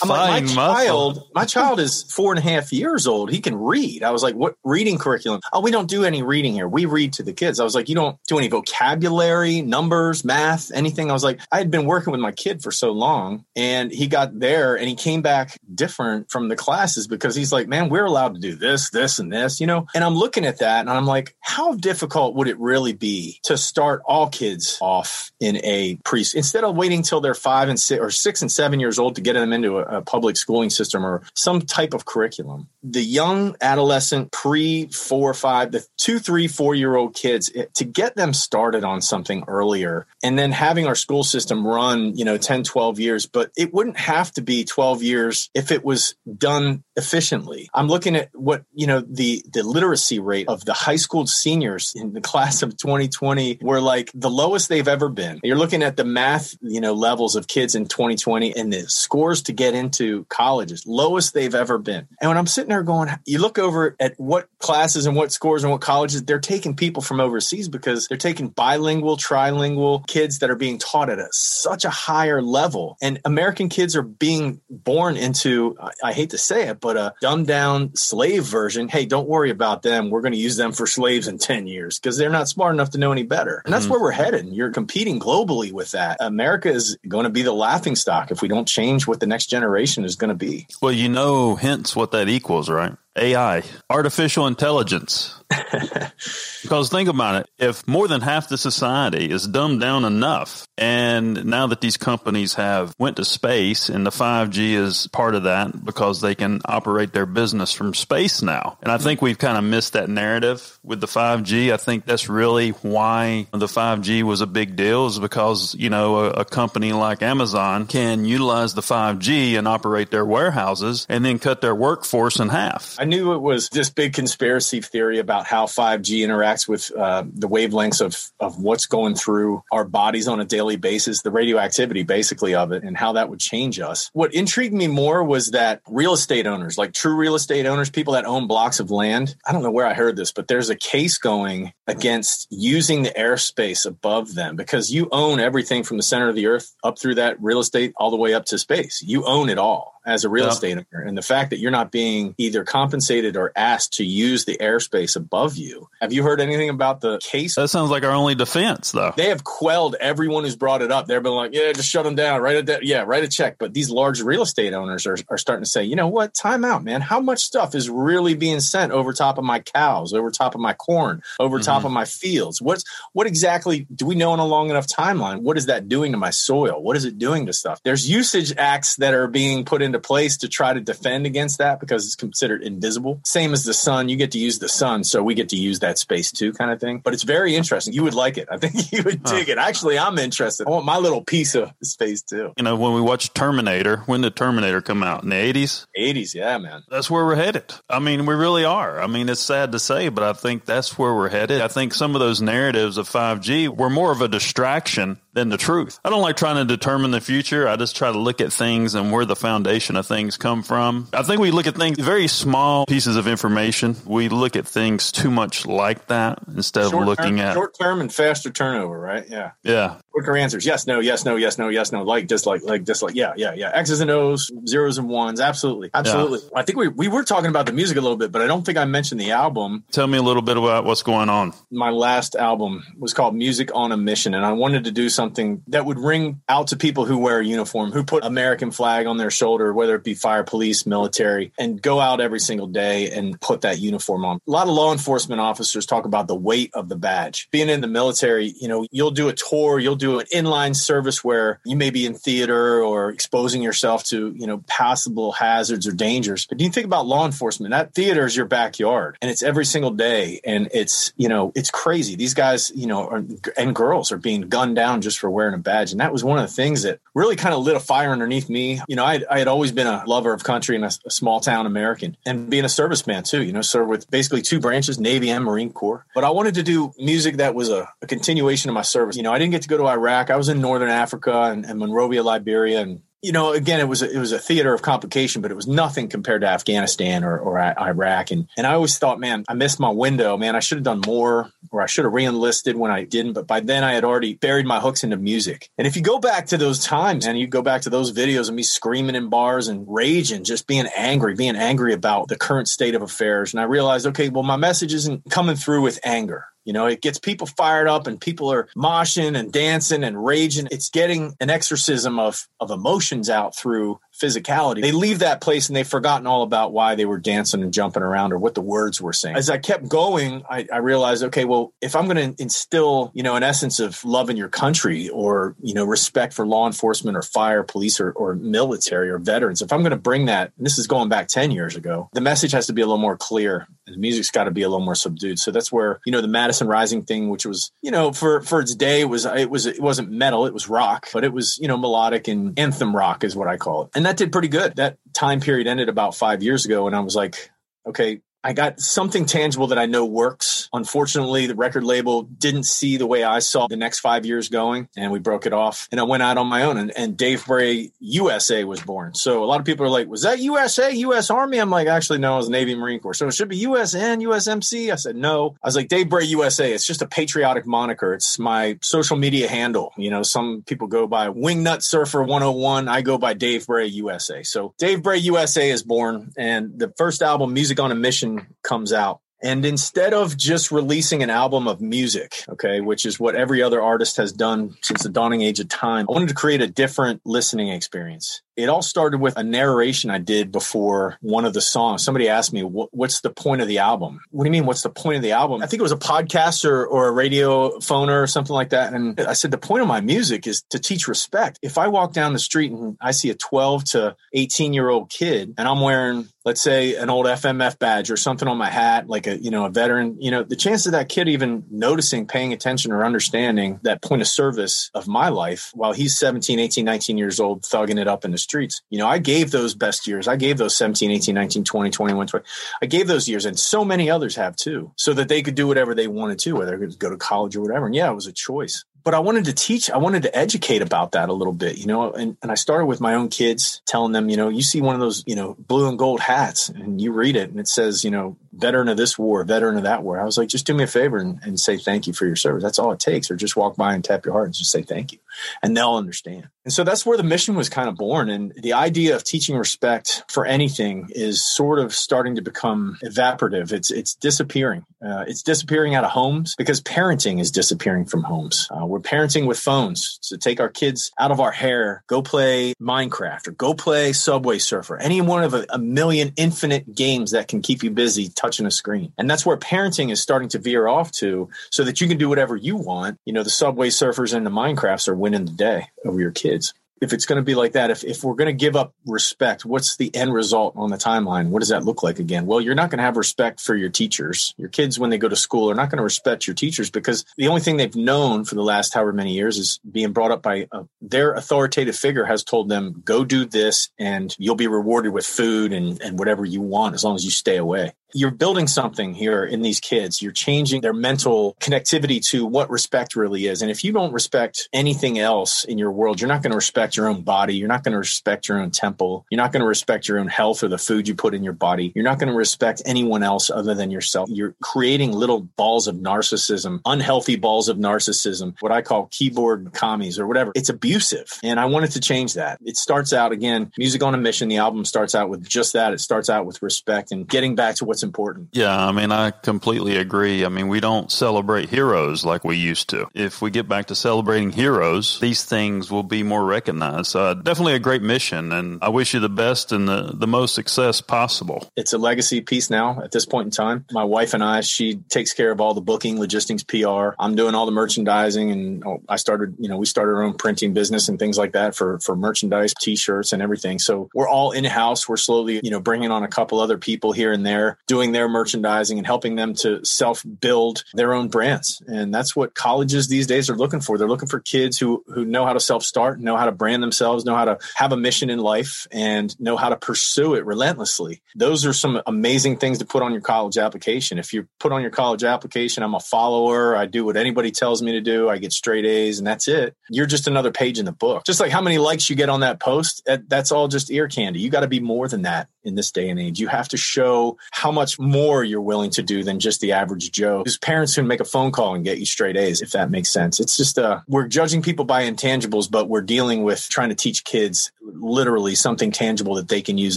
I'm 0.03 0.09
like, 0.09 0.45
my 0.45 0.55
child, 0.55 1.29
my 1.35 1.45
child 1.45 1.81
is 1.81 2.03
four 2.13 2.33
and 2.33 2.39
a 2.39 2.43
half 2.43 2.73
years 2.73 3.07
old. 3.07 3.31
He 3.31 3.41
can 3.41 3.57
read. 3.57 4.03
I 4.03 4.11
was 4.11 4.23
like, 4.23 4.35
what 4.35 4.55
reading 4.65 4.99
curriculum? 4.99 5.41
Oh, 5.53 5.61
we 5.61 5.71
don't 5.71 5.89
do 5.89 6.05
any 6.05 6.23
reading 6.23 6.53
here. 6.53 6.69
We 6.69 6.87
read 6.87 7.13
to 7.15 7.23
the 7.23 7.33
kids. 7.33 7.61
I 7.61 7.65
was 7.65 7.75
like, 7.75 7.89
you 7.89 7.95
don't 7.95 8.19
do 8.29 8.39
any 8.39 8.49
vocabulary, 8.49 9.63
numbers, 9.63 10.25
math, 10.25 10.71
anything. 10.73 11.11
I 11.11 11.13
was 11.13 11.25
like, 11.25 11.41
I 11.51 11.59
had 11.59 11.71
been 11.71 11.85
working 11.87 12.13
with 12.13 12.21
my 12.21 12.33
kid 12.33 12.63
for 12.63 12.71
so 12.71 12.93
long 12.93 13.45
and 13.57 13.91
he 13.91 14.07
got 14.07 14.39
there 14.39 14.77
and 14.77 14.89
he 14.89 14.95
came 14.95 15.23
back 15.23 15.59
different 15.75 16.31
from 16.31 16.49
the 16.49 16.57
classes 16.57 17.07
because 17.07 17.35
he's 17.35 17.53
like, 17.53 17.69
man, 17.69 17.89
we're 17.89 18.05
allowed 18.05 18.35
to 18.35 18.41
do 18.41 18.55
this, 18.55 18.91
this, 18.91 19.19
and 19.19 19.33
this, 19.33 19.61
you 19.61 19.67
know? 19.67 19.87
And 19.95 20.05
I'm 20.05 20.15
looking 20.15 20.45
at 20.45 20.59
that 20.59 20.81
and 20.81 20.91
I'm 20.91 21.07
like, 21.07 21.35
how 21.41 21.75
difficult 21.75 22.35
would 22.37 22.49
it 22.49 22.59
really 22.59 22.93
be 22.93 23.41
to 23.45 23.57
start 23.57 24.03
all 24.05 24.29
kids 24.29 24.79
off 24.81 25.33
in 25.41 25.57
a 25.65 25.97
pre 26.05 26.21
instead 26.35 26.65
of 26.65 26.77
waiting 26.77 27.03
till 27.03 27.21
they're 27.21 27.35
five 27.35 27.69
and 27.69 27.81
six 27.81 28.01
or 28.01 28.11
six 28.11 28.43
and 28.43 28.53
seven 28.53 28.81
years 28.81 28.99
old 28.99 29.17
to 29.17 29.21
get 29.21 29.35
them 29.35 29.50
into 29.53 29.79
a, 29.79 29.99
a 29.99 30.03
public 30.03 30.37
schooling 30.37 30.71
system 30.71 31.05
or 31.05 31.23
some 31.35 31.61
type 31.61 31.95
of 31.95 32.05
curriculum. 32.05 32.69
The 32.83 33.03
young 33.03 33.57
adolescent, 33.61 34.33
pre 34.33 34.87
four 34.87 35.31
or 35.31 35.35
five, 35.35 35.73
the 35.73 35.85
two, 35.97 36.19
three, 36.19 36.49
four 36.49 36.75
year 36.75 36.97
old 36.97 37.15
kids, 37.15 37.49
it, 37.51 37.75
to 37.75 37.85
get 37.85 38.17
them 38.17 38.33
started 38.33 38.85
on 38.85 39.01
something 39.01 39.45
earlier 39.49 40.07
and 40.23 40.39
then 40.39 40.53
having 40.53 40.87
our 40.87 40.95
school 40.95 41.25
system 41.25 41.67
run, 41.67 42.17
you 42.17 42.25
know, 42.25 42.39
10, 42.39 42.65
12 42.65 43.01
years, 43.01 43.27
but 43.27 43.51
it 43.57 43.73
wouldn't 43.73 43.99
have 43.99 44.33
to 44.33 44.43
be 44.43 44.65
12 44.65 45.03
years 45.03 45.51
if 45.55 45.71
it 45.71 45.85
was 45.85 46.15
done 46.39 46.83
efficiently. 46.97 47.69
I'm 47.75 47.89
looking 47.89 48.17
at 48.17 48.31
what, 48.35 48.65
you 48.73 48.87
know, 48.87 49.01
the, 49.01 49.43
the 49.53 49.63
literacy 49.63 50.19
rate 50.19 50.49
of 50.49 50.65
the 50.65 50.73
high 50.73 50.97
school 50.97 51.27
seniors 51.27 51.93
in 51.95 52.13
the 52.13 52.21
class 52.31 52.63
of 52.63 52.77
2020 52.77 53.59
were 53.61 53.81
like 53.81 54.11
the 54.15 54.31
lowest 54.31 54.69
they've 54.69 54.89
ever 54.89 55.09
been. 55.09 55.41
You're 55.43 55.57
looking 55.57 55.83
at 55.83 55.97
the 55.97 56.05
math, 56.05 56.55
you 56.61 56.81
know, 56.81 56.93
levels 56.93 57.37
of 57.37 57.47
kids 57.47 57.75
in 57.75 57.87
2020 57.87 58.57
and 58.57 58.73
the 58.73 58.89
scores 59.31 59.43
to 59.43 59.53
get 59.53 59.75
into 59.75 60.25
colleges, 60.25 60.87
lowest 60.87 61.35
they've 61.35 61.55
ever 61.55 61.79
been. 61.79 62.09
And 62.21 62.29
when 62.29 62.37
I'm 62.37 62.47
sitting 62.47 62.71
there 62.71 62.83
going, 62.83 63.11
you 63.27 63.39
look 63.39 63.59
over 63.59 63.97
at 64.01 64.19
what 64.19 64.49
classes 64.59 65.07
and 65.07 65.17
what 65.17 65.33
scores 65.33 65.63
and 65.63 65.71
what 65.71 65.81
colleges, 65.81 66.25
they're 66.25 66.41
taking 66.41 66.75
people 66.75 67.03
from 67.03 67.21
overseas 67.21 67.69
because 67.69 68.09
they're 68.09 68.19
taking 68.19 68.49
bilingual, 68.49 69.17
trilingual 69.17 70.07
kids 70.07 70.41
that 70.41 70.51
are 70.51 70.57
being 70.57 70.79
taught 70.79 71.11
at 71.11 71.19
a, 71.19 71.29
such 71.33 71.85
a 71.85 71.91
higher 71.91 72.43
level. 72.43 72.97
And 73.01 73.21
American 73.25 73.69
kids 73.69 73.95
are 73.95 74.03
being 74.03 74.61
born 74.69 75.17
into, 75.17 75.77
I, 75.81 76.09
I 76.11 76.13
hate 76.13 76.31
to 76.31 76.39
say 76.39 76.69
it, 76.69 76.81
but 76.81 76.97
a 76.97 77.15
dumbed 77.21 77.47
down 77.47 77.95
slave 77.95 78.45
version. 78.45 78.89
Hey, 78.89 79.07
don't 79.07 79.29
worry 79.29 79.51
about 79.51 79.83
them. 79.83 80.11
We're 80.11 80.23
going 80.23 80.33
to 80.33 80.39
use 80.39 80.57
them 80.57 80.73
for 80.73 80.87
slaves 80.87 81.29
in 81.29 81.39
10 81.39 81.67
years 81.67 81.99
because 81.99 82.19
they're 82.19 82.31
not 82.31 82.49
smart 82.49 82.75
enough 82.75 82.91
to 82.91 82.99
know 82.99 83.13
any 83.13 83.23
better. 83.23 83.63
And 83.65 83.73
that's 83.73 83.85
mm-hmm. 83.85 83.93
where 83.93 84.03
we're 84.03 84.11
headed. 84.11 84.49
You're 84.49 84.71
competing 84.71 85.21
globally 85.21 85.73
with 85.73 85.93
that. 85.93 86.17
America 86.21 86.71
is 86.71 86.99
going 87.07 87.25
to 87.25 87.31
be 87.31 87.43
the 87.43 87.53
laughing 87.53 87.95
stock 87.95 88.31
if 88.31 88.43
we 88.43 88.49
don't 88.49 88.67
change 88.67 89.07
what 89.07 89.20
the 89.21 89.27
next 89.27 89.47
generation 89.47 90.05
is 90.05 90.17
going 90.17 90.29
to 90.29 90.35
be. 90.35 90.67
Well, 90.83 90.93
you 90.93 91.09
know, 91.09 91.55
hence 91.55 91.95
what 91.95 92.13
that 92.13 92.29
equals, 92.29 92.69
right? 92.69 92.95
AI, 93.17 93.63
artificial 93.89 94.47
intelligence. 94.47 95.40
because 96.63 96.89
think 96.89 97.09
about 97.09 97.43
it. 97.43 97.51
If 97.59 97.87
more 97.87 98.09
than 98.09 98.21
half 98.21 98.49
the 98.49 98.59
society 98.59 99.31
is 99.31 99.47
dumbed 99.47 99.81
down 99.81 100.05
enough, 100.05 100.67
and 100.79 101.45
now 101.45 101.67
that 101.69 101.81
these 101.81 101.97
companies 101.97 102.55
have 102.55 102.95
went 102.99 103.17
to 103.17 103.25
space 103.25 103.89
and 103.89 104.07
the 104.07 104.11
5G 104.11 104.75
is 104.75 105.09
part 105.09 105.35
of 105.35 105.45
that 105.45 105.85
because 105.85 106.21
they 106.21 106.35
can 106.35 106.61
operate 106.65 107.13
their 107.13 107.27
business 107.27 107.73
from 107.73 107.95
space 107.95 108.43
now. 108.43 108.79
And 108.83 108.91
I 108.93 108.99
think 108.99 109.21
we've 109.21 109.39
kind 109.39 109.59
of 109.59 109.65
missed 109.65 109.93
that 109.95 110.09
narrative 110.09 110.79
with 110.83 111.01
the 111.01 111.07
5G. 111.07 111.73
I 111.73 111.77
think 111.77 112.07
that's 112.07 112.29
really 112.29 112.71
why 112.71 113.47
the 113.53 113.67
5G 113.67 114.23
was 114.23 114.41
a 114.41 114.47
big 114.47 114.77
deal 114.77 115.07
is 115.07 115.19
because, 115.19 115.75
you 115.75 115.91
know, 115.91 116.17
a, 116.17 116.31
a 116.31 116.45
company 116.45 116.93
like 116.93 117.23
Amazon 117.23 117.87
can 117.87 118.25
utilize 118.25 118.75
the 118.75 118.81
5G 118.81 119.59
and 119.59 119.69
operate 119.69 120.11
their 120.11 120.25
warehouses 120.25 121.07
and 121.09 121.25
then 121.25 121.39
cut 121.39 121.61
their 121.61 121.75
workforce 121.75 122.41
in 122.41 122.49
half. 122.49 122.97
I 122.99 123.05
knew 123.05 123.35
it 123.35 123.41
was 123.41 123.69
this 123.69 123.91
big 123.91 124.15
conspiracy 124.15 124.81
theory 124.81 125.19
about 125.19 125.40
how 125.45 125.67
5G 125.67 126.21
interacts 126.21 126.69
with 126.69 126.91
uh, 126.97 127.25
the 127.33 127.49
wavelengths 127.49 128.01
of, 128.01 128.31
of 128.41 128.61
what's 128.61 128.87
going 128.87 129.15
through 129.15 129.63
our 129.73 129.85
bodies 129.85 130.29
on 130.29 130.41
a 130.41 130.45
daily 130.45 130.77
basis, 130.77 131.23
the 131.23 131.31
radioactivity 131.31 132.03
basically 132.03 132.55
of 132.55 132.73
it, 132.73 132.83
and 132.83 132.97
how 132.97 133.13
that 133.13 133.29
would 133.29 133.41
change 133.41 133.81
us. 133.81 134.11
What 134.13 134.35
intrigued 134.35 134.75
me 134.75 134.87
more 134.87 135.23
was 135.25 135.51
that 135.53 135.81
real 135.89 136.15
estate 136.15 136.47
owners, 136.47 136.79
like 136.79 136.93
true 136.93 137.15
real 137.15 137.35
estate 137.35 137.67
owners, 137.67 137.91
people 137.91 138.15
that 138.15 138.25
own 138.25 138.47
blocks 138.47 138.81
of 138.81 138.91
land, 138.91 139.37
I 139.47 139.53
don't 139.53 139.63
know 139.63 139.71
where 139.71 139.87
I 139.87 139.95
heard 139.95 140.17
this, 140.17 140.33
but 140.33 140.49
there's 140.49 140.71
a 140.71 140.77
case 140.77 141.19
going 141.19 141.73
against 141.87 142.47
using 142.51 143.03
the 143.03 143.11
airspace 143.11 143.87
above 143.87 144.35
them 144.35 144.57
because 144.57 144.91
you 144.91 145.09
own 145.13 145.41
everything 145.41 145.83
from 145.83 145.97
the 145.97 146.03
center 146.03 146.29
of 146.29 146.35
the 146.35 146.47
earth 146.47 146.75
up 146.85 146.99
through 146.99 147.17
that 147.17 147.41
real 147.41 147.61
estate 147.61 147.93
all 147.97 148.11
the 148.11 148.17
way 148.17 148.35
up 148.35 148.45
to 148.47 148.59
space. 148.59 149.03
You 149.03 149.25
own 149.25 149.49
it 149.49 149.59
all 149.59 150.00
as 150.05 150.25
a 150.25 150.29
real 150.29 150.47
yeah. 150.47 150.51
estate 150.51 150.73
owner. 150.73 151.03
And 151.03 151.17
the 151.17 151.23
fact 151.23 151.51
that 151.51 151.59
you're 151.59 151.71
not 151.71 151.91
being 151.91 152.35
either 152.39 152.65
compensated 152.65 153.37
or 153.37 153.53
asked 153.55 153.95
to 153.95 154.05
use 154.05 154.45
the 154.45 154.57
airspace 154.59 155.17
above 155.17 155.57
you. 155.57 155.89
Have 156.01 156.13
you 156.13 156.23
heard 156.23 156.41
anything 156.41 156.71
about 156.71 157.01
the 157.01 157.19
case? 157.19 157.55
That 157.55 157.69
sounds 157.69 157.91
like 157.91 158.05
our 158.05 158.11
only 158.11 158.35
defense, 158.35 158.93
though. 158.93 159.13
They 159.17 159.29
have 159.29 159.45
quelled 159.45 159.97
everyone 160.01 160.45
who's 160.45 160.57
brought 160.57 160.83
it 160.83 160.91
up. 160.91 161.07
They've 161.07 161.23
been 161.23 161.33
like, 161.33 161.55
yeah, 161.55 161.73
just 161.73 161.89
shut 161.89 162.05
them 162.05 162.15
down. 162.15 162.41
Write 162.41 162.69
it 162.69 162.83
Yeah, 162.83 163.03
write 163.03 163.25
a 163.25 163.29
check. 163.29 163.57
But 163.59 163.75
these 163.75 163.91
large 163.91 164.21
real 164.21 164.43
estate 164.43 164.73
owners 164.73 165.07
are, 165.07 165.17
are 165.29 165.39
starting 165.39 165.65
to 165.65 165.71
say, 165.71 165.85
you 165.85 165.97
know 165.97 166.09
what? 166.09 166.35
Time 166.35 166.65
out, 166.65 166.83
man. 166.83 167.01
How 167.01 167.21
much 167.21 167.41
stuff 167.41 167.75
is 167.75 167.91
really 167.91 168.35
being 168.35 168.61
sent 168.61 168.93
over 168.93 169.13
top 169.13 169.39
of 169.39 169.45
my 169.45 169.61
cows, 169.61 170.13
over 170.13 170.31
top 170.31 170.55
of 170.55 170.61
my 170.61 170.73
corn, 170.73 171.23
over 171.39 171.59
mm-hmm. 171.59 171.65
top 171.65 171.85
of 171.85 171.93
my 171.93 172.05
fields? 172.05 172.61
What's 172.63 172.85
what 173.13 173.27
exactly 173.27 173.87
do 173.95 174.07
we 174.07 174.15
know 174.15 174.35
in 174.35 174.41
a 174.41 174.47
long 174.47 174.71
enough 174.71 174.87
timeline? 174.87 175.41
What 175.41 175.57
is 175.57 175.67
that 175.67 175.89
doing 175.89 176.13
to 176.13 176.19
my 176.19 176.31
soil? 176.31 176.83
What 176.83 176.97
is 176.97 177.05
it 177.05 177.19
doing 177.19 177.47
to 177.47 177.53
stuff? 177.53 177.81
There's 177.85 178.09
usage 178.09 178.53
acts 178.57 178.97
that 178.97 179.15
are 179.15 179.29
being 179.29 179.65
put 179.65 179.83
into 179.83 180.00
place 180.01 180.39
to 180.39 180.49
try 180.49 180.73
to 180.73 180.81
defend 180.81 181.27
against 181.27 181.59
that 181.59 181.81
because 181.81 182.07
it's 182.07 182.17
considered 182.17 182.63
invisible. 182.63 183.21
Same 183.25 183.53
as 183.53 183.65
the 183.65 183.75
sun, 183.75 184.09
you 184.09 184.17
get 184.17 184.33
to 184.33 184.39
use 184.39 184.59
the 184.59 184.69
sun, 184.69 185.05
so 185.05 185.23
we 185.23 185.35
get 185.35 185.51
to 185.51 185.57
use 185.57 185.81
that 185.81 185.99
space 185.99 186.33
too, 186.33 186.53
kind 186.53 186.71
of 186.71 186.81
thing. 186.81 186.99
But 186.99 187.15
it's 187.15 187.23
very 187.23 187.55
interesting. 187.55 187.95
You 187.95 188.03
would 188.05 188.15
like 188.15 188.39
it. 188.39 188.49
I 188.51 188.57
think 188.57 188.93
you 188.93 189.03
would 189.03 189.23
dig 189.23 189.47
huh. 189.47 189.53
it. 189.53 189.59
Actually, 189.59 189.99
I'm 189.99 190.19
interested. 190.19 190.67
I 190.67 190.71
want 190.71 190.85
my 190.85 190.99
little 190.99 191.23
piece 191.23 191.55
of 191.55 191.73
space 191.83 192.23
too. 192.23 192.53
You 192.57 192.65
know, 192.65 192.77
when 192.77 192.95
we 192.95 193.01
watch 193.01 193.33
Terminator, 193.35 193.99
when 194.07 194.23
did 194.23 194.37
Terminator 194.37 194.81
come 194.81 195.03
out? 195.03 195.23
In 195.23 195.31
the 195.31 195.37
80s? 195.37 195.87
80s, 195.99 196.35
yeah, 196.35 196.59
man. 196.59 196.83
That's 196.89 197.11
where 197.11 197.25
we're 197.25 197.37
headed. 197.37 197.73
I 197.89 197.99
mean, 197.99 198.27
we 198.27 198.35
really 198.35 198.65
are. 198.65 199.01
I 199.01 199.07
mean, 199.07 199.29
it's 199.29 199.41
sad 199.41 199.73
to 199.73 199.79
say, 199.79 200.09
but 200.09 200.25
I 200.25 200.33
think 200.33 200.65
that's 200.65 200.99
where 200.99 201.15
we're 201.15 201.29
headed. 201.29 201.61
I 201.61 201.69
think 201.69 201.95
some 201.95 202.15
of 202.15 202.21
those 202.21 202.41
narratives 202.41 202.97
of 202.97 203.09
5G 203.09 203.69
were 203.69 203.91
more 203.91 204.13
of 204.13 204.21
a 204.21 204.29
distraction 204.29 205.19
than 205.33 205.49
the 205.49 205.57
truth. 205.57 205.99
I 206.05 206.11
don't 206.11 206.23
like 206.23 206.37
trying 206.37 206.57
to 206.57 206.65
determine 206.65 207.11
the 207.11 207.21
future. 207.21 207.69
I 207.69 207.77
just 207.77 207.97
try 207.97 208.11
to 208.11 208.19
look 208.19 208.41
at 208.41 208.53
things 208.53 208.95
and 208.95 209.13
where 209.13 209.25
the 209.25 209.37
foundation 209.37 209.97
of 209.97 210.07
things 210.07 210.37
come 210.37 210.63
from. 210.63 211.09
I 211.13 211.23
think 211.23 211.41
we 211.41 211.51
look 211.51 211.67
at 211.67 211.77
things 211.77 211.99
very 211.99 212.27
small 212.27 212.87
pieces 212.87 213.17
of 213.17 213.27
information. 213.27 213.97
We 214.05 214.29
look 214.29 214.57
at 214.57 214.67
things 214.67 215.13
too 215.13 215.31
much 215.31 215.67
like 215.67 216.07
that 216.09 216.41
instead 216.55 216.91
short 216.91 217.03
of 217.03 217.09
looking 217.09 217.37
term, 217.37 217.47
at 217.47 217.55
short 217.55 217.79
term 217.79 218.01
and 218.01 218.13
faster 218.13 218.51
turnover, 218.51 218.99
right? 218.99 219.25
Yeah. 219.29 219.53
yeah. 219.63 220.01
Quicker 220.13 220.37
answers. 220.37 220.67
Yes, 220.67 220.87
no, 220.87 220.99
yes, 221.01 221.25
no, 221.25 221.37
yes, 221.37 221.59
no, 221.59 221.69
yes, 221.69 221.93
no. 221.93 222.03
Like, 222.03 222.27
dislike, 222.27 222.63
like, 222.65 222.85
dislike. 222.85 223.15
Yeah, 223.15 223.35
yeah, 223.37 223.55
yeah. 223.55 223.71
X's 223.73 224.01
and 224.01 224.11
O's, 224.11 224.51
zeros 224.67 224.99
and 224.99 225.09
ones. 225.09 225.41
Absolutely. 225.41 225.91
Absolutely. 225.95 226.41
I 226.55 226.63
think 226.63 226.79
we, 226.79 226.89
we 226.89 227.09
were 227.09 227.23
talking 227.23 227.49
about 227.49 227.67
the 227.67 227.73
music 227.73 227.97
a 227.97 228.01
little 228.01 228.17
bit, 228.17 228.33
but 228.33 228.43
I 228.43 228.47
don't 228.47 228.67
think 228.67 228.77
I 228.77 228.85
mentioned 228.85 229.21
the 229.21 229.31
album. 229.31 229.85
Tell 229.93 230.07
me 230.07 230.19
a 230.19 230.23
little 230.23 230.43
bit 230.43 230.57
about 230.57 230.85
what's 230.85 231.03
going 231.03 231.29
on. 231.29 231.53
My 231.71 231.91
last 231.91 232.35
album 232.35 232.85
was 232.99 233.15
called 233.15 233.37
Music 233.37 233.71
on 233.75 233.93
a 233.93 233.97
Mission, 233.97 234.35
and 234.35 234.45
I 234.45 234.53
wanted 234.53 234.85
to 234.85 234.91
do 234.91 235.09
something 235.09 235.20
that 235.69 235.85
would 235.85 235.99
ring 235.99 236.41
out 236.49 236.69
to 236.69 236.77
people 236.77 237.05
who 237.05 237.19
wear 237.19 237.41
a 237.41 237.45
uniform, 237.45 237.93
who 237.93 238.05
put 238.05 238.25
American 238.25 238.71
flag 238.71 239.07
on 239.07 239.17
their 239.17 239.31
shoulder, 239.31 239.73
whether 239.73 239.95
it 239.95 240.05
be 240.05 240.15
fire, 240.15 240.45
police, 240.45 240.87
military, 240.87 241.53
and 241.59 241.81
go 241.81 242.01
out 242.01 242.21
every 242.21 242.41
single 242.41 242.67
day 242.67 243.11
and 243.11 243.41
put 243.41 243.63
that 243.63 243.79
uniform 243.79 244.25
on. 244.25 244.39
A 244.47 244.51
lot 244.51 244.69
of 244.69 244.75
law 244.75 244.93
enforcement 244.93 245.41
officers 245.41 245.87
talk 245.87 246.05
about 246.05 246.29
the 246.29 246.35
weight 246.35 246.71
of 246.75 246.89
the 246.89 246.97
badge. 246.97 247.49
Being 247.51 247.69
in 247.69 247.81
the 247.81 247.87
military, 247.87 248.55
you 248.61 248.69
know, 248.69 248.87
you'll 248.91 249.11
do 249.11 249.29
a 249.29 249.33
tour, 249.33 249.79
you'll 249.79 249.97
do 249.97 250.21
an 250.21 250.27
inline 250.35 250.75
service 250.75 251.25
where 251.25 251.61
you 251.65 251.77
may 251.77 251.91
be 251.91 252.07
in 252.07 252.15
theater 252.15 252.83
or 252.83 253.11
exposing 253.11 253.63
yourself 253.63 254.05
to, 254.05 254.33
you 254.37 254.47
know, 254.47 254.59
possible 254.67 255.33
hazards 255.33 255.87
or 255.87 255.93
dangers. 255.93 256.47
But 256.47 256.59
do 256.59 256.65
you 256.65 256.71
think 256.71 256.87
about 256.87 257.07
law 257.07 257.27
enforcement? 257.27 257.71
That 257.71 257.95
theater 257.95 258.25
is 258.25 258.37
your 258.37 258.47
backyard 258.47 259.19
and 259.21 259.31
it's 259.31 259.43
every 259.43 259.65
single 259.65 259.91
day. 259.91 260.41
And 260.45 260.69
it's, 260.73 261.13
you 261.17 261.29
know, 261.29 261.53
it's 261.55 261.71
crazy. 261.71 262.17
These 262.17 262.35
guys, 262.35 262.71
you 262.75 262.87
know, 262.87 263.09
are, 263.09 263.25
and 263.57 263.75
girls 263.75 264.13
are 264.13 264.19
being 264.19 264.43
gunned 264.43 264.77
down 264.77 265.01
just 265.01 265.10
for 265.17 265.31
wearing 265.31 265.55
a 265.55 265.59
badge. 265.59 265.93
And 265.93 266.01
that 266.01 266.13
was 266.13 266.25
one 266.25 266.39
of 266.39 266.49
the 266.49 266.55
things 266.55 266.83
that 266.83 267.01
really 267.15 267.37
kind 267.37 267.55
of 267.55 267.63
lit 267.63 267.77
a 267.77 267.81
fire 267.81 268.13
underneath 268.13 268.49
me. 268.49 268.81
You 268.89 268.97
know, 268.97 269.05
I, 269.05 269.21
I 269.31 269.39
had 269.39 269.49
always 269.49 269.73
been 269.73 269.87
a 269.87 270.03
lover 270.07 270.33
of 270.33 270.45
country 270.45 270.77
and 270.77 270.85
a, 270.85 270.91
a 271.07 271.11
small 271.11 271.41
town 271.41 271.67
American 271.67 272.17
and 272.27 272.51
being 272.51 272.65
a 272.65 272.69
serviceman 272.69 273.29
too, 273.29 273.43
you 273.43 273.53
know, 273.53 273.63
served 273.63 273.91
with 273.91 274.11
basically 274.11 274.43
two 274.43 274.61
branches, 274.61 274.99
Navy 274.99 275.31
and 275.31 275.45
Marine 275.45 275.73
Corps. 275.73 276.07
But 276.15 276.25
I 276.25 276.31
wanted 276.31 276.55
to 276.55 276.63
do 276.63 276.93
music 276.99 277.37
that 277.37 277.55
was 277.55 277.69
a, 277.69 277.89
a 278.03 278.07
continuation 278.07 278.71
of 278.71 278.75
my 278.75 278.83
service. 278.83 279.17
You 279.17 279.23
know, 279.23 279.33
I 279.33 279.39
didn't 279.39 279.53
get 279.53 279.63
to 279.63 279.69
go 279.69 279.77
to 279.79 279.87
Iraq. 279.87 280.31
I 280.31 280.37
was 280.37 280.49
in 280.49 280.61
Northern 280.61 280.91
Africa 280.91 281.43
and, 281.45 281.65
and 281.65 281.79
Monrovia, 281.79 282.23
Liberia, 282.23 282.81
and 282.81 283.03
you 283.23 283.33
know, 283.33 283.53
again, 283.53 283.81
it 283.81 283.89
was 283.89 284.03
a, 284.03 284.11
it 284.11 284.19
was 284.19 284.33
a 284.33 284.39
theater 284.39 284.73
of 284.73 284.81
complication, 284.81 285.43
but 285.43 285.51
it 285.51 285.55
was 285.55 285.67
nothing 285.67 286.09
compared 286.09 286.41
to 286.41 286.49
Afghanistan 286.49 287.23
or, 287.23 287.39
or 287.39 287.59
Iraq. 287.59 288.31
And 288.31 288.49
and 288.57 288.67
I 288.67 288.75
always 288.75 288.97
thought, 288.99 289.21
man, 289.21 289.45
I 289.47 289.55
missed 289.55 289.79
my 289.79 289.91
window. 289.91 290.37
Man, 290.39 290.57
I 290.57 290.61
should 290.61 290.79
have 290.79 290.85
done 290.85 291.03
more, 291.07 291.51
or 291.71 291.83
I 291.83 291.87
should 291.87 292.05
have 292.05 292.15
reenlisted 292.15 292.77
when 292.77 292.91
I 292.91 293.05
didn't. 293.05 293.35
But 293.35 293.47
by 293.47 293.61
then, 293.61 293.85
I 293.85 293.93
had 293.93 294.05
already 294.05 294.35
buried 294.35 294.67
my 294.67 294.81
hooks 294.81 295.05
into 295.05 295.19
music. 295.19 295.69
And 295.77 295.87
if 295.87 295.97
you 295.97 296.03
go 296.03 296.19
back 296.19 296.47
to 296.47 296.57
those 296.57 296.85
times, 296.85 297.27
and 297.27 297.39
you 297.39 297.47
go 297.47 297.63
back 297.63 297.83
to 297.83 297.91
those 297.91 298.13
videos 298.13 298.49
of 298.49 298.55
me 298.55 298.63
screaming 298.63 299.17
in 299.17 299.29
bars 299.29 299.69
and 299.69 299.85
raging, 299.89 300.45
just 300.45 300.67
being 300.67 300.87
angry, 300.97 301.35
being 301.35 301.57
angry 301.57 301.93
about 301.93 302.29
the 302.29 302.37
current 302.37 302.69
state 302.69 302.95
of 302.95 303.03
affairs, 303.03 303.53
and 303.53 303.61
I 303.61 303.65
realized, 303.65 304.07
okay, 304.07 304.31
well, 304.31 304.43
my 304.43 304.57
message 304.57 304.95
isn't 304.95 305.31
coming 305.31 305.57
through 305.57 305.83
with 305.83 306.01
anger. 306.05 306.47
You 306.71 306.75
know, 306.75 306.87
it 306.87 307.03
gets 307.03 307.19
people 307.19 307.49
fired 307.49 307.89
up 307.89 308.07
and 308.07 308.21
people 308.21 308.53
are 308.53 308.69
moshing 308.77 309.37
and 309.37 309.53
dancing 309.53 310.05
and 310.05 310.25
raging. 310.25 310.69
It's 310.71 310.89
getting 310.89 311.35
an 311.41 311.51
exorcism 311.51 312.21
of, 312.21 312.47
of 312.61 312.71
emotions 312.71 313.29
out 313.29 313.57
through 313.57 313.99
physicality. 314.21 314.83
They 314.83 314.93
leave 314.93 315.21
that 315.21 315.41
place 315.41 315.69
and 315.69 315.77
they've 315.77 315.87
forgotten 315.87 316.27
all 316.27 316.43
about 316.43 316.73
why 316.73 316.95
they 316.95 317.05
were 317.05 317.19
dancing 317.19 317.63
and 317.63 317.73
jumping 317.73 318.03
around 318.03 318.33
or 318.33 318.39
what 318.39 318.55
the 318.55 318.61
words 318.61 319.01
were 319.01 319.13
saying. 319.13 319.37
As 319.37 319.51
I 319.51 319.59
kept 319.59 319.89
going, 319.89 320.45
I, 320.49 320.67
I 320.73 320.79
realized, 320.79 321.25
okay, 321.25 321.45
well, 321.45 321.73
if 321.81 321.97
I'm 321.97 322.07
going 322.07 322.35
to 322.35 322.43
instill, 322.43 323.11
you 323.15 323.23
know, 323.23 323.37
an 323.37 323.43
essence 323.43 323.81
of 323.81 324.05
love 324.05 324.31
in 324.31 324.37
your 324.37 324.49
country 324.49 325.09
or, 325.09 325.57
you 325.61 325.75
know, 325.75 325.85
respect 325.85 326.35
for 326.35 326.47
law 326.47 326.67
enforcement 326.67 327.17
or 327.17 327.23
fire, 327.23 327.63
police 327.63 328.01
or, 328.01 328.13
or 328.13 328.35
military 328.35 329.11
or 329.11 329.19
veterans, 329.19 329.63
if 329.63 329.73
I'm 329.73 329.81
going 329.81 329.91
to 329.91 329.97
bring 329.97 330.27
that, 330.27 330.53
this 330.59 330.79
is 330.79 330.87
going 330.87 331.09
back 331.09 331.29
10 331.29 331.51
years 331.51 331.77
ago, 331.77 332.09
the 332.13 332.21
message 332.21 332.53
has 332.53 332.67
to 332.67 332.73
be 332.73 332.83
a 332.83 332.87
little 332.87 332.99
more 332.99 333.17
clear 333.17 333.67
the 333.91 333.99
music's 333.99 334.31
got 334.31 334.45
to 334.45 334.51
be 334.51 334.63
a 334.63 334.69
little 334.69 334.85
more 334.85 334.95
subdued. 334.95 335.39
So 335.39 335.51
that's 335.51 335.73
where, 335.73 336.01
you 336.05 336.13
know, 336.13 336.21
the 336.21 336.29
Madison 336.29 336.69
Rising 336.69 337.03
thing, 337.03 337.29
which 337.29 337.45
was, 337.45 337.73
you 337.83 337.91
know, 337.91 338.13
for, 338.13 338.41
for 338.41 338.61
its 338.61 338.75
day, 338.75 339.05
was, 339.05 339.27
it 339.27 339.51
was, 339.51 339.67
it 339.67 339.81
wasn't 339.81 340.11
metal, 340.11 340.47
it 340.47 340.55
was 340.55 340.69
rock, 340.69 341.09
but 341.13 341.25
it 341.25 341.33
was, 341.33 341.59
you 341.59 341.69
know, 341.69 341.77
melodic 341.77 342.29
and 342.29 342.59
anthem 342.59 342.95
rock 342.95 343.25
is 343.25 343.37
what 343.37 343.49
I 343.49 343.57
call 343.57 343.85
it. 343.85 343.91
And 343.95 344.07
that 344.11 344.17
did 344.17 344.33
pretty 344.33 344.49
good. 344.49 344.75
That 344.75 344.99
time 345.15 345.39
period 345.39 345.69
ended 345.69 345.89
about 345.89 346.17
five 346.17 346.43
years 346.43 346.67
ago. 346.67 346.89
And 346.89 346.97
I 346.97 347.01
was 347.01 347.15
like, 347.15 347.53
okay, 347.87 348.23
I 348.43 348.53
got 348.55 348.81
something 348.81 349.27
tangible 349.27 349.69
that 349.69 349.79
I 349.79 349.87
know 349.87 350.07
works. 350.07 350.69
Unfortunately, 350.73 351.47
the 351.47 351.55
record 351.55 351.85
label 351.85 352.23
didn't 352.23 352.65
see 352.65 352.97
the 352.97 353.07
way 353.07 353.23
I 353.23 353.41
saw 353.41 353.67
the 353.67 353.77
next 353.77 354.01
five 354.01 354.25
years 354.25 354.49
going, 354.49 354.89
and 354.97 355.13
we 355.13 355.19
broke 355.19 355.47
it 355.47 355.53
off. 355.53 355.89
And 355.91 356.01
I 356.01 356.05
went 356.05 356.23
out 356.23 356.39
on 356.39 356.47
my 356.47 356.63
own, 356.63 356.79
and, 356.79 356.91
and 356.97 357.17
Dave 357.17 357.45
Bray 357.47 357.93
USA 358.01 358.65
was 358.65 358.81
born. 358.81 359.15
So 359.15 359.45
a 359.45 359.47
lot 359.47 359.61
of 359.61 359.67
people 359.67 359.85
are 359.85 359.91
like, 359.91 360.09
"Was 360.09 360.23
that 360.23 360.39
USA, 360.39 360.91
U.S. 360.93 361.31
Army?" 361.31 361.59
I'm 361.59 361.71
like, 361.71 361.87
"Actually, 361.89 362.19
no, 362.21 362.35
it 362.35 362.39
was 362.39 362.49
Navy 362.49 362.75
Marine 362.75 363.01
Corps." 363.01 363.15
So 363.15 363.29
it 363.29 363.35
should 363.35 363.49
be 363.49 363.65
USN, 363.65 364.23
USMC. 364.23 364.91
I 364.91 364.97
said, 364.97 365.17
"No." 365.17 365.57
I 365.63 365.69
was 365.69 365.77
like, 365.77 365.89
"Dave 365.89 366.09
Bray 366.09 366.25
USA." 366.25 366.73
It's 366.73 366.87
just 366.87 367.03
a 367.03 367.07
patriotic 367.07 367.67
moniker. 367.67 368.15
It's 368.15 368.39
my 368.39 368.79
social 368.81 369.17
media 369.17 369.49
handle. 369.49 369.93
You 369.99 370.11
know, 370.11 370.23
some 370.23 370.63
people 370.63 370.87
go 370.87 371.07
by 371.07 371.29
Wingnut 371.29 371.83
Surfer 371.83 372.23
101. 372.23 372.89
I 372.89 373.03
go 373.03 373.19
by 373.19 373.35
Dave 373.35 373.67
Bray 373.67 373.87
USA. 373.87 374.43
So 374.45 374.75
Dave 374.79 375.03
Bray 375.03 375.19
USA 375.19 375.71
is 375.71 375.83
born, 375.83 376.33
and 376.39 376.79
the 376.79 376.93
first 376.97 377.23
album, 377.23 377.53
Music 377.53 377.79
on 377.79 377.93
a 377.93 377.95
Mission 377.95 378.30
comes 378.63 378.93
out. 378.93 379.21
And 379.43 379.65
instead 379.65 380.13
of 380.13 380.37
just 380.37 380.71
releasing 380.71 381.23
an 381.23 381.31
album 381.31 381.67
of 381.67 381.81
music, 381.81 382.45
okay, 382.49 382.81
which 382.83 383.07
is 383.07 383.19
what 383.19 383.35
every 383.35 383.63
other 383.63 383.81
artist 383.81 384.19
has 384.19 384.33
done 384.33 384.77
since 384.83 385.03
the 385.03 385.09
dawning 385.09 385.41
age 385.41 385.61
of 385.61 385.69
time, 385.69 386.07
I 386.09 386.13
wanted 386.13 386.29
to 386.29 386.35
create 386.35 386.61
a 386.61 386.67
different 386.67 387.23
listening 387.25 387.71
experience. 387.71 388.43
It 388.57 388.69
all 388.69 388.83
started 388.83 389.21
with 389.21 389.37
a 389.37 389.43
narration 389.43 390.11
I 390.11 390.19
did 390.19 390.53
before 390.53 391.17
one 391.21 391.45
of 391.45 391.55
the 391.55 391.61
songs. 391.61 392.05
Somebody 392.05 392.29
asked 392.29 392.53
me, 392.53 392.63
What's 392.63 393.21
the 393.21 393.31
point 393.31 393.63
of 393.63 393.69
the 393.69 393.79
album? 393.79 394.21
What 394.31 394.45
do 394.45 394.49
you 394.49 394.53
mean, 394.53 394.67
what's 394.67 394.83
the 394.83 394.91
point 394.91 395.17
of 395.17 395.23
the 395.23 395.33
album? 395.33 395.63
I 395.63 395.67
think 395.67 395.81
it 395.81 395.83
was 395.83 395.93
a 395.93 395.97
podcast 395.97 396.65
or, 396.65 396.87
or 396.87 397.09
a 397.09 397.13
radio 397.13 397.79
phoner 397.79 398.23
or 398.23 398.27
something 398.27 398.55
like 398.55 398.71
that. 398.71 398.93
And 398.93 399.21
I 399.21 399.33
said, 399.33 399.51
The 399.51 399.59
point 399.59 399.83
of 399.83 399.89
my 399.89 400.01
music 400.01 400.47
is 400.47 400.63
to 400.71 400.79
teach 400.79 401.09
respect. 401.09 401.59
If 401.63 401.79
I 401.79 401.89
walk 401.89 402.13
down 402.13 402.33
the 402.33 402.39
street 402.39 402.73
and 402.73 402.97
I 403.01 403.13
see 403.13 403.31
a 403.31 403.35
12 403.35 403.85
to 403.85 404.17
18 404.33 404.73
year 404.73 404.89
old 404.89 405.11
kid 405.11 405.55
and 405.57 405.69
I'm 405.69 405.81
wearing 405.81 406.29
let's 406.45 406.61
say 406.61 406.95
an 406.97 407.11
old 407.11 407.27
FMF 407.27 407.79
badge 407.79 408.11
or 408.11 408.17
something 408.17 408.49
on 408.49 408.57
my 408.57 408.71
hat, 408.71 409.09
like 409.09 409.27
a, 409.27 409.37
you 409.37 409.51
know, 409.51 409.67
a 409.67 409.71
veteran, 409.71 410.17
you 410.21 410.31
know, 410.31 410.43
the 410.43 410.57
chance 410.57 410.87
of 410.87 410.93
that 410.93 411.09
kid 411.09 411.29
even 411.29 411.65
noticing, 411.71 412.27
paying 412.27 412.53
attention 412.53 412.93
or 412.93 413.05
understanding 413.05 413.79
that 413.83 414.03
point 414.03 414.23
of 414.23 414.29
service 414.29 414.91
of 414.95 415.07
my 415.07 415.29
life 415.29 415.71
while 415.75 415.93
he's 415.93 416.19
17, 416.19 416.59
18, 416.59 416.85
19 416.85 417.19
years 417.19 417.41
old, 417.41 417.63
thugging 417.63 418.01
it 418.01 418.09
up 418.09 418.25
in 418.25 418.31
the 418.31 418.39
streets. 418.41 418.83
You 418.91 418.99
know, 418.99 419.07
I 419.07 419.19
gave 419.19 419.51
those 419.51 419.75
best 419.75 420.07
years. 420.07 420.29
I 420.29 420.37
gave 420.37 420.59
those 420.59 420.77
17, 420.77 421.11
18, 421.11 421.35
19, 421.35 421.65
20, 421.65 421.91
21, 421.91 422.27
20. 422.27 422.47
I 422.83 422.87
gave 422.87 423.07
those 423.07 423.29
years 423.29 423.47
and 423.47 423.59
so 423.59 423.85
many 423.85 424.11
others 424.11 424.37
have 424.37 424.57
too, 424.57 424.93
so 424.97 425.13
that 425.15 425.29
they 425.29 425.43
could 425.43 425.55
do 425.55 425.67
whatever 425.67 425.95
they 425.95 426.09
wanted 426.09 426.39
to, 426.41 426.53
whether 426.53 426.77
they 426.77 426.87
could 426.87 426.99
go 426.99 427.11
to 427.11 427.17
college 427.17 427.57
or 427.57 427.61
whatever. 427.63 427.87
And 427.87 427.95
yeah, 427.95 428.11
it 428.11 428.15
was 428.15 428.27
a 428.27 428.33
choice 428.33 428.85
but 429.03 429.15
I 429.15 429.19
wanted 429.21 429.47
to 429.47 429.53
teach, 429.53 429.91
I 429.91 429.99
wanted 429.99 430.23
to 430.25 430.37
educate 430.37 430.83
about 430.83 431.13
that 431.13 431.29
a 431.29 431.33
little 431.33 431.53
bit, 431.53 431.79
you 431.79 431.87
know, 431.87 432.13
and, 432.13 432.37
and 432.43 432.51
I 432.51 432.55
started 432.55 432.87
with 432.87 433.01
my 433.01 433.15
own 433.15 433.29
kids 433.29 433.83
telling 433.87 434.13
them, 434.13 434.29
you 434.29 434.37
know, 434.37 434.49
you 434.49 434.63
see 434.63 434.81
one 434.81 434.95
of 434.95 435.01
those, 435.01 435.25
you 435.27 435.35
know, 435.35 435.57
blue 435.59 435.89
and 435.89 435.99
gold 435.99 436.21
hats 436.21 436.69
and 436.69 437.01
you 437.01 437.13
read 437.13 437.37
it 437.37 437.51
and 437.51 437.59
it 437.59 437.69
says, 437.69 438.05
you 438.05 438.11
know, 438.11 438.37
veteran 438.61 438.89
of 438.89 438.97
this 438.97 439.19
war, 439.19 439.45
veteran 439.45 439.77
of 439.77 439.85
that 439.85 440.03
war. 440.03 440.21
I 440.21 440.25
was 440.25 440.39
like, 440.39 440.49
just 440.49 440.67
do 440.67 440.75
me 440.75 440.85
a 440.85 440.87
favor 440.87 441.19
and, 441.19 441.41
and 441.43 441.59
say 441.59 441.77
thank 441.77 442.07
you 442.07 442.13
for 442.13 442.27
your 442.27 442.37
service. 442.37 442.63
That's 442.63 442.79
all 442.79 442.93
it 442.93 443.01
takes. 443.01 443.31
Or 443.31 443.37
just 443.37 443.57
walk 443.57 443.77
by 443.77 443.95
and 443.95 444.05
tap 444.05 444.25
your 444.25 444.35
heart 444.35 444.47
and 444.47 444.55
just 444.55 444.71
say 444.71 444.83
thank 444.83 445.13
you. 445.13 445.19
And 445.63 445.77
they'll 445.77 445.95
understand. 445.95 446.49
And 446.65 446.73
so 446.73 446.85
that's 446.85 447.07
where 447.07 447.17
the 447.17 447.23
mission 447.23 447.55
was 447.55 447.69
kind 447.69 447.89
of 447.89 447.97
born. 447.97 448.29
And 448.29 448.53
the 448.57 448.75
idea 448.75 449.17
of 449.17 449.25
teaching 449.25 449.57
respect 449.57 450.25
for 450.29 450.45
anything 450.45 451.09
is 451.11 451.45
sort 451.45 451.79
of 451.79 451.95
starting 451.95 452.37
to 452.37 452.43
become 452.43 452.99
evaporative. 453.03 453.73
It's, 453.73 453.91
it's 453.91 454.15
disappearing. 454.15 454.85
Uh, 455.05 455.25
it's 455.27 455.43
disappearing 455.43 455.95
out 455.95 456.05
of 456.05 456.11
homes 456.11 456.55
because 456.57 456.83
parenting 456.83 457.41
is 457.41 457.51
disappearing 457.51 458.05
from 458.05 458.23
homes. 458.23 458.69
Uh, 458.71 458.85
we're 458.85 459.01
parenting 459.01 459.47
with 459.47 459.59
phones 459.59 460.19
to 460.23 460.37
take 460.37 460.61
our 460.61 460.69
kids 460.69 461.11
out 461.19 461.31
of 461.31 461.41
our 461.41 461.53
hair, 461.53 462.05
go 462.07 462.21
play 462.21 462.75
Minecraft 462.75 463.49
or 463.49 463.53
go 463.53 463.73
play 463.73 464.13
Subway 464.13 464.59
Surfer, 464.59 464.99
any 464.99 465.23
one 465.23 465.43
of 465.43 465.55
a, 465.55 465.65
a 465.71 465.79
million 465.79 466.33
infinite 466.37 466.95
games 466.95 467.31
that 467.31 467.49
can 467.49 467.63
keep 467.63 467.83
you 467.83 467.91
busy 467.91 468.29
a 468.59 468.71
screen. 468.71 469.13
And 469.19 469.31
that's 469.31 469.47
where 469.47 469.57
parenting 469.57 470.11
is 470.11 470.21
starting 470.21 470.49
to 470.51 470.59
veer 470.59 470.89
off 470.89 471.13
to 471.13 471.49
so 471.71 471.85
that 471.85 472.01
you 472.01 472.09
can 472.09 472.19
do 472.19 472.29
whatever 472.29 472.57
you 472.57 472.77
want. 472.77 473.19
You 473.25 473.33
know, 473.33 473.43
the 473.43 473.51
Subway 473.51 473.91
Surfers 473.91 474.35
and 474.35 474.45
the 474.45 474.51
Minecrafts 474.51 475.09
are 475.09 475.15
winning 475.15 475.45
the 475.45 475.53
day 475.53 475.89
over 476.05 476.21
your 476.21 476.33
kids 476.33 476.75
if 477.01 477.15
it's 477.15 477.25
going 477.25 477.37
to 477.37 477.43
be 477.43 477.55
like 477.55 477.73
that, 477.73 477.91
if, 477.91 478.05
if 478.05 478.23
we're 478.23 478.35
going 478.35 478.47
to 478.47 478.53
give 478.53 478.77
up 478.77 478.95
respect, 479.07 479.65
what's 479.65 479.97
the 479.97 480.15
end 480.15 480.35
result 480.35 480.75
on 480.77 480.91
the 480.91 480.97
timeline? 480.97 481.49
What 481.49 481.61
does 481.61 481.71
that 481.71 481.85
look 481.85 482.03
like 482.03 482.19
again? 482.19 482.47
Well, 482.47 482.61
you're 482.61 482.75
not 482.75 482.91
going 482.91 482.99
to 482.99 483.05
have 483.05 483.17
respect 483.17 483.61
for 483.61 483.75
your 483.75 483.89
teachers. 483.89 484.55
Your 484.59 484.69
kids, 484.69 484.99
when 484.99 485.09
they 485.09 485.17
go 485.17 485.29
to 485.29 485.37
school, 485.37 485.71
are 485.71 485.75
not 485.75 485.91
going 485.91 485.97
to 485.97 486.05
respect 486.05 486.47
your 486.47 486.55
teachers 486.55 486.91
because 486.91 487.25
the 487.37 487.49
only 487.49 487.63
thing 487.63 487.79
they've 487.79 487.97
known 487.97 488.45
for 488.45 488.55
the 488.55 488.63
last 488.63 488.93
however 488.93 489.13
many 489.13 489.33
years 489.33 489.57
is 489.57 489.81
being 489.91 490.13
brought 490.13 490.31
up 490.31 490.43
by 490.43 490.67
a, 490.73 490.85
their 491.01 491.33
authoritative 491.33 491.97
figure 491.97 492.25
has 492.25 492.45
told 492.45 492.69
them, 492.69 493.03
go 493.05 493.25
do 493.25 493.47
this 493.47 493.89
and 493.99 494.35
you'll 494.39 494.55
be 494.55 494.69
rewarded 494.69 495.13
with 495.13 495.27
food 495.27 495.73
and, 495.73 496.01
and 496.03 496.19
whatever 496.19 496.45
you 496.45 496.61
want 496.61 496.95
as 496.95 497.03
long 497.03 497.15
as 497.15 497.25
you 497.25 497.31
stay 497.31 497.57
away. 497.57 497.93
You're 498.15 498.31
building 498.31 498.67
something 498.67 499.15
here 499.15 499.45
in 499.45 499.63
these 499.63 499.81
kids. 499.81 500.21
You're 500.23 500.33
changing 500.33 500.81
their 500.81 500.93
mental 500.93 501.57
connectivity 501.61 502.25
to 502.27 502.47
what 502.47 502.71
respect 502.71 503.17
really 503.17 503.47
is. 503.47 503.63
And 503.63 503.71
if 503.71 503.85
you 503.85 503.93
don't 503.93 504.13
respect 504.13 504.69
anything 504.73 505.19
else 505.19 505.65
in 505.65 505.79
your 505.79 505.91
world, 505.91 506.21
you're 506.21 506.29
not 506.29 506.43
going 506.43 506.51
to 506.51 506.57
respect 506.57 506.97
your 506.97 507.09
own 507.09 507.23
body. 507.23 507.55
You're 507.55 507.69
not 507.69 507.85
going 507.85 507.93
to 507.93 507.99
respect 507.99 508.49
your 508.49 508.61
own 508.61 508.71
temple. 508.71 509.27
You're 509.31 509.41
not 509.41 509.53
going 509.53 509.63
to 509.63 509.67
respect 509.67 510.09
your 510.09 510.19
own 510.19 510.29
health 510.29 510.63
or 510.63 510.69
the 510.69 510.79
food 510.79 511.09
you 511.09 511.15
put 511.15 511.35
in 511.35 511.43
your 511.43 511.53
body. 511.53 511.93
You're 511.95 512.05
not 512.05 512.19
going 512.19 512.31
to 512.31 512.37
respect 512.37 512.83
anyone 512.85 513.23
else 513.23 513.51
other 513.51 513.75
than 513.75 513.91
yourself. 513.91 514.29
You're 514.31 514.55
creating 514.63 515.13
little 515.13 515.41
balls 515.41 515.87
of 515.87 515.97
narcissism, 515.97 516.81
unhealthy 516.85 517.37
balls 517.37 517.69
of 517.69 517.77
narcissism, 517.77 518.55
what 518.61 518.73
I 518.73 518.83
call 518.83 519.09
keyboard 519.11 519.73
commies 519.73 520.19
or 520.19 520.27
whatever. 520.27 520.53
It's 520.55 520.69
abusive. 520.69 521.29
And 521.43 521.61
I 521.61 521.67
wanted 521.67 521.93
to 521.93 522.01
change 522.01 522.35
that. 522.35 522.59
It 522.65 522.77
starts 522.77 523.13
out 523.13 523.33
again, 523.33 523.73
music 523.79 524.03
on 524.03 524.15
a 524.15 524.19
mission. 524.19 524.49
The 524.49 524.59
album 524.59 524.85
starts 524.85 525.15
out 525.15 525.29
with 525.29 525.47
just 525.49 525.73
that. 525.75 525.93
It 525.93 526.01
starts 526.01 526.29
out 526.29 526.47
with 526.47 526.63
respect 526.63 527.13
and 527.13 527.27
getting 527.29 527.55
back 527.55 527.77
to 527.77 527.85
what's 527.85 528.00
important. 528.03 528.49
Yeah, 528.53 528.77
I 528.77 528.93
mean, 528.93 529.13
I 529.13 529.31
completely 529.31 529.97
agree. 529.97 530.45
I 530.45 530.49
mean, 530.49 530.69
we 530.69 530.81
don't 530.81 531.11
celebrate 531.11 531.69
heroes 531.69 532.25
like 532.25 532.45
we 532.45 532.57
used 532.57 532.91
to. 532.91 533.09
If 533.15 533.43
we 533.43 533.51
get 533.51 533.69
back 533.69 533.87
to 533.87 533.95
celebrating 533.95 534.51
heroes, 534.51 535.19
these 535.21 535.45
things 535.45 535.91
will 535.91 536.03
be 536.03 536.23
more 536.23 536.45
recognized. 536.45 537.15
Uh, 537.15 537.35
definitely 537.35 537.75
a 537.75 537.79
great 537.79 538.03
mission, 538.03 538.53
and 538.53 538.79
I 538.83 538.89
wish 538.89 539.15
you 539.15 539.21
the 539.21 539.29
best 539.29 539.73
and 539.73 539.89
the, 539.89 540.13
the 540.15 540.27
most 540.27 540.55
success 540.55 541.01
possible. 541.01 541.71
It's 541.77 541.93
a 541.93 541.99
legacy 541.99 542.41
piece 542.41 542.71
now 542.71 543.03
at 543.03 543.13
this 543.13 543.27
point 543.27 543.47
in 543.47 543.51
time. 543.51 543.85
My 543.93 544.05
wife 544.05 544.35
and 544.35 544.43
I, 544.43 544.61
she 544.63 544.97
takes 544.97 545.33
care 545.33 545.51
of 545.51 545.61
all 545.61 545.75
the 545.75 545.81
booking, 545.81 546.19
logistics, 546.19 546.63
PR. 546.63 547.11
I'm 547.19 547.35
doing 547.35 547.55
all 547.55 547.67
the 547.67 547.73
merchandising, 547.73 548.51
and 548.51 548.85
oh, 548.87 549.03
I 549.09 549.17
started, 549.17 549.57
you 549.59 549.69
know, 549.69 549.77
we 549.77 549.87
started 549.87 550.13
our 550.13 550.23
own 550.23 550.35
printing 550.35 550.73
business 550.73 551.09
and 551.09 551.19
things 551.19 551.37
like 551.37 551.53
that 551.53 551.75
for 551.75 551.99
for 552.01 552.17
merchandise, 552.17 552.75
t-shirts, 552.81 553.33
and 553.33 553.43
everything. 553.43 553.79
So 553.79 554.09
we're 554.15 554.29
all 554.29 554.53
in 554.53 554.65
house. 554.71 555.09
We're 555.09 555.17
slowly, 555.17 555.61
you 555.63 555.71
know, 555.71 555.81
bringing 555.81 556.11
on 556.11 556.23
a 556.23 556.29
couple 556.29 556.61
other 556.61 556.79
people 556.79 557.13
here 557.13 557.33
and 557.33 557.45
there, 557.45 557.79
doing 557.91 558.13
their 558.13 558.29
merchandising 558.29 558.99
and 558.99 559.07
helping 559.07 559.35
them 559.35 559.53
to 559.53 559.85
self 559.85 560.25
build 560.41 560.85
their 560.95 561.13
own 561.13 561.27
brands. 561.27 561.83
And 561.89 562.15
that's 562.15 562.37
what 562.37 562.55
colleges 562.55 563.09
these 563.09 563.27
days 563.27 563.51
are 563.51 563.57
looking 563.57 563.81
for. 563.81 563.99
They're 563.99 564.07
looking 564.07 564.29
for 564.29 564.39
kids 564.39 564.79
who 564.79 565.03
who 565.09 565.25
know 565.25 565.45
how 565.45 565.55
to 565.55 565.59
self 565.59 565.83
start, 565.83 566.21
know 566.21 566.37
how 566.37 566.45
to 566.45 566.53
brand 566.53 566.85
themselves, 566.85 567.25
know 567.25 567.35
how 567.35 567.47
to 567.47 567.59
have 567.75 567.91
a 567.91 567.97
mission 567.97 568.31
in 568.31 568.39
life, 568.39 568.87
and 568.93 569.35
know 569.41 569.57
how 569.57 569.71
to 569.71 569.77
pursue 569.77 570.35
it 570.35 570.47
relentlessly. 570.47 571.21
Those 571.35 571.67
are 571.67 571.73
some 571.73 572.01
amazing 572.07 572.59
things 572.59 572.79
to 572.79 572.85
put 572.85 573.03
on 573.03 573.11
your 573.11 573.23
college 573.23 573.59
application. 573.59 574.21
If 574.21 574.33
you 574.33 574.47
put 574.61 574.71
on 574.71 574.83
your 574.83 574.93
college 574.93 575.25
application, 575.25 575.83
I'm 575.83 575.97
a 575.97 576.01
follower, 576.01 576.77
I 576.77 576.87
do 576.87 577.05
what 577.05 577.17
anybody 577.17 577.51
tells 577.51 577.83
me 577.83 577.91
to 577.91 578.01
do, 578.01 578.29
I 578.29 578.39
get 578.39 578.53
straight 578.53 578.87
A's, 578.87 579.19
and 579.19 579.27
that's 579.27 579.49
it. 579.49 579.75
You're 579.89 580.07
just 580.07 580.29
another 580.29 580.53
page 580.53 580.79
in 580.79 580.85
the 580.85 580.93
book. 580.93 581.25
Just 581.27 581.41
like 581.41 581.51
how 581.51 581.61
many 581.61 581.79
likes 581.79 582.09
you 582.09 582.15
get 582.15 582.29
on 582.29 582.41
that 582.41 582.61
post, 582.61 583.03
that's 583.27 583.51
all 583.51 583.67
just 583.67 583.91
ear 583.91 584.07
candy. 584.07 584.39
You 584.39 584.49
got 584.49 584.61
to 584.61 584.69
be 584.69 584.79
more 584.79 585.09
than 585.09 585.23
that 585.23 585.49
in 585.65 585.75
this 585.75 585.91
day 585.91 586.09
and 586.09 586.19
age. 586.19 586.41
You 586.41 586.49
have 586.49 586.69
to 586.69 586.77
show 586.77 587.37
how 587.53 587.71
much 587.71 587.99
more 587.99 588.45
you're 588.45 588.61
willing 588.61 588.91
to 588.91 589.03
do 589.03 589.23
than 589.23 589.39
just 589.39 589.61
the 589.61 589.73
average 589.73 590.11
Joe. 590.11 590.39
Because 590.39 590.59
parents 590.59 590.95
can 590.95 591.07
make 591.07 591.21
a 591.21 591.25
phone 591.25 591.53
call 591.53 591.75
and 591.75 591.85
get 591.85 591.99
you 591.99 592.07
straight 592.07 592.37
A's, 592.37 592.61
if 592.61 592.73
that 592.73 592.91
makes 592.91 593.11
sense. 593.11 593.41
It's 593.41 593.57
just 593.57 593.79
uh, 593.79 594.01
we're 594.07 594.29
judging 594.29 594.63
people 594.63 594.85
by 594.85 595.05
intangibles, 595.05 595.71
but 595.71 595.89
we're 595.89 596.01
dealing 596.01 596.43
with 596.43 596.69
trying 596.69 596.89
to 596.89 596.95
teach 596.95 597.25
kids 597.25 597.73
literally 597.83 598.55
something 598.55 598.91
tangible 598.91 599.35
that 599.35 599.49
they 599.49 599.61
can 599.61 599.79
use 599.79 599.97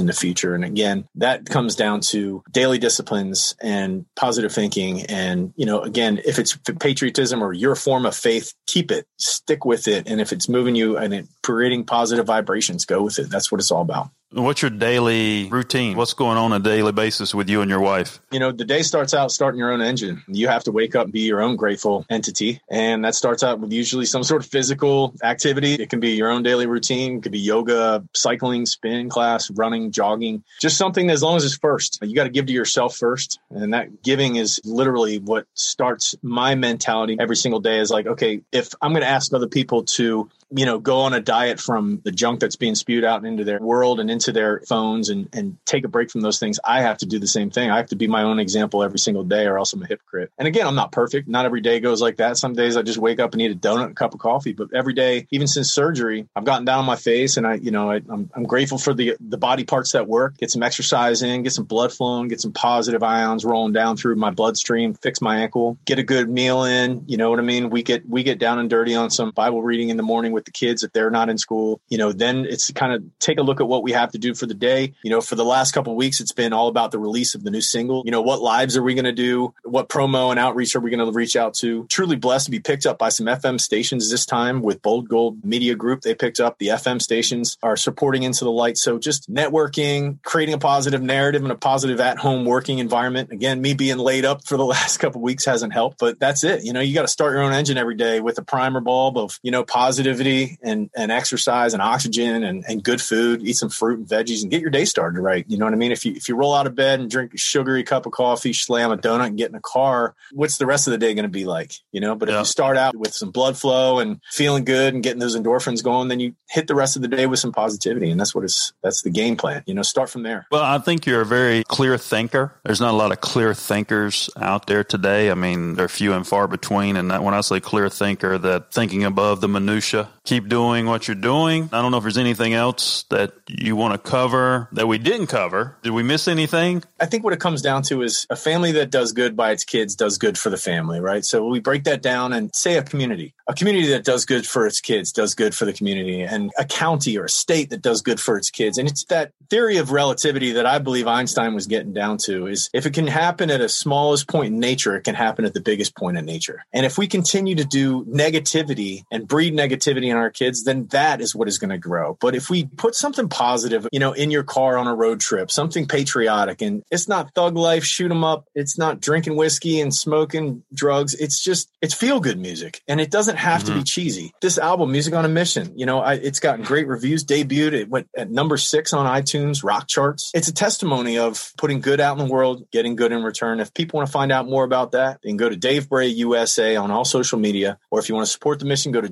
in 0.00 0.06
the 0.06 0.12
future. 0.12 0.54
And 0.54 0.64
again, 0.64 1.06
that 1.16 1.46
comes 1.46 1.76
down 1.76 2.00
to 2.02 2.42
daily 2.50 2.78
disciplines 2.78 3.54
and 3.60 4.04
positive 4.16 4.52
thinking. 4.52 5.02
And, 5.06 5.52
you 5.56 5.66
know, 5.66 5.80
again, 5.80 6.20
if 6.24 6.38
it's 6.38 6.56
patriotism 6.80 7.42
or 7.42 7.52
your 7.52 7.74
form 7.74 8.06
of 8.06 8.16
faith, 8.16 8.54
keep 8.66 8.90
it, 8.90 9.06
stick 9.18 9.64
with 9.64 9.88
it. 9.88 10.08
And 10.08 10.20
if 10.20 10.32
it's 10.32 10.48
moving 10.48 10.74
you 10.74 10.96
and 10.96 11.12
it 11.14 11.28
creating 11.42 11.84
positive 11.84 12.26
vibrations, 12.26 12.84
go 12.84 13.02
with 13.02 13.18
it. 13.18 13.30
That's 13.30 13.52
what 13.52 13.60
it's 13.60 13.70
all 13.70 13.82
about. 13.82 14.10
What's 14.32 14.62
your 14.62 14.70
daily 14.70 15.48
routine? 15.50 15.94
What's 15.94 16.14
going 16.14 16.38
on 16.38 16.54
a 16.54 16.58
daily 16.58 16.92
basis 16.92 17.34
with 17.34 17.50
you 17.50 17.60
and 17.60 17.70
your 17.70 17.80
wife? 17.80 18.18
You 18.30 18.38
know, 18.38 18.50
the 18.50 18.64
day 18.64 18.80
starts 18.80 19.12
out 19.12 19.30
starting 19.30 19.58
your 19.58 19.70
own 19.70 19.82
engine. 19.82 20.22
You 20.26 20.48
have 20.48 20.64
to 20.64 20.72
wake 20.72 20.96
up 20.96 21.04
and 21.04 21.12
be 21.12 21.20
your 21.20 21.42
own 21.42 21.56
grateful 21.56 22.06
entity. 22.08 22.58
And 22.70 23.04
that 23.04 23.14
starts 23.14 23.42
out 23.42 23.60
with 23.60 23.72
usually 23.72 24.06
some 24.06 24.24
sort 24.24 24.42
of 24.42 24.50
physical 24.50 25.14
activity. 25.22 25.74
It 25.74 25.90
can 25.90 26.00
be 26.00 26.12
your 26.12 26.30
own 26.30 26.42
daily 26.42 26.66
routine. 26.66 27.18
It 27.18 27.24
could 27.24 27.32
be 27.32 27.40
yoga, 27.40 28.04
cycling, 28.14 28.64
spin 28.64 29.10
class, 29.10 29.50
running, 29.50 29.90
jogging, 29.90 30.42
just 30.60 30.78
something 30.78 31.10
as 31.10 31.22
long 31.22 31.36
as 31.36 31.44
it's 31.44 31.58
first. 31.58 31.98
You 32.00 32.14
got 32.14 32.24
to 32.24 32.30
give 32.30 32.46
to 32.46 32.54
yourself 32.54 32.96
first. 32.96 33.38
And 33.50 33.74
that 33.74 34.02
giving 34.02 34.36
is 34.36 34.62
literally 34.64 35.18
what 35.18 35.46
starts 35.52 36.14
my 36.22 36.54
mentality 36.54 37.18
every 37.20 37.36
single 37.36 37.60
day 37.60 37.80
is 37.80 37.90
like, 37.90 38.06
okay, 38.06 38.40
if 38.50 38.72
I'm 38.80 38.92
going 38.92 39.02
to 39.02 39.08
ask 39.08 39.34
other 39.34 39.46
people 39.46 39.84
to 39.84 40.30
you 40.54 40.66
know, 40.66 40.78
go 40.78 41.00
on 41.00 41.14
a 41.14 41.20
diet 41.20 41.58
from 41.58 42.00
the 42.04 42.12
junk 42.12 42.40
that's 42.40 42.56
being 42.56 42.74
spewed 42.74 43.04
out 43.04 43.24
into 43.24 43.44
their 43.44 43.60
world 43.60 44.00
and 44.00 44.10
into 44.10 44.32
their 44.32 44.60
phones 44.68 45.08
and, 45.08 45.28
and 45.32 45.56
take 45.64 45.84
a 45.84 45.88
break 45.88 46.10
from 46.10 46.20
those 46.20 46.38
things. 46.38 46.60
I 46.64 46.82
have 46.82 46.98
to 46.98 47.06
do 47.06 47.18
the 47.18 47.26
same 47.26 47.50
thing. 47.50 47.70
I 47.70 47.78
have 47.78 47.88
to 47.88 47.96
be 47.96 48.06
my 48.06 48.22
own 48.22 48.38
example 48.38 48.82
every 48.82 48.98
single 48.98 49.24
day 49.24 49.46
or 49.46 49.58
else 49.58 49.72
I'm 49.72 49.82
a 49.82 49.86
hypocrite. 49.86 50.30
And 50.38 50.46
again, 50.46 50.66
I'm 50.66 50.74
not 50.74 50.92
perfect. 50.92 51.26
Not 51.26 51.46
every 51.46 51.62
day 51.62 51.80
goes 51.80 52.02
like 52.02 52.16
that. 52.16 52.36
Some 52.36 52.52
days 52.52 52.76
I 52.76 52.82
just 52.82 52.98
wake 52.98 53.18
up 53.18 53.32
and 53.32 53.40
eat 53.40 53.50
a 53.50 53.54
donut 53.54 53.84
and 53.84 53.92
a 53.92 53.94
cup 53.94 54.12
of 54.12 54.20
coffee. 54.20 54.52
But 54.52 54.68
every 54.74 54.92
day, 54.92 55.26
even 55.30 55.46
since 55.46 55.72
surgery, 55.72 56.28
I've 56.36 56.44
gotten 56.44 56.66
down 56.66 56.80
on 56.80 56.84
my 56.84 56.96
face 56.96 57.38
and 57.38 57.46
I, 57.46 57.54
you 57.54 57.70
know, 57.70 57.90
I, 57.90 57.96
am 57.96 58.10
I'm, 58.10 58.30
I'm 58.36 58.44
grateful 58.44 58.78
for 58.78 58.92
the, 58.92 59.16
the 59.20 59.38
body 59.38 59.64
parts 59.64 59.92
that 59.92 60.06
work, 60.06 60.36
get 60.36 60.50
some 60.50 60.62
exercise 60.62 61.22
in, 61.22 61.42
get 61.42 61.52
some 61.52 61.64
blood 61.64 61.92
flowing, 61.92 62.28
get 62.28 62.40
some 62.40 62.52
positive 62.52 63.02
ions 63.02 63.44
rolling 63.44 63.72
down 63.72 63.96
through 63.96 64.16
my 64.16 64.30
bloodstream, 64.30 64.94
fix 64.94 65.22
my 65.22 65.38
ankle, 65.38 65.78
get 65.86 65.98
a 65.98 66.02
good 66.02 66.28
meal 66.28 66.64
in. 66.64 67.04
You 67.06 67.16
know 67.16 67.30
what 67.30 67.38
I 67.38 67.42
mean? 67.42 67.70
We 67.70 67.82
get, 67.82 68.06
we 68.08 68.22
get 68.22 68.38
down 68.38 68.58
and 68.58 68.68
dirty 68.68 68.94
on 68.94 69.08
some 69.08 69.30
Bible 69.30 69.62
reading 69.62 69.88
in 69.88 69.96
the 69.96 70.02
morning 70.02 70.32
with 70.32 70.41
the 70.44 70.50
kids 70.50 70.82
if 70.82 70.92
they're 70.92 71.10
not 71.10 71.28
in 71.28 71.38
school. 71.38 71.80
You 71.88 71.98
know, 71.98 72.12
then 72.12 72.44
it's 72.44 72.70
kind 72.72 72.92
of 72.92 73.02
take 73.18 73.38
a 73.38 73.42
look 73.42 73.60
at 73.60 73.68
what 73.68 73.82
we 73.82 73.92
have 73.92 74.12
to 74.12 74.18
do 74.18 74.34
for 74.34 74.46
the 74.46 74.54
day. 74.54 74.94
You 75.02 75.10
know, 75.10 75.20
for 75.20 75.34
the 75.34 75.44
last 75.44 75.72
couple 75.72 75.94
weeks, 75.96 76.20
it's 76.20 76.32
been 76.32 76.52
all 76.52 76.68
about 76.68 76.90
the 76.90 76.98
release 76.98 77.34
of 77.34 77.44
the 77.44 77.50
new 77.50 77.60
single. 77.60 78.02
You 78.04 78.10
know, 78.10 78.22
what 78.22 78.40
lives 78.40 78.76
are 78.76 78.82
we 78.82 78.94
going 78.94 79.04
to 79.04 79.12
do? 79.12 79.54
What 79.64 79.88
promo 79.88 80.30
and 80.30 80.38
outreach 80.38 80.74
are 80.76 80.80
we 80.80 80.90
going 80.90 81.04
to 81.04 81.12
reach 81.12 81.36
out 81.36 81.54
to? 81.54 81.86
Truly 81.88 82.16
blessed 82.16 82.46
to 82.46 82.50
be 82.50 82.60
picked 82.60 82.86
up 82.86 82.98
by 82.98 83.08
some 83.08 83.26
FM 83.26 83.60
stations 83.60 84.10
this 84.10 84.26
time 84.26 84.62
with 84.62 84.82
Bold 84.82 85.08
Gold 85.08 85.44
Media 85.44 85.74
Group. 85.74 86.02
They 86.02 86.14
picked 86.14 86.40
up 86.40 86.58
the 86.58 86.68
FM 86.68 87.00
stations 87.00 87.58
are 87.62 87.76
supporting 87.76 88.22
Into 88.22 88.44
the 88.44 88.50
Light. 88.50 88.78
So 88.78 88.98
just 88.98 89.32
networking, 89.32 90.22
creating 90.22 90.54
a 90.54 90.58
positive 90.58 91.02
narrative 91.02 91.42
and 91.42 91.52
a 91.52 91.56
positive 91.56 92.00
at 92.00 92.18
home 92.18 92.44
working 92.44 92.78
environment. 92.78 93.30
Again, 93.32 93.60
me 93.60 93.74
being 93.74 93.98
laid 93.98 94.24
up 94.24 94.44
for 94.44 94.56
the 94.56 94.64
last 94.72 94.98
couple 94.98 95.20
weeks 95.20 95.44
hasn't 95.44 95.72
helped, 95.72 95.98
but 95.98 96.18
that's 96.18 96.44
it. 96.44 96.64
You 96.64 96.72
know, 96.72 96.80
you 96.80 96.94
got 96.94 97.02
to 97.02 97.08
start 97.08 97.32
your 97.32 97.42
own 97.42 97.52
engine 97.52 97.78
every 97.78 97.96
day 97.96 98.20
with 98.20 98.38
a 98.38 98.42
primer 98.42 98.80
bulb 98.80 99.18
of, 99.18 99.38
you 99.42 99.50
know, 99.50 99.64
positivity 99.64 100.31
and, 100.62 100.90
and 100.96 101.10
exercise 101.10 101.72
and 101.72 101.82
oxygen 101.82 102.42
and, 102.42 102.64
and 102.68 102.82
good 102.82 103.00
food, 103.00 103.42
eat 103.42 103.54
some 103.54 103.68
fruit 103.68 103.98
and 103.98 104.08
veggies 104.08 104.42
and 104.42 104.50
get 104.50 104.60
your 104.60 104.70
day 104.70 104.84
started 104.84 105.20
right. 105.20 105.44
You 105.48 105.58
know 105.58 105.64
what 105.64 105.74
I 105.74 105.76
mean? 105.76 105.92
If 105.92 106.04
you 106.04 106.12
if 106.14 106.28
you 106.28 106.36
roll 106.36 106.54
out 106.54 106.66
of 106.66 106.74
bed 106.74 107.00
and 107.00 107.10
drink 107.10 107.34
a 107.34 107.38
sugary 107.38 107.82
cup 107.82 108.06
of 108.06 108.12
coffee, 108.12 108.52
slam 108.52 108.90
a 108.90 108.96
donut 108.96 109.26
and 109.26 109.38
get 109.38 109.50
in 109.50 109.54
a 109.54 109.60
car, 109.60 110.14
what's 110.32 110.58
the 110.58 110.66
rest 110.66 110.86
of 110.86 110.92
the 110.92 110.98
day 110.98 111.14
going 111.14 111.24
to 111.24 111.28
be 111.28 111.44
like? 111.44 111.72
You 111.92 112.00
know, 112.00 112.14
but 112.14 112.28
yeah. 112.28 112.36
if 112.36 112.40
you 112.40 112.44
start 112.46 112.76
out 112.76 112.96
with 112.96 113.14
some 113.14 113.30
blood 113.30 113.56
flow 113.56 113.98
and 113.98 114.20
feeling 114.30 114.64
good 114.64 114.94
and 114.94 115.02
getting 115.02 115.20
those 115.20 115.36
endorphins 115.36 115.82
going, 115.82 116.08
then 116.08 116.20
you 116.20 116.34
hit 116.48 116.66
the 116.66 116.74
rest 116.74 116.96
of 116.96 117.02
the 117.02 117.08
day 117.08 117.26
with 117.26 117.38
some 117.38 117.52
positivity. 117.52 118.10
And 118.10 118.20
that's 118.20 118.34
what 118.34 118.44
is 118.44 118.72
that's 118.82 119.02
the 119.02 119.10
game 119.10 119.36
plan. 119.36 119.62
You 119.66 119.74
know, 119.74 119.82
start 119.82 120.10
from 120.10 120.22
there. 120.22 120.46
Well, 120.50 120.62
I 120.62 120.78
think 120.78 121.06
you're 121.06 121.22
a 121.22 121.26
very 121.26 121.64
clear 121.64 121.98
thinker. 121.98 122.54
There's 122.64 122.80
not 122.80 122.92
a 122.92 122.96
lot 122.96 123.12
of 123.12 123.20
clear 123.20 123.54
thinkers 123.54 124.30
out 124.36 124.66
there 124.66 124.84
today. 124.84 125.30
I 125.30 125.34
mean, 125.34 125.74
they're 125.74 125.88
few 125.88 126.12
and 126.12 126.26
far 126.26 126.48
between. 126.48 126.96
And 126.96 127.10
that, 127.10 127.22
when 127.22 127.34
I 127.34 127.40
say 127.40 127.60
clear 127.60 127.88
thinker, 127.88 128.38
that 128.38 128.72
thinking 128.72 129.04
above 129.04 129.40
the 129.40 129.48
minutia, 129.48 130.08
keep 130.24 130.48
doing 130.48 130.86
what 130.86 131.08
you're 131.08 131.14
doing. 131.14 131.68
I 131.72 131.82
don't 131.82 131.90
know 131.90 131.96
if 131.96 132.04
there's 132.04 132.18
anything 132.18 132.54
else 132.54 133.04
that 133.10 133.32
you 133.48 133.74
want 133.76 133.94
to 133.94 134.10
cover 134.10 134.68
that 134.72 134.86
we 134.86 134.98
didn't 134.98 135.26
cover. 135.26 135.76
Did 135.82 135.92
we 135.92 136.02
miss 136.02 136.28
anything? 136.28 136.82
I 137.00 137.06
think 137.06 137.24
what 137.24 137.32
it 137.32 137.40
comes 137.40 137.62
down 137.62 137.82
to 137.84 138.02
is 138.02 138.26
a 138.30 138.36
family 138.36 138.72
that 138.72 138.90
does 138.90 139.12
good 139.12 139.36
by 139.36 139.50
its 139.50 139.64
kids 139.64 139.96
does 139.96 140.18
good 140.18 140.38
for 140.38 140.50
the 140.50 140.56
family, 140.56 141.00
right? 141.00 141.24
So 141.24 141.46
we 141.46 141.60
break 141.60 141.84
that 141.84 142.02
down 142.02 142.32
and 142.32 142.54
say 142.54 142.76
a 142.76 142.82
community. 142.82 143.34
A 143.48 143.54
community 143.54 143.88
that 143.88 144.04
does 144.04 144.24
good 144.24 144.46
for 144.46 144.66
its 144.66 144.80
kids 144.80 145.10
does 145.12 145.34
good 145.34 145.54
for 145.54 145.64
the 145.64 145.72
community, 145.72 146.22
and 146.22 146.52
a 146.56 146.64
county 146.64 147.18
or 147.18 147.24
a 147.24 147.28
state 147.28 147.70
that 147.70 147.82
does 147.82 148.00
good 148.00 148.20
for 148.20 148.36
its 148.36 148.50
kids. 148.50 148.78
And 148.78 148.88
it's 148.88 149.04
that 149.06 149.32
theory 149.50 149.78
of 149.78 149.90
relativity 149.90 150.52
that 150.52 150.64
I 150.64 150.78
believe 150.78 151.08
Einstein 151.08 151.52
was 151.52 151.66
getting 151.66 151.92
down 151.92 152.18
to 152.24 152.46
is 152.46 152.70
if 152.72 152.86
it 152.86 152.94
can 152.94 153.08
happen 153.08 153.50
at 153.50 153.60
a 153.60 153.68
smallest 153.68 154.28
point 154.28 154.54
in 154.54 154.60
nature, 154.60 154.94
it 154.96 155.02
can 155.02 155.16
happen 155.16 155.44
at 155.44 155.54
the 155.54 155.60
biggest 155.60 155.96
point 155.96 156.16
in 156.16 156.24
nature. 156.24 156.64
And 156.72 156.86
if 156.86 156.96
we 156.96 157.08
continue 157.08 157.56
to 157.56 157.64
do 157.64 158.04
negativity 158.04 159.02
and 159.10 159.26
breed 159.26 159.54
negativity 159.54 160.11
in 160.12 160.18
our 160.18 160.30
kids, 160.30 160.64
then 160.64 160.86
that 160.88 161.20
is 161.20 161.34
what 161.34 161.48
is 161.48 161.58
going 161.58 161.70
to 161.70 161.78
grow. 161.78 162.16
But 162.20 162.36
if 162.36 162.48
we 162.48 162.66
put 162.66 162.94
something 162.94 163.28
positive, 163.28 163.88
you 163.90 163.98
know, 163.98 164.12
in 164.12 164.30
your 164.30 164.44
car 164.44 164.78
on 164.78 164.86
a 164.86 164.94
road 164.94 165.20
trip, 165.20 165.50
something 165.50 165.88
patriotic, 165.88 166.62
and 166.62 166.84
it's 166.90 167.08
not 167.08 167.34
thug 167.34 167.56
life, 167.56 167.84
shoot 167.84 168.10
'em 168.10 168.22
up, 168.22 168.46
it's 168.54 168.78
not 168.78 169.00
drinking 169.00 169.36
whiskey 169.36 169.80
and 169.80 169.94
smoking 169.94 170.62
drugs. 170.72 171.14
It's 171.14 171.42
just, 171.42 171.70
it's 171.80 171.94
feel 171.94 172.20
good 172.20 172.38
music. 172.38 172.82
And 172.86 173.00
it 173.00 173.10
doesn't 173.10 173.36
have 173.36 173.62
mm-hmm. 173.62 173.66
to 173.66 173.72
be 173.72 173.78
mm-hmm. 173.80 173.84
cheesy. 173.84 174.34
This 174.40 174.58
album, 174.58 174.92
Music 174.92 175.14
on 175.14 175.24
a 175.24 175.28
Mission, 175.28 175.72
you 175.76 175.86
know, 175.86 176.00
I, 176.00 176.14
it's 176.14 176.40
gotten 176.40 176.64
great 176.64 176.86
reviews, 176.86 177.24
debuted, 177.24 177.72
it 177.72 177.88
went 177.88 178.08
at 178.16 178.30
number 178.30 178.56
six 178.56 178.92
on 178.92 179.06
iTunes 179.06 179.64
rock 179.64 179.88
charts. 179.88 180.30
It's 180.34 180.48
a 180.48 180.54
testimony 180.54 181.18
of 181.18 181.52
putting 181.56 181.80
good 181.80 182.00
out 182.00 182.18
in 182.18 182.26
the 182.26 182.32
world, 182.32 182.70
getting 182.70 182.96
good 182.96 183.12
in 183.12 183.22
return. 183.22 183.60
If 183.60 183.72
people 183.72 183.98
want 183.98 184.08
to 184.08 184.12
find 184.12 184.30
out 184.30 184.46
more 184.46 184.64
about 184.64 184.92
that, 184.92 185.20
then 185.22 185.36
go 185.36 185.48
to 185.48 185.56
Dave 185.56 185.88
Bray 185.88 186.08
USA 186.08 186.76
on 186.76 186.90
all 186.90 187.04
social 187.04 187.38
media. 187.38 187.78
Or 187.90 187.98
if 187.98 188.08
you 188.08 188.14
want 188.14 188.26
to 188.26 188.32
support 188.32 188.58
the 188.58 188.66
mission, 188.66 188.92
go 188.92 189.00
to 189.00 189.08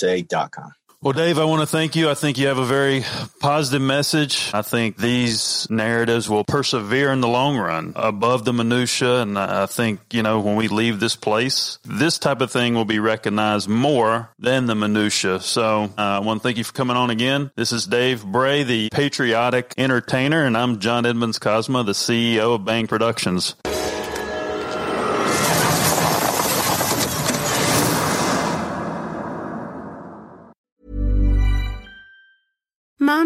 davebrayusa.com. 0.00 0.72
Well, 1.02 1.14
Dave, 1.14 1.38
I 1.38 1.46
want 1.46 1.62
to 1.62 1.66
thank 1.66 1.96
you. 1.96 2.10
I 2.10 2.14
think 2.14 2.36
you 2.36 2.48
have 2.48 2.58
a 2.58 2.66
very 2.66 3.06
positive 3.40 3.80
message. 3.80 4.50
I 4.52 4.60
think 4.60 4.98
these 4.98 5.66
narratives 5.70 6.28
will 6.28 6.44
persevere 6.44 7.10
in 7.10 7.22
the 7.22 7.28
long 7.28 7.56
run 7.56 7.94
above 7.96 8.44
the 8.44 8.52
minutia. 8.52 9.22
And 9.22 9.38
I 9.38 9.64
think, 9.64 10.00
you 10.12 10.22
know, 10.22 10.40
when 10.40 10.56
we 10.56 10.68
leave 10.68 11.00
this 11.00 11.16
place, 11.16 11.78
this 11.86 12.18
type 12.18 12.42
of 12.42 12.52
thing 12.52 12.74
will 12.74 12.84
be 12.84 12.98
recognized 12.98 13.66
more 13.66 14.28
than 14.38 14.66
the 14.66 14.74
minutia. 14.74 15.40
So 15.40 15.84
uh, 15.84 15.90
I 15.96 16.18
want 16.18 16.42
to 16.42 16.46
thank 16.46 16.58
you 16.58 16.64
for 16.64 16.74
coming 16.74 16.98
on 16.98 17.08
again. 17.08 17.50
This 17.56 17.72
is 17.72 17.86
Dave 17.86 18.22
Bray, 18.22 18.62
the 18.62 18.90
patriotic 18.90 19.72
entertainer, 19.78 20.44
and 20.44 20.54
I'm 20.54 20.80
John 20.80 21.06
Edmonds 21.06 21.38
Cosma, 21.38 21.86
the 21.86 21.92
CEO 21.92 22.56
of 22.56 22.66
Bang 22.66 22.88
Productions. 22.88 23.54